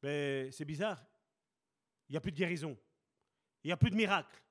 [0.01, 1.01] Ben, c'est bizarre.
[2.09, 2.77] Il n'y a plus de guérison.
[3.63, 4.43] Il n'y a plus de miracle.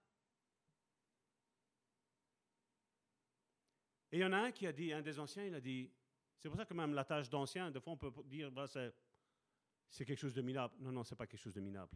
[4.11, 5.93] Et il y en a un qui a dit, un des anciens, il a dit,
[6.39, 10.05] c'est pour ça que même la tâche d'ancien, des fois on peut dire, bah, c'est
[10.07, 10.75] quelque chose de minable.
[10.79, 11.95] Non, non, ce n'est pas quelque chose de minable.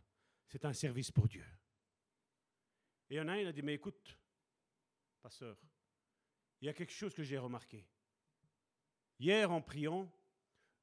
[0.48, 1.46] C'est un service pour Dieu.
[3.08, 4.18] Et il y en a un, il a dit, mais écoute,
[5.22, 5.56] pasteur,
[6.60, 7.86] il y a quelque chose que j'ai remarqué.
[9.18, 10.12] Hier, en priant,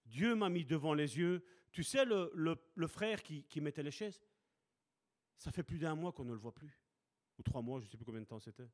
[0.06, 4.22] Dieu m'a mis devant les yeux, tu sais, le, frère qui, mettait les chaises,
[5.38, 6.82] ça fait plus d'un mois qu'on ne le voit plus.
[7.38, 8.70] Ou trois mois, je ne sais plus combien de temps c'était.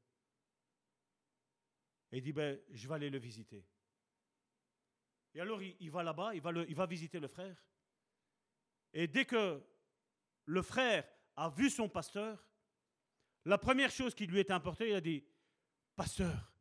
[2.12, 3.66] Et il dit, ben, je vais aller le visiter.
[5.34, 7.62] Et alors, il, va là-bas, il, va il va visiter le frère.
[8.94, 9.62] Et dès que
[10.46, 11.06] le frère
[11.36, 12.48] a vu son pasteur,
[13.44, 15.24] la première chose qui lui est importée, il a dit,
[15.96, 16.52] Pasteur,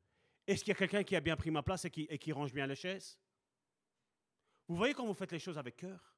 [0.47, 2.67] est-ce qu'il y a quelqu'un qui a bien pris ma place et qui, range bien
[2.67, 3.19] les chaises?
[4.69, 6.17] Vous voyez quand vous faites les choses avec cœur?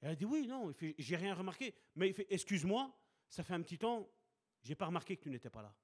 [0.00, 1.74] Elle a dit, oui, non, j'ai rien remarqué.
[1.96, 2.96] Mais il fait, excuse-moi,
[3.28, 4.08] ça fait un petit temps,
[4.62, 5.74] j'ai pas remarqué que tu n'étais pas là.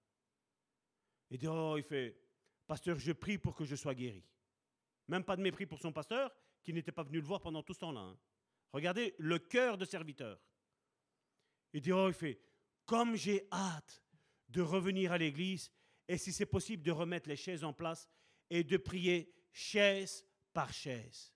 [1.31, 2.17] Il dit, oh, il fait,
[2.67, 4.25] Pasteur, je prie pour que je sois guéri.
[5.09, 7.75] Même pas de mépris pour son pasteur, qui n'était pas venu le voir pendant tout
[7.75, 8.01] ce temps-là.
[8.01, 8.19] Hein.
[8.73, 10.41] Regardez le cœur de serviteur.
[11.73, 12.41] Il dit, oh, il fait,
[12.87, 14.03] comme j'ai hâte
[14.49, 15.71] de revenir à l'église,
[16.09, 18.09] et si c'est possible de remettre les chaises en place
[18.51, 21.33] et de prier chaise par chaise.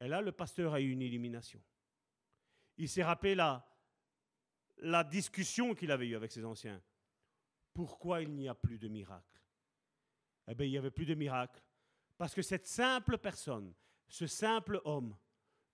[0.00, 1.62] Et là, le pasteur a eu une illumination.
[2.76, 3.64] Il s'est rappelé la,
[5.04, 6.82] discussion qu'il avait eue avec ses anciens.
[7.72, 9.40] Pourquoi il n'y a plus de miracle
[10.48, 11.62] Eh bien, il n'y avait plus de miracle.
[12.18, 13.74] Parce que cette simple personne,
[14.08, 15.16] ce simple homme,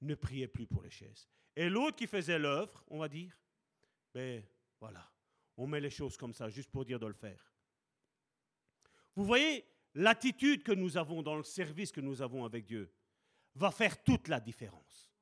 [0.00, 1.28] ne priait plus pour les chaises.
[1.54, 3.38] Et l'autre qui faisait l'œuvre, on va dire,
[4.12, 4.44] ben
[4.80, 5.11] voilà,
[5.56, 7.52] on met les choses comme ça, juste pour dire de le faire.
[9.14, 9.64] Vous voyez,
[9.94, 12.92] l'attitude que nous avons dans le service que nous avons avec Dieu
[13.54, 15.12] va faire toute la différence.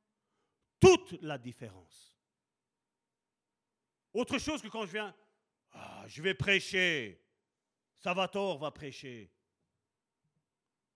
[0.78, 2.16] Toute la différence.
[4.12, 5.14] Autre chose que quand je viens,
[5.72, 7.22] ah, je vais prêcher,
[7.98, 9.30] Salvatore va prêcher.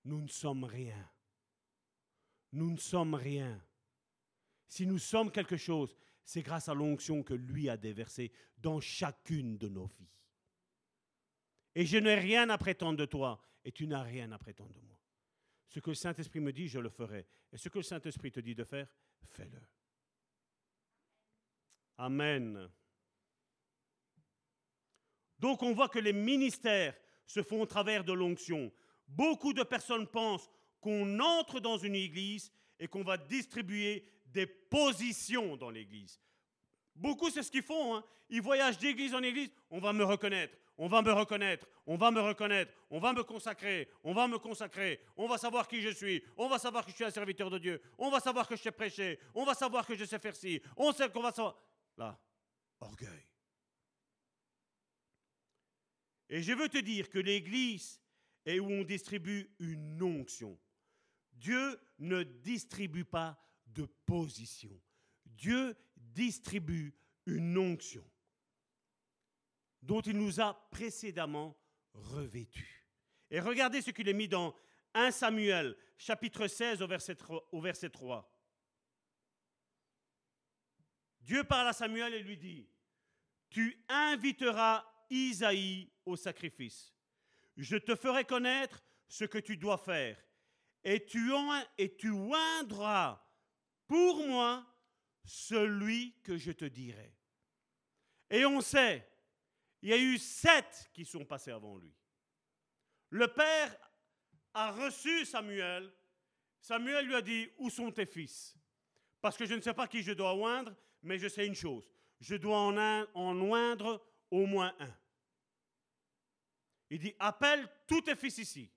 [0.05, 1.11] Nous ne sommes rien.
[2.53, 3.61] Nous ne sommes rien.
[4.69, 9.59] Si nous sommes quelque chose, c'est grâce à l'onction que lui a déversée dans chacune
[9.59, 10.11] de nos vies.
[11.75, 14.81] Et je n'ai rien à prétendre de toi, et tu n'as rien à prétendre de
[14.81, 14.99] moi.
[15.69, 17.27] Ce que le Saint-Esprit me dit, je le ferai.
[17.53, 18.87] Et ce que le Saint-Esprit te dit de faire,
[19.27, 19.61] fais-le.
[21.99, 22.69] Amen.
[25.39, 26.97] Donc on voit que les ministères
[27.27, 28.73] se font au travers de l'onction.
[29.09, 30.49] Beaucoup de personnes pensent
[30.81, 36.21] qu'on entre dans une église et qu'on va distribuer des positions dans l'église.
[36.95, 37.97] Beaucoup, c'est ce qu'ils font.
[37.97, 38.05] Hein.
[38.29, 39.51] Ils voyagent d'église en église.
[39.71, 43.23] On va me reconnaître, on va me reconnaître, on va me reconnaître, on va me
[43.23, 46.91] consacrer, on va me consacrer, on va savoir qui je suis, on va savoir que
[46.91, 49.55] je suis un serviteur de Dieu, on va savoir que je sais prêcher, on va
[49.55, 51.57] savoir que je sais faire ci, on sait qu'on va savoir.
[51.97, 52.19] Là,
[52.81, 53.29] orgueil.
[56.29, 58.01] Et je veux te dire que l'église
[58.45, 60.59] est où on distribue une onction.
[61.33, 63.39] Dieu ne distribue pas
[63.75, 64.81] de position.
[65.27, 66.95] Dieu distribue
[67.27, 68.05] une onction
[69.83, 71.57] dont il nous a précédemment
[71.93, 72.89] revêtus.
[73.31, 74.55] Et regardez ce qu'il est mis dans
[74.95, 77.49] 1 Samuel, chapitre 16, au verset 3.
[77.53, 78.31] Au verset 3.
[81.21, 82.69] Dieu parle à Samuel et lui dit,
[83.51, 86.95] tu inviteras Isaïe au sacrifice.
[87.57, 90.19] Je te ferai connaître ce que tu dois faire,
[90.83, 91.31] et tu,
[91.79, 93.24] et tu oindras
[93.87, 94.65] pour moi
[95.25, 97.15] celui que je te dirai.
[98.31, 99.09] Et on sait,
[99.83, 101.95] il y a eu sept qui sont passés avant lui.
[103.11, 103.77] Le père
[104.55, 105.93] a reçu Samuel.
[106.61, 108.57] Samuel lui a dit, où sont tes fils?
[109.21, 111.89] Parce que je ne sais pas qui je dois oindre, mais je sais une chose,
[112.21, 114.95] je dois en, oindre au moins un.
[116.91, 118.71] Il dit, appelle tous tes fils ici.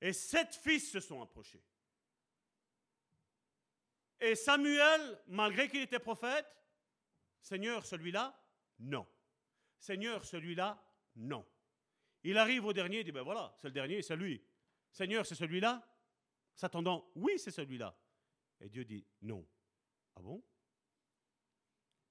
[0.00, 1.62] Et sept fils se sont approchés.
[4.20, 6.46] Et Samuel, malgré qu'il était prophète,
[7.40, 8.38] Seigneur, celui-là,
[8.78, 9.06] non.
[9.78, 10.82] Seigneur, celui-là,
[11.16, 11.46] non.
[12.22, 14.44] Il arrive au dernier, dit, ben voilà, c'est le dernier, c'est lui.
[14.92, 15.86] Seigneur, c'est celui-là
[16.54, 17.96] S'attendant, oui, c'est celui-là.
[18.60, 19.48] Et Dieu dit, non.
[20.14, 20.44] Ah bon?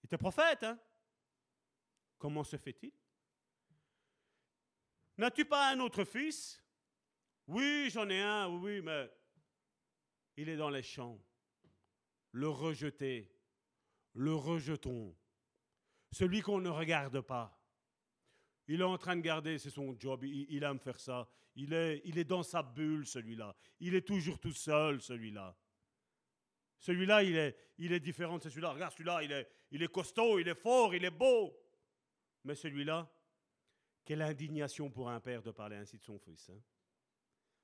[0.01, 0.79] Il était prophète, hein?
[2.17, 2.91] Comment se fait-il?
[5.17, 6.63] N'as-tu pas un autre fils?
[7.45, 9.11] Oui, j'en ai un, oui, mais
[10.37, 11.19] il est dans les champs
[12.31, 13.31] le rejeter,
[14.13, 15.15] le rejetons.
[16.11, 17.55] Celui qu'on ne regarde pas.
[18.67, 21.27] Il est en train de garder, c'est son job, il, aime faire ça.
[21.55, 23.55] Il est, il est dans sa bulle, celui-là.
[23.79, 25.57] Il est toujours tout seul, celui-là.
[26.77, 28.71] Celui-là, il est, il est différent de celui-là.
[28.71, 31.57] Regarde, celui-là, il est, il est costaud, il est fort, il est beau.
[32.43, 33.11] Mais celui-là,
[34.05, 36.49] quelle indignation pour un père de parler ainsi de son fils.
[36.49, 36.61] Hein?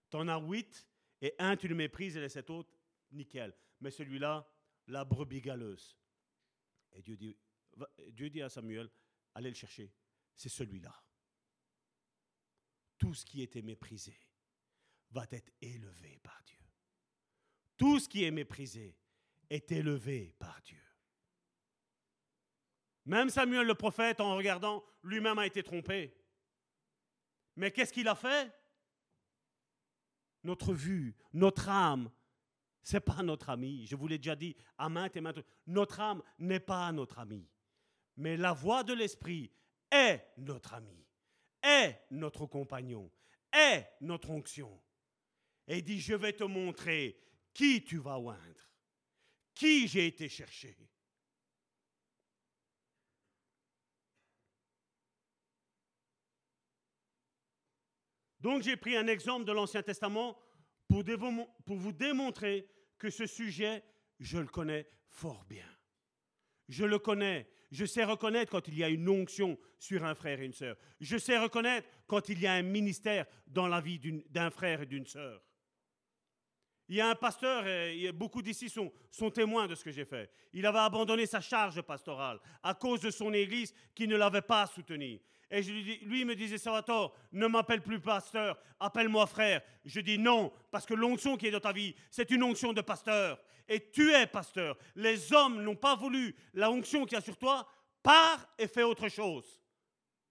[0.10, 0.88] T'en as huit,
[1.22, 2.72] et un, tu le méprises, et les sept autres,
[3.12, 3.54] nickel.
[3.80, 4.48] Mais celui-là,
[4.88, 5.98] la brebis galeuse.
[6.94, 8.90] Et Dieu dit, à Samuel,
[9.34, 9.94] allez le chercher,
[10.36, 10.94] c'est celui-là.
[12.98, 14.18] Tout ce qui était méprisé
[15.12, 16.60] va être élevé par Dieu.
[17.78, 18.98] Tout ce qui est méprisé
[19.50, 20.82] est élevé par Dieu.
[23.06, 26.16] Même Samuel le prophète, en regardant, lui-même a été trompé.
[27.56, 28.52] Mais qu'est-ce qu'il a fait?
[30.44, 32.10] Notre vue, notre âme
[32.94, 33.86] n'est pas notre ami.
[33.88, 35.22] Je vous l'ai déjà dit à maintes et.
[35.68, 37.48] Notre âme n'est pas notre ami.
[38.18, 39.52] Mais la voix de l'Esprit
[39.92, 41.06] est notre ami,
[41.62, 43.12] est notre compagnon,
[43.52, 44.82] est notre onction.
[45.68, 47.20] Et il dit, je vais te montrer
[47.54, 48.70] qui tu vas oindre,
[49.54, 50.78] qui j'ai été chercher.
[58.40, 60.38] Donc j'ai pris un exemple de l'Ancien Testament
[60.88, 61.04] pour
[61.78, 63.84] vous démontrer que ce sujet,
[64.20, 65.68] je le connais fort bien.
[66.68, 67.48] Je le connais.
[67.72, 70.78] Je sais reconnaître quand il y a une onction sur un frère et une sœur.
[71.00, 74.00] Je sais reconnaître quand il y a un ministère dans la vie
[74.30, 75.42] d'un frère et d'une sœur.
[76.88, 80.06] Il y a un pasteur, et beaucoup d'ici sont, sont, témoins de ce que j'ai
[80.06, 80.30] fait.
[80.54, 84.68] Il avait abandonné sa charge pastorale à cause de son église qui ne l'avait pas
[84.68, 85.20] soutenu.
[85.50, 89.62] Et lui me disait, Salvatore, ne m'appelle plus pasteur, appelle-moi frère.
[89.84, 92.82] Je dis non, parce que l'onction qui est dans ta vie, c'est une onction de
[92.82, 93.40] pasteur.
[93.68, 94.78] Et tu es pasteur.
[94.96, 97.68] Les hommes n'ont pas voulu la onction qu'il y a sur toi.
[98.02, 99.62] Pars et fais autre chose.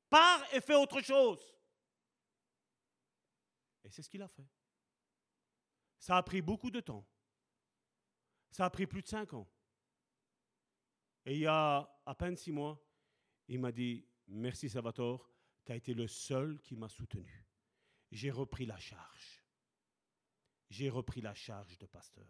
[0.08, 1.40] Pars et fais autre chose.
[3.84, 4.46] Et c'est ce qu'il a fait.
[5.98, 7.06] Ça a pris beaucoup de temps.
[8.50, 9.48] Ça a pris plus de cinq ans.
[11.26, 12.78] Et il y a à peine six mois,
[13.48, 15.30] il m'a dit, merci Salvatore,
[15.64, 17.46] tu as été le seul qui m'a soutenu.
[18.10, 19.42] J'ai repris la charge.
[20.70, 22.26] J'ai repris la charge de pasteur.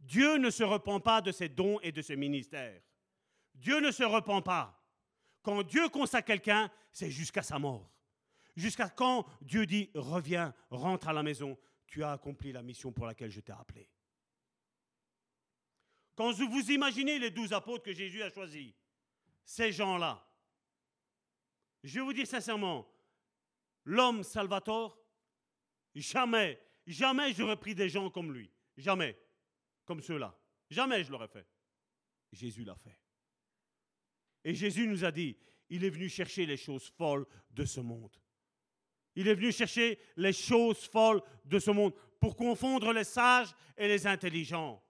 [0.00, 2.82] Dieu ne se repent pas de ses dons et de ses ministères.
[3.54, 4.80] Dieu ne se repent pas.
[5.42, 7.90] Quand Dieu consacre quelqu'un, c'est jusqu'à sa mort.
[8.56, 13.06] Jusqu'à quand Dieu dit, reviens, rentre à la maison, tu as accompli la mission pour
[13.06, 13.90] laquelle je t'ai appelé.
[16.14, 18.72] Quand vous imaginez les douze apôtres que Jésus a choisis,
[19.44, 20.24] ces gens-là,
[21.84, 22.90] je vous dire sincèrement,
[23.84, 24.98] l'homme Salvatore,
[25.94, 28.50] jamais, jamais j'aurais pris des gens comme lui.
[28.76, 29.16] Jamais.
[29.84, 30.36] Comme ceux-là.
[30.70, 31.46] Jamais je l'aurais fait.
[32.32, 32.98] Jésus l'a fait.
[34.44, 35.36] Et Jésus nous a dit,
[35.68, 38.16] il est venu chercher les choses folles de ce monde.
[39.14, 43.88] Il est venu chercher les choses folles de ce monde pour confondre les sages et
[43.88, 44.82] les intelligents.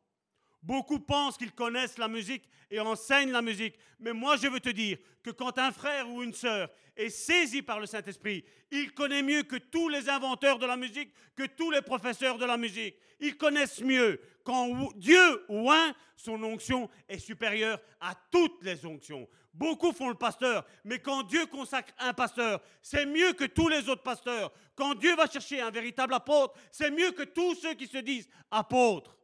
[0.65, 3.79] Beaucoup pensent qu'ils connaissent la musique et enseignent la musique.
[4.01, 7.61] Mais moi, je veux te dire que quand un frère ou une sœur est saisi
[7.61, 11.71] par le Saint-Esprit, il connaît mieux que tous les inventeurs de la musique, que tous
[11.71, 12.97] les professeurs de la musique.
[13.21, 14.19] Ils connaissent mieux.
[14.43, 19.29] Quand Dieu ou un, son onction est supérieure à toutes les onctions.
[19.53, 23.89] Beaucoup font le pasteur, mais quand Dieu consacre un pasteur, c'est mieux que tous les
[23.89, 24.51] autres pasteurs.
[24.75, 28.29] Quand Dieu va chercher un véritable apôtre, c'est mieux que tous ceux qui se disent
[28.51, 29.15] apôtres.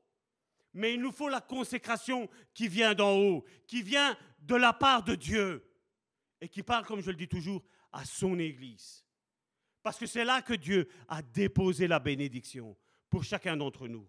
[0.72, 5.02] Mais il nous faut la consécration qui vient d'en haut, qui vient de la part
[5.02, 5.66] de Dieu
[6.40, 9.04] et qui parle, comme je le dis toujours, à son Église.
[9.82, 12.76] Parce que c'est là que Dieu a déposé la bénédiction
[13.08, 14.08] pour chacun d'entre nous.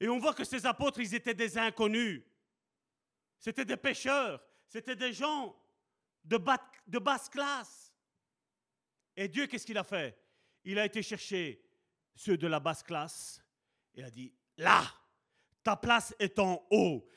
[0.00, 2.22] Et on voit que ces apôtres, ils étaient des inconnus.
[3.38, 4.44] C'était des pêcheurs.
[4.68, 5.56] C'était des gens
[6.24, 6.38] de,
[6.86, 7.94] de basse classe.
[9.16, 10.18] Et Dieu, qu'est-ce qu'il a fait?
[10.64, 11.62] Il a été chercher
[12.14, 13.42] ceux de la basse classe
[13.94, 14.82] et a dit, là,
[15.62, 17.08] ta place est en haut.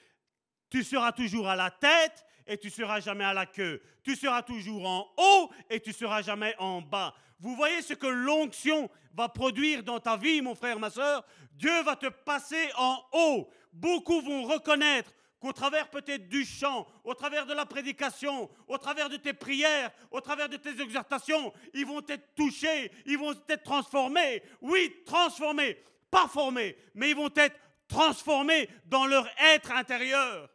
[0.69, 3.81] Tu seras toujours à la tête et tu seras jamais à la queue.
[4.03, 7.13] Tu seras toujours en haut et tu seras jamais en bas.
[7.39, 11.83] Vous voyez ce que l'onction va produire dans ta vie, mon frère, ma soeur Dieu
[11.83, 13.49] va te passer en haut.
[13.73, 19.09] Beaucoup vont reconnaître qu'au travers peut-être du chant, au travers de la prédication, au travers
[19.09, 23.63] de tes prières, au travers de tes exhortations, ils vont être touchés, ils vont être
[23.63, 24.41] transformés.
[24.61, 25.77] Oui, transformés,
[26.09, 27.55] pas formés, mais ils vont être
[27.87, 30.49] transformés dans leur être intérieur.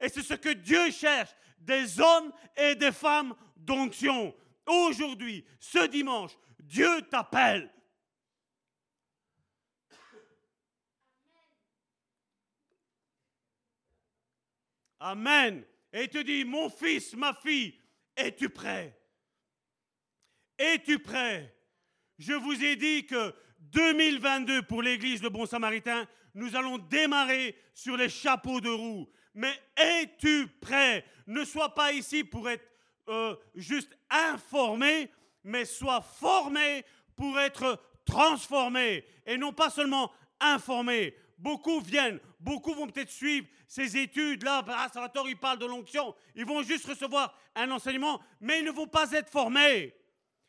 [0.00, 4.34] Et c'est ce que Dieu cherche, des hommes et des femmes d'onction.
[4.66, 7.70] Aujourd'hui, ce dimanche, Dieu t'appelle
[15.04, 15.62] Amen.
[15.92, 17.78] Et il te dit, mon fils, ma fille,
[18.16, 18.98] es-tu prêt?
[20.56, 21.54] Es-tu prêt?
[22.18, 27.98] Je vous ai dit que 2022 pour l'Église de Bon Samaritain, nous allons démarrer sur
[27.98, 29.06] les chapeaux de roue.
[29.34, 31.04] Mais es-tu prêt?
[31.26, 32.64] Ne sois pas ici pour être
[33.10, 35.10] euh, juste informé,
[35.42, 36.82] mais sois formé
[37.14, 39.04] pour être transformé.
[39.26, 40.10] Et non pas seulement
[40.40, 41.14] informé.
[41.44, 44.64] Beaucoup viennent, beaucoup vont peut-être suivre ces études-là.
[44.66, 46.14] Ah, Salvatore, il parle de l'onction.
[46.34, 49.94] Ils vont juste recevoir un enseignement, mais ils ne vont pas être formés.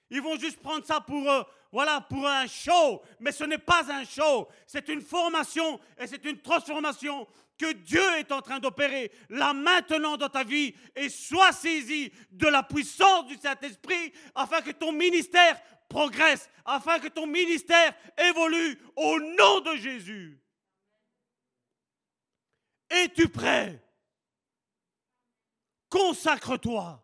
[0.10, 3.02] Ils vont juste prendre ça pour, euh, voilà, pour un show.
[3.20, 4.48] Mais ce n'est pas un show.
[4.66, 7.28] C'est une formation et c'est une transformation
[7.58, 10.74] que Dieu est en train d'opérer là maintenant dans ta vie.
[10.96, 15.60] Et sois saisi de la puissance du Saint-Esprit afin que ton ministère
[15.90, 20.40] progresse, afin que ton ministère évolue au nom de Jésus.
[22.96, 23.84] Es-tu prêt?
[25.90, 27.04] Consacre-toi.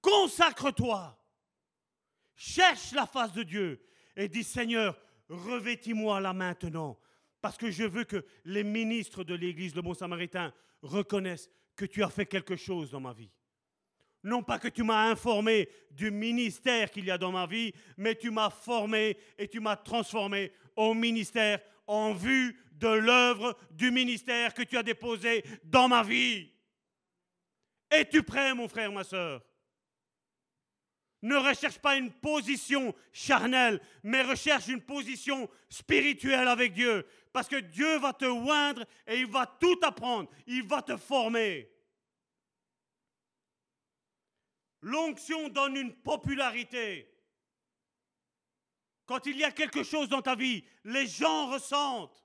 [0.00, 1.16] Consacre-toi.
[2.34, 3.86] Cherche la face de Dieu
[4.16, 4.98] et dis Seigneur,
[5.28, 6.98] revêtis-moi là maintenant.
[7.40, 10.52] Parce que je veux que les ministres de l'Église de Bon Samaritain
[10.82, 13.30] reconnaissent que tu as fait quelque chose dans ma vie.
[14.22, 18.14] Non pas que tu m'as informé du ministère qu'il y a dans ma vie, mais
[18.14, 24.54] tu m'as formé et tu m'as transformé au ministère en vue de l'œuvre du ministère
[24.54, 26.50] que tu as déposé dans ma vie.
[27.90, 29.44] Es-tu prêt, mon frère, ma soeur
[31.22, 37.06] Ne recherche pas une position charnelle, mais recherche une position spirituelle avec Dieu.
[37.32, 40.28] Parce que Dieu va te oindre et il va tout apprendre.
[40.46, 41.70] Il va te former.
[44.80, 47.06] L'onction donne une popularité.
[49.04, 52.24] Quand il y a quelque chose dans ta vie, les gens ressentent.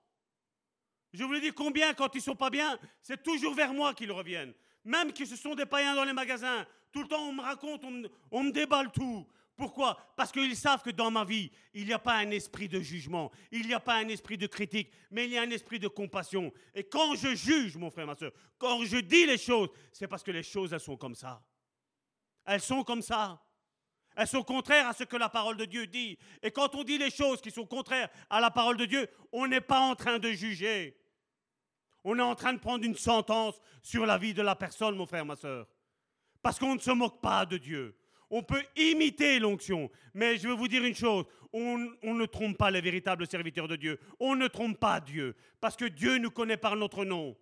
[1.15, 4.11] Je vous le dis combien, quand ils sont pas bien, c'est toujours vers moi qu'ils
[4.11, 4.53] reviennent.
[4.83, 6.65] Même que ce sont des païens dans les magasins.
[6.91, 7.83] Tout le temps, on me raconte,
[8.31, 9.25] on me, déballe tout.
[9.55, 9.97] Pourquoi?
[10.17, 13.31] Parce qu'ils savent que dans ma vie, il n'y a pas un esprit de jugement,
[13.51, 15.87] il n'y a pas un esprit de critique, mais il y a un esprit de
[15.87, 16.51] compassion.
[16.73, 20.23] Et quand je juge, mon frère, ma soeur, quand je dis les choses, c'est parce
[20.23, 21.41] que les choses, elles sont comme ça.
[22.45, 23.41] Elles sont comme ça.
[24.15, 26.17] Elles sont contraires à ce que la parole de Dieu dit.
[26.41, 29.47] Et quand on dit les choses qui sont contraires à la parole de Dieu, on
[29.47, 30.97] n'est pas en train de juger.
[32.07, 35.07] On est en train de prendre une sentence sur la vie de la personne, mon
[35.07, 35.67] frère, ma soeur.
[36.43, 37.97] Parce qu'on ne se moque pas de Dieu.
[38.29, 39.89] On peut imiter l'onction.
[40.13, 43.75] Mais je veux vous dire une chose, on, ne trompe pas les véritables serviteurs de
[43.75, 43.99] Dieu.
[44.19, 45.35] On ne trompe pas Dieu.
[45.59, 47.35] Parce que Dieu nous connaît par notre nom.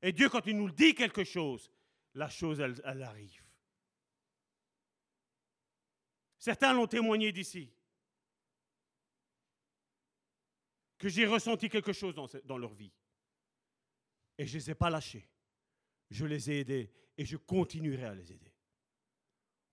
[0.00, 1.72] Et Dieu, quand il nous dit quelque chose,
[2.14, 3.42] la chose, elle, arrive.
[6.38, 7.72] Certains l'ont témoigné d'ici.
[10.96, 12.14] Que j'ai ressenti quelque chose
[12.44, 12.92] dans leur vie.
[14.38, 15.28] Et je ne les ai pas lâchés.
[16.10, 18.54] Je les ai aidés et je continuerai à les aider.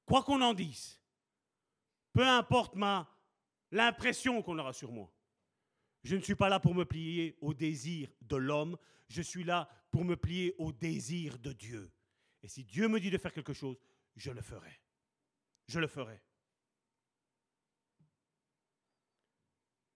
[0.05, 0.99] Quoi qu'on en dise,
[2.11, 3.09] peu importe ma
[3.71, 5.11] l'impression qu'on aura sur moi,
[6.03, 8.77] je ne suis pas là pour me plier au désir de l'homme,
[9.07, 11.91] je suis là pour me plier au désir de Dieu.
[12.41, 13.79] Et si Dieu me dit de faire quelque chose,
[14.15, 14.81] je le ferai.
[15.67, 16.21] Je le ferai.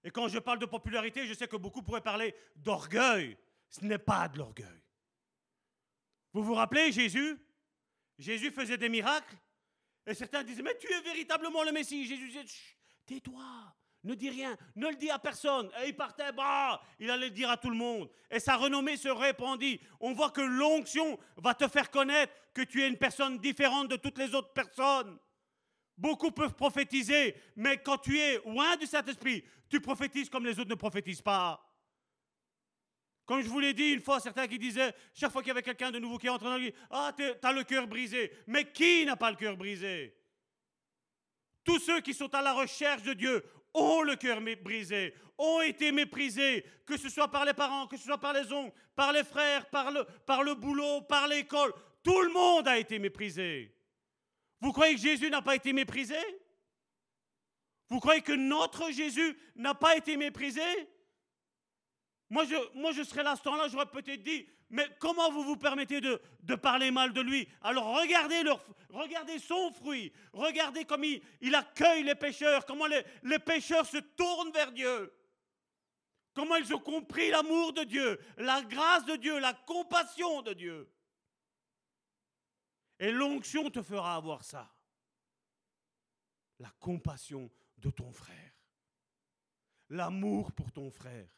[0.03, 3.37] Et quand je parle de popularité, je sais que beaucoup pourraient parler d'orgueil.
[3.69, 4.81] Ce n'est pas de l'orgueil.
[6.33, 7.37] Vous vous rappelez Jésus?
[8.17, 9.35] Jésus faisait des miracles
[10.05, 12.05] et certains disaient Mais tu es véritablement le Messie.
[12.05, 12.45] Jésus disait
[13.05, 13.43] Tais-toi,
[14.03, 15.69] ne dis rien, ne le dis à personne.
[15.83, 18.09] Et il partait, bah, il allait le dire à tout le monde.
[18.31, 19.79] Et sa renommée se répandit.
[19.99, 23.95] On voit que l'onction va te faire connaître que tu es une personne différente de
[23.95, 25.17] toutes les autres personnes.
[25.97, 30.69] Beaucoup peuvent prophétiser, mais quand tu es loin du Saint-Esprit, tu prophétises comme les autres
[30.69, 31.66] ne prophétisent pas.
[33.27, 35.61] Comme je vous l'ai dit une fois, certains qui disaient, chaque fois qu'il y avait
[35.61, 38.31] quelqu'un de nouveau qui entrait dans l'église, ah, t'as le cœur brisé.
[38.47, 40.15] Mais qui n'a pas le cœur brisé?
[41.65, 43.43] Tous ceux qui sont à la recherche de Dieu
[43.73, 48.05] ont le cœur brisé, ont été méprisés, que ce soit par les parents, que ce
[48.05, 51.73] soit par les oncles, par les frères, le, par le boulot, par l'école.
[52.01, 53.75] Tout le monde a été méprisé.
[54.61, 56.15] Vous croyez que Jésus n'a pas été méprisé?
[57.89, 60.61] Vous croyez que notre Jésus n'a pas été méprisé?
[62.29, 65.55] Moi je, moi, je serais là ce temps-là, j'aurais peut-être dit, mais comment vous vous
[65.55, 66.19] permettez de,
[66.55, 67.47] parler mal de lui?
[67.61, 73.03] Alors regardez, leur, regardez son fruit, regardez comme il, il accueille les pécheurs, comment les,
[73.23, 75.13] les pécheurs se tournent vers Dieu,
[76.33, 80.93] comment ils ont compris l'amour de Dieu, la grâce de Dieu, la compassion de Dieu.
[82.99, 84.69] Et l'onction te fera avoir ça,
[86.59, 88.51] la compassion de ton frère,
[89.87, 91.36] l'amour pour ton frère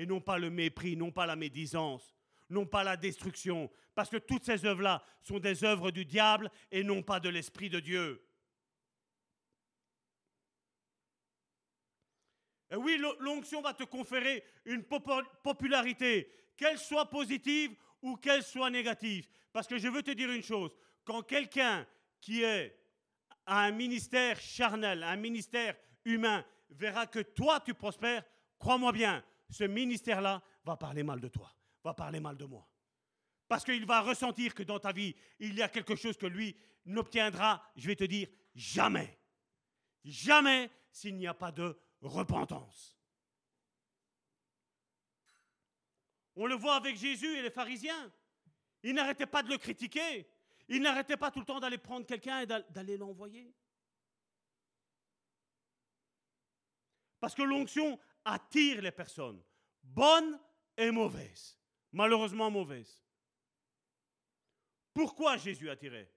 [0.00, 2.16] et non pas le mépris, non pas la médisance,
[2.48, 6.82] non pas la destruction, parce que toutes ces œuvres-là sont des œuvres du diable et
[6.82, 8.26] non pas de l'Esprit de Dieu.
[12.70, 19.28] Et oui, l'onction va te conférer une popularité, qu'elle soit positive ou qu'elle soit négative.
[19.52, 20.74] Parce que je veux te dire une chose,
[21.04, 21.86] quand quelqu'un
[22.22, 22.74] qui est
[23.44, 28.24] à un ministère charnel, un ministère humain, verra que toi tu prospères,
[28.58, 31.52] crois-moi bien, ce ministère-là va parler mal de toi,
[31.82, 32.68] va parler mal de moi.
[33.48, 36.56] Parce qu'il va ressentir que dans ta vie, il y a quelque chose que lui
[36.86, 39.18] n'obtiendra, je vais te dire, jamais.
[40.04, 42.96] Jamais s'il n'y a pas de repentance.
[46.36, 48.12] On le voit avec Jésus et les pharisiens.
[48.82, 50.26] Ils n'arrêtaient pas de le critiquer.
[50.68, 53.52] Ils n'arrêtaient pas tout le temps d'aller prendre quelqu'un et d'aller l'envoyer.
[57.18, 57.98] Parce que l'onction
[58.30, 59.42] attire les personnes,
[59.82, 60.38] bonnes
[60.76, 61.58] et mauvaises.
[61.92, 63.02] Malheureusement mauvaises.
[64.94, 66.10] Pourquoi Jésus attirait?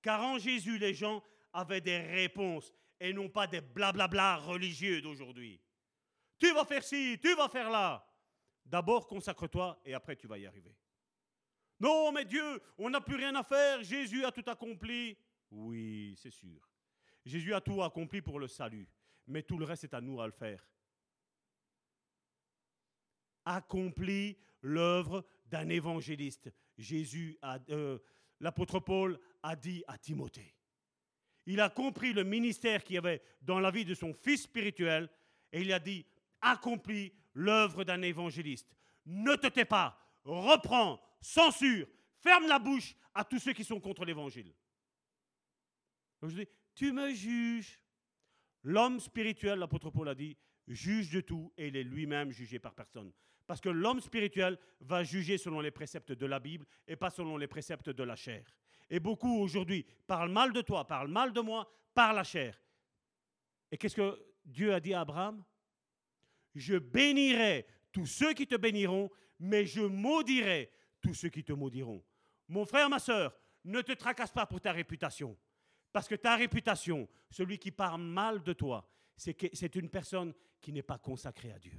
[0.00, 1.22] Car en Jésus, les gens
[1.52, 5.60] avaient des réponses et non pas des blablabla religieux d'aujourd'hui.
[6.38, 8.04] Tu vas faire ci, tu vas faire là.
[8.64, 10.76] D'abord, consacre-toi et après tu vas y arriver.
[11.78, 15.16] Non, mais Dieu, on n'a plus rien à faire, Jésus a tout accompli.
[15.50, 16.68] Oui, c'est sûr.
[17.24, 18.88] Jésus a tout accompli pour le salut,
[19.26, 20.64] mais tout le reste est à nous à le faire
[23.44, 26.52] accomplit l'œuvre d'un évangéliste.
[26.78, 27.38] Jésus,
[27.70, 27.98] euh,
[28.40, 30.54] l'apôtre Paul a dit à Timothée.
[31.46, 35.10] Il a compris le ministère qu'il y avait dans la vie de son fils spirituel
[35.52, 36.06] et il a dit
[36.40, 38.74] accomplis l'œuvre d'un évangéliste.
[39.06, 41.86] Ne te tais pas, reprends, censure,
[42.20, 44.54] ferme la bouche à tous ceux qui sont contre l'évangile.
[46.22, 47.80] Je dis, tu me juges.
[48.62, 50.36] L'homme spirituel, l'apôtre Paul a dit,
[50.68, 53.12] juge de tout et il est lui-même jugé par personne.
[53.46, 57.36] Parce que l'homme spirituel va juger selon les préceptes de la Bible et pas selon
[57.36, 58.44] les préceptes de la chair.
[58.88, 62.60] Et beaucoup aujourd'hui parlent mal de toi, parlent mal de moi par la chair.
[63.70, 65.42] Et qu'est-ce que Dieu a dit à Abraham?
[66.54, 69.10] Je bénirai tous ceux qui te béniront,
[69.40, 70.70] mais je maudirai
[71.00, 72.02] tous ceux qui te maudiront.
[72.48, 75.36] Mon frère, ma soeur, ne te tracasse pas pour ta réputation.
[75.92, 80.82] Parce que ta réputation, celui qui parle mal de toi, c'est une personne qui n'est
[80.82, 81.72] pas consacrée à Dieu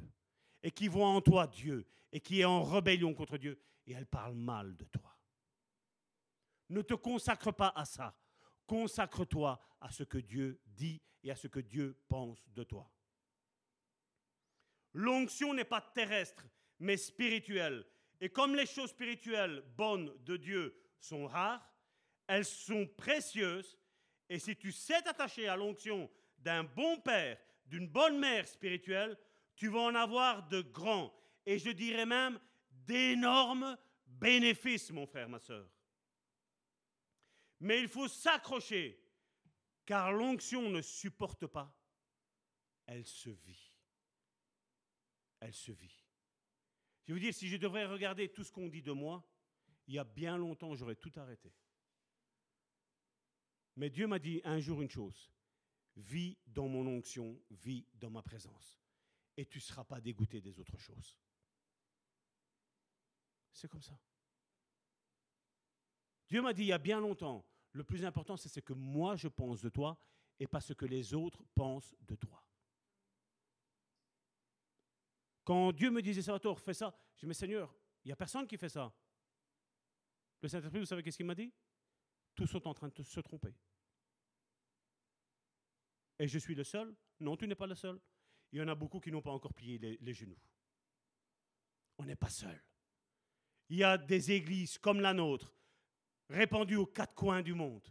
[0.64, 4.06] et qui voit en toi Dieu et qui est en rébellion contre Dieu et elle
[4.06, 5.16] parle mal de toi.
[6.70, 8.16] Ne te consacre pas à ça.
[8.66, 12.90] Consacre-toi à ce que Dieu dit et à ce que Dieu pense de toi.
[14.94, 16.46] L'onction n'est pas terrestre,
[16.80, 17.86] mais spirituelle.
[18.22, 21.74] Et comme les choses spirituelles bonnes de Dieu sont rares,
[22.28, 23.78] elles sont précieuses.
[24.30, 29.18] Et si tu sais t'attacher à l'onction d'un bon père, d'une bonne mère spirituelle,
[29.56, 31.14] tu vas en avoir de grands,
[31.46, 32.40] et je dirais même
[32.72, 35.70] d'énormes bénéfices, mon frère, ma soeur.
[37.60, 39.00] Mais il faut s'accrocher,
[39.86, 41.74] car l'onction ne supporte pas,
[42.86, 43.78] elle se vit.
[45.40, 46.04] Elle se vit.
[47.06, 49.26] Je vous dire, si je devrais regarder tout ce qu'on dit de moi,
[49.88, 51.54] il y a bien longtemps, j'aurais tout arrêté.
[53.76, 55.32] Mais Dieu m'a dit un jour une chose,
[55.96, 58.83] vis dans mon onction, vis dans ma présence,
[59.38, 61.20] et tu ne seras pas dégoûté des autres choses.
[63.52, 64.00] C'est comme ça.
[66.30, 69.16] Dieu m'a dit il y a bien longtemps, le plus important c'est ce que moi
[69.16, 70.00] je pense de toi
[70.40, 72.44] et pas ce que les autres pensent de toi.
[75.44, 78.48] Quand Dieu me disait, Salvatore, fais ça, je dis, mais Seigneur, il n'y a personne
[78.48, 78.94] qui fait ça.
[80.42, 81.54] Le Saint-Esprit, vous savez qu'est-ce qu'il m'a dit?
[82.36, 83.54] Tous sont en train de se tromper.
[86.20, 86.96] Et je suis le seul?
[87.20, 88.00] Non, tu n'es pas le seul.
[88.54, 90.38] Il y en a beaucoup qui n'ont pas encore plié les, genoux.
[91.98, 92.64] On n'est pas seul.
[93.70, 95.56] Il y a des églises comme la nôtre,
[96.30, 97.88] répandues aux quatre coins du monde,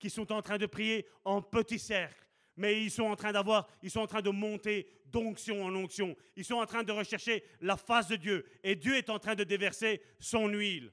[0.00, 3.68] qui sont en train de prier en petits cercles, mais ils sont en train d'avoir,
[3.82, 6.16] ils sont en train de monter d'onction en onction.
[6.34, 9.36] Ils sont en train de rechercher la face de Dieu, et Dieu est en train
[9.36, 10.92] de déverser son huile,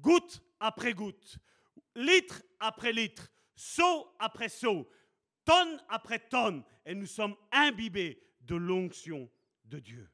[0.00, 1.38] goutte après goutte,
[1.94, 4.88] litre après litre, seau après seau,
[5.46, 9.30] tonne après tonne, et nous sommes imbibés de l'onction
[9.64, 10.10] de Dieu.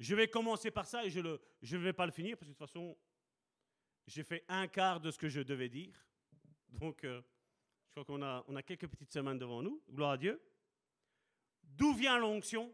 [0.00, 2.58] Je vais commencer par ça et je ne vais pas le finir parce que de
[2.58, 2.96] toute façon,
[4.06, 5.94] j'ai fait un quart de ce que je devais dire.
[6.68, 7.20] Donc, euh,
[7.86, 9.82] je crois qu'on a, on a quelques petites semaines devant nous.
[9.90, 10.40] Gloire à Dieu.
[11.62, 12.72] D'où vient l'onction?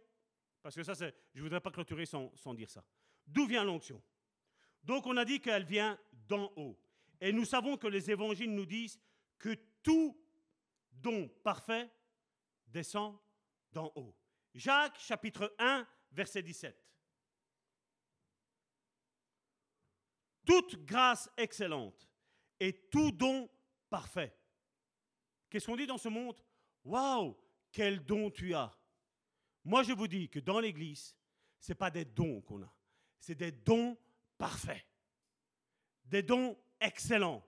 [0.62, 2.84] Parce que ça, c'est, je ne voudrais pas clôturer sans, sans dire ça.
[3.26, 4.02] D'où vient l'onction?
[4.82, 6.78] Donc, on a dit qu'elle vient d'en haut.
[7.24, 9.00] Et nous savons que les évangiles nous disent
[9.38, 10.14] que tout
[10.92, 11.90] don parfait
[12.66, 13.18] descend
[13.72, 14.14] d'en haut.
[14.52, 16.78] Jacques chapitre 1, verset 17.
[20.44, 22.06] Toute grâce excellente
[22.60, 23.48] et tout don
[23.88, 24.36] parfait.
[25.48, 26.38] Qu'est-ce qu'on dit dans ce monde?
[26.84, 27.34] Waouh,
[27.72, 28.78] quel don tu as
[29.64, 31.16] Moi, je vous dis que dans l'Église,
[31.58, 32.76] ce n'est pas des dons qu'on a,
[33.18, 33.96] c'est des dons
[34.36, 34.86] parfaits.
[36.04, 36.54] Des dons
[36.84, 37.44] excellent,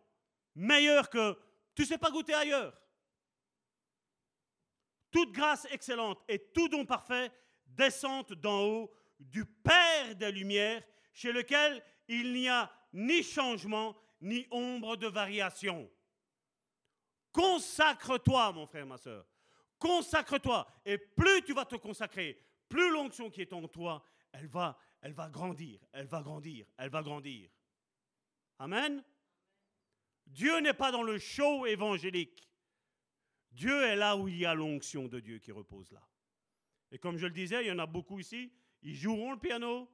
[0.54, 1.38] meilleur que
[1.74, 2.76] tu ne sais pas goûter ailleurs.
[5.10, 7.30] Toute grâce excellente et tout don parfait
[7.66, 10.82] descendent d'en haut du Père des Lumières,
[11.12, 15.90] chez lequel il n'y a ni changement, ni ombre de variation.
[17.32, 19.26] Consacre-toi, mon frère, ma soeur.
[19.78, 20.66] Consacre-toi.
[20.84, 24.02] Et plus tu vas te consacrer, plus l'onction qui est en toi,
[24.32, 27.50] elle va, elle va grandir, elle va grandir, elle va grandir.
[28.58, 29.04] Amen.
[30.26, 32.50] Dieu n'est pas dans le show évangélique.
[33.52, 36.06] Dieu est là où il y a l'onction de Dieu qui repose là.
[36.90, 39.90] Et comme je le disais, il y en a beaucoup ici, ils joueront le piano,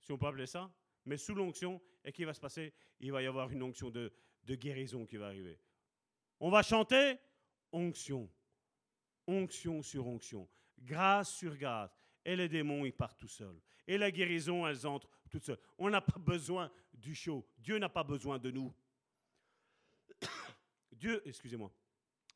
[0.00, 0.70] si on peut appeler ça,
[1.04, 2.72] mais sous l'onction, et qui va se passer?
[3.00, 4.12] Il va y avoir une onction de,
[4.44, 5.58] de guérison qui va arriver.
[6.38, 7.16] On va chanter
[7.72, 8.30] onction,
[9.26, 10.48] onction sur onction,
[10.78, 11.98] grâce sur grâce.
[12.24, 13.60] Et les démons, ils partent tout seuls.
[13.86, 15.58] Et la guérison, elles entrent toutes seules.
[15.78, 17.46] On n'a pas besoin du show.
[17.58, 18.74] Dieu n'a pas besoin de nous.
[20.92, 21.72] Dieu, excusez-moi,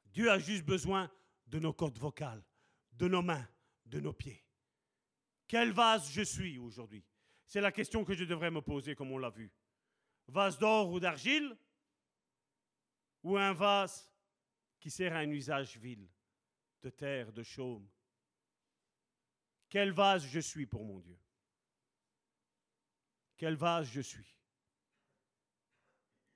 [0.06, 1.10] Dieu a juste besoin
[1.46, 2.42] de nos cordes vocales,
[2.92, 3.46] de nos mains,
[3.86, 4.44] de nos pieds.
[5.48, 7.04] Quel vase je suis aujourd'hui?
[7.46, 9.50] C'est la question que je devrais me poser, comme on l'a vu.
[10.28, 11.56] Vase d'or ou d'argile?
[13.24, 14.12] Ou un vase
[14.78, 16.08] qui sert à un usage vil,
[16.82, 17.88] de terre, de chaume?
[19.68, 21.18] Quel vase je suis pour mon Dieu?
[23.40, 24.36] Quel vase je suis?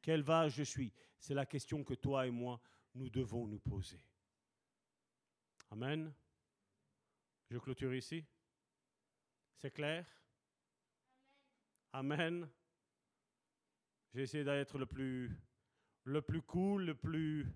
[0.00, 0.90] Quel vase je suis?
[1.18, 2.58] C'est la question que toi et moi,
[2.94, 4.02] nous devons nous poser.
[5.70, 6.14] Amen.
[7.50, 8.24] Je clôture ici.
[9.58, 10.06] C'est clair?
[11.92, 12.48] Amen.
[14.14, 15.30] J'ai essayé d'être le plus,
[16.04, 17.46] le plus cool, le plus,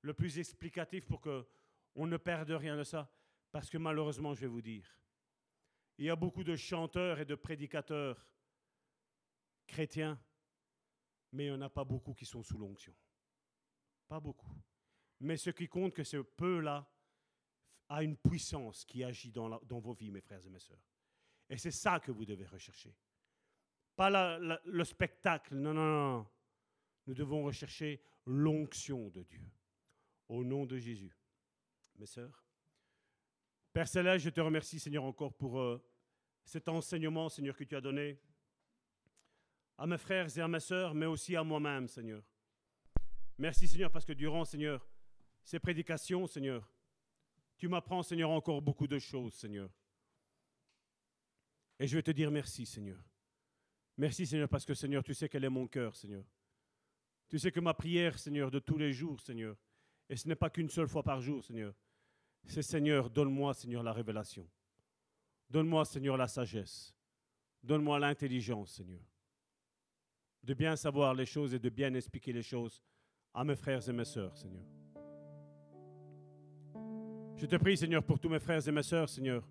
[0.00, 1.46] le plus explicatif pour que
[1.94, 3.14] on ne perde rien de ça.
[3.52, 4.88] Parce que malheureusement, je vais vous dire,
[5.98, 8.26] il y a beaucoup de chanteurs et de prédicateurs
[9.66, 10.18] chrétiens
[11.34, 12.94] mais il n'y en a pas beaucoup qui sont sous l'onction.
[14.06, 14.54] Pas beaucoup.
[15.20, 16.88] Mais ce qui compte, que ce peu-là
[17.88, 20.86] a une puissance qui agit dans, vos vies, mes frères et mes sœurs.
[21.50, 22.94] Et c'est ça que vous devez rechercher.
[23.96, 26.26] Pas le spectacle, non, non, non.
[27.06, 29.44] Nous devons rechercher l'onction de Dieu.
[30.28, 31.16] Au nom de Jésus.
[31.96, 32.44] Mes sœurs,
[33.72, 35.84] Père Céleste, je te remercie, Seigneur, encore pour euh,
[36.44, 38.20] cet enseignement, Seigneur, que tu as donné
[39.76, 42.22] à mes frères et à mes sœurs, mais aussi à moi-même, Seigneur.
[43.38, 44.86] Merci, Seigneur, parce que durant, Seigneur,
[45.42, 46.68] ces prédications, Seigneur,
[47.56, 49.70] tu m'apprends, Seigneur, encore beaucoup de choses, Seigneur.
[51.78, 53.02] Et je vais te dire merci, Seigneur.
[53.96, 56.24] Merci, Seigneur, parce que, Seigneur, tu sais quel est mon cœur, Seigneur.
[57.28, 59.56] Tu sais que ma prière, Seigneur, de tous les jours, Seigneur,
[60.08, 61.74] et ce n'est pas qu'une seule fois par jour, Seigneur,
[62.46, 64.48] c'est Seigneur, donne-moi, Seigneur, la révélation.
[65.48, 66.94] Donne-moi, Seigneur, la sagesse.
[67.62, 69.00] Donne-moi l'intelligence, Seigneur.
[70.44, 72.82] De bien savoir les choses et de bien expliquer les choses
[73.32, 74.64] à mes frères et mes sœurs, Seigneur.
[77.36, 79.42] Je te prie, Seigneur, pour tous mes frères et mes sœurs, Seigneur,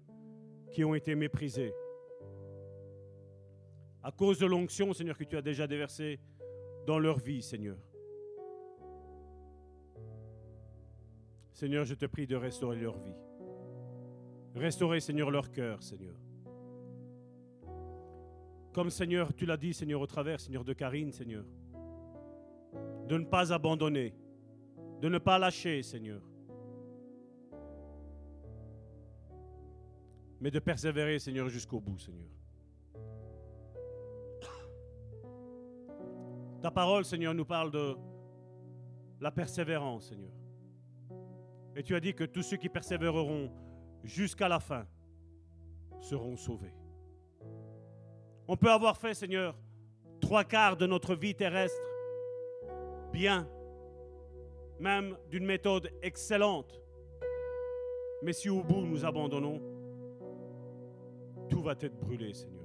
[0.71, 1.73] qui ont été méprisés.
[4.03, 6.19] À cause de l'onction, Seigneur, que tu as déjà déversée
[6.85, 7.77] dans leur vie, Seigneur.
[11.53, 13.15] Seigneur, je te prie de restaurer leur vie.
[14.55, 16.15] Restaurer, Seigneur, leur cœur, Seigneur.
[18.73, 21.45] Comme, Seigneur, tu l'as dit, Seigneur, au travers, Seigneur, de Karine, Seigneur.
[23.07, 24.15] De ne pas abandonner.
[24.99, 26.21] De ne pas lâcher, Seigneur.
[30.41, 32.27] Mais de persévérer, Seigneur, jusqu'au bout, Seigneur.
[36.61, 37.95] Ta parole, Seigneur, nous parle de
[39.21, 40.31] la persévérance, Seigneur.
[41.75, 43.51] Et tu as dit que tous ceux qui persévéreront
[44.03, 44.87] jusqu'à la fin
[45.99, 46.73] seront sauvés.
[48.47, 49.55] On peut avoir fait, Seigneur,
[50.19, 51.81] trois quarts de notre vie terrestre
[53.11, 53.47] bien,
[54.79, 56.81] même d'une méthode excellente.
[58.23, 59.61] Mais si au bout nous abandonnons,
[61.49, 62.63] tout va être brûlé, Seigneur.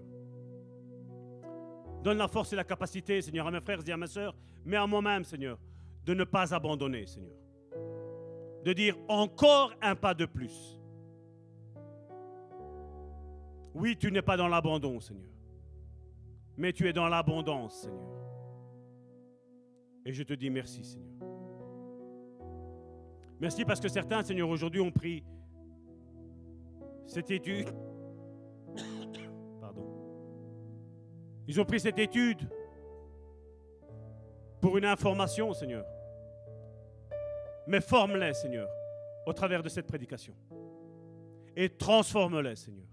[2.03, 4.35] Donne la force et la capacité, Seigneur, à mes frères et à mes sœurs,
[4.65, 5.59] mais à moi-même, Seigneur,
[6.05, 7.37] de ne pas abandonner, Seigneur.
[8.65, 10.81] De dire encore un pas de plus.
[13.75, 15.38] Oui, tu n'es pas dans l'abandon, Seigneur.
[16.59, 18.19] Mais tu es dans l'abondance, Seigneur.
[20.05, 21.09] Et je te dis merci, Seigneur.
[23.41, 25.23] Merci parce que certains, Seigneur, aujourd'hui ont pris
[27.07, 27.69] cette étude.
[29.61, 29.87] Pardon.
[31.47, 32.51] Ils ont pris cette étude
[34.61, 35.87] pour une information, Seigneur.
[37.69, 38.69] Mais forme-les, Seigneur,
[39.27, 40.35] au travers de cette prédication.
[41.55, 42.87] Et transforme-les, Seigneur.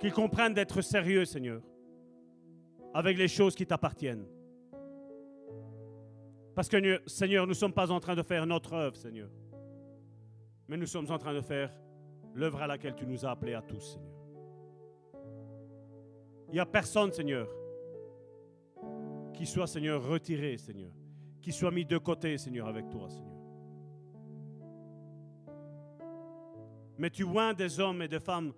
[0.00, 1.60] Qu'ils comprennent d'être sérieux, Seigneur,
[2.94, 4.26] avec les choses qui t'appartiennent.
[6.54, 9.28] Parce que, Seigneur, nous ne sommes pas en train de faire notre œuvre, Seigneur.
[10.68, 11.70] Mais nous sommes en train de faire
[12.34, 14.10] l'œuvre à laquelle tu nous as appelés à tous, Seigneur.
[16.48, 17.48] Il n'y a personne, Seigneur,
[19.34, 20.92] qui soit, Seigneur, retiré, Seigneur.
[21.42, 23.36] Qui soit mis de côté, Seigneur, avec toi, Seigneur.
[26.98, 28.52] Mais tu oins des hommes et des femmes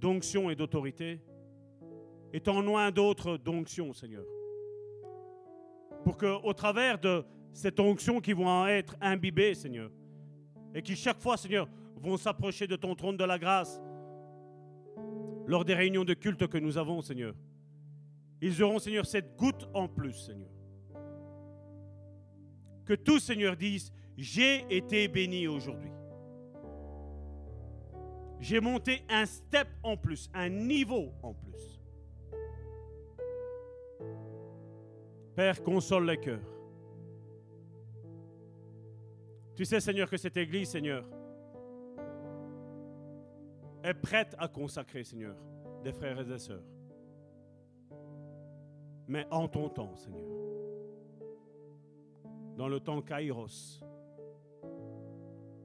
[0.00, 1.20] d'onction et d'autorité,
[2.42, 4.24] t'en loin d'autres d'onction, Seigneur.
[6.04, 9.90] Pour qu'au travers de cette onction qui vont être imbibées, Seigneur,
[10.74, 13.80] et qui chaque fois, Seigneur, vont s'approcher de ton trône de la grâce,
[15.46, 17.34] lors des réunions de culte que nous avons, Seigneur,
[18.40, 20.50] ils auront, Seigneur, cette goutte en plus, Seigneur.
[22.84, 25.90] Que tous, Seigneur, disent, j'ai été béni aujourd'hui.
[28.40, 31.80] J'ai monté un step en plus, un niveau en plus.
[35.34, 36.40] Père, console les cœurs.
[39.54, 41.04] Tu sais, Seigneur, que cette Église, Seigneur,
[43.82, 45.36] est prête à consacrer, Seigneur,
[45.82, 46.64] des frères et des sœurs.
[49.08, 50.28] Mais en ton temps, Seigneur.
[52.56, 53.80] Dans le temps Kairos.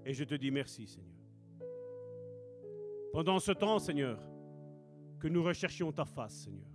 [0.05, 1.12] Et je te dis merci, Seigneur.
[3.13, 4.19] Pendant ce temps, Seigneur,
[5.19, 6.67] que nous recherchions ta face, Seigneur.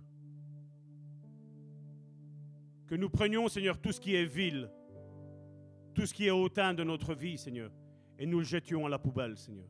[2.87, 4.71] Que nous prenions, Seigneur, tout ce qui est vil,
[5.93, 7.71] tout ce qui est hautain de notre vie, Seigneur,
[8.17, 9.67] et nous le jetions à la poubelle, Seigneur.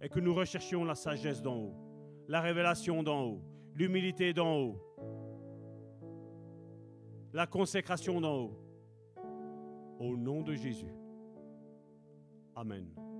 [0.00, 1.74] Et que nous recherchions la sagesse d'en haut,
[2.28, 3.42] la révélation d'en haut,
[3.74, 4.80] l'humilité d'en haut,
[7.34, 8.58] la consécration d'en haut.
[10.00, 10.94] Au nom de Jésus.
[12.56, 13.11] Amen.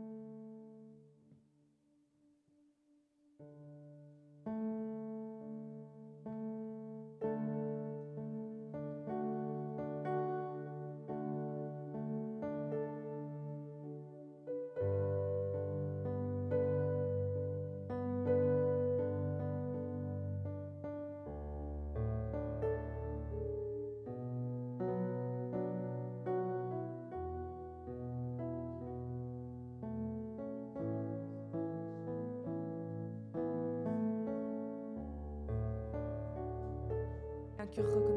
[37.79, 38.12] Un cœur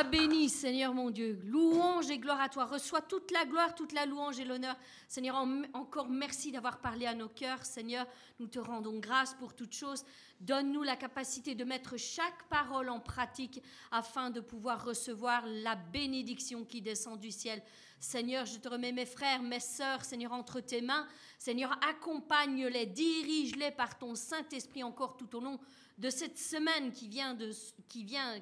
[0.00, 1.38] Sois béni, Seigneur mon Dieu.
[1.44, 2.64] Louange et gloire à toi.
[2.64, 4.74] Reçois toute la gloire, toute la louange et l'honneur.
[5.06, 7.66] Seigneur, en- encore merci d'avoir parlé à nos cœurs.
[7.66, 8.06] Seigneur,
[8.38, 10.02] nous te rendons grâce pour toutes choses.
[10.40, 16.64] Donne-nous la capacité de mettre chaque parole en pratique afin de pouvoir recevoir la bénédiction
[16.64, 17.62] qui descend du ciel.
[17.98, 21.06] Seigneur, je te remets mes frères, mes sœurs, Seigneur, entre tes mains.
[21.38, 25.60] Seigneur, accompagne-les, dirige-les par ton Saint-Esprit encore tout au long
[26.00, 27.36] de cette semaine qui vient,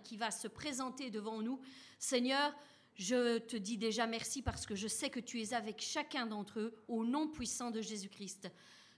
[0.04, 1.60] qui va se présenter devant nous.
[1.98, 2.54] Seigneur,
[2.94, 6.60] je te dis déjà merci parce que je sais que tu es avec chacun d'entre
[6.60, 8.50] eux au nom puissant de Jésus-Christ.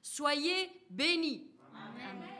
[0.03, 1.51] Soyez bénis.
[1.75, 2.40] Amen.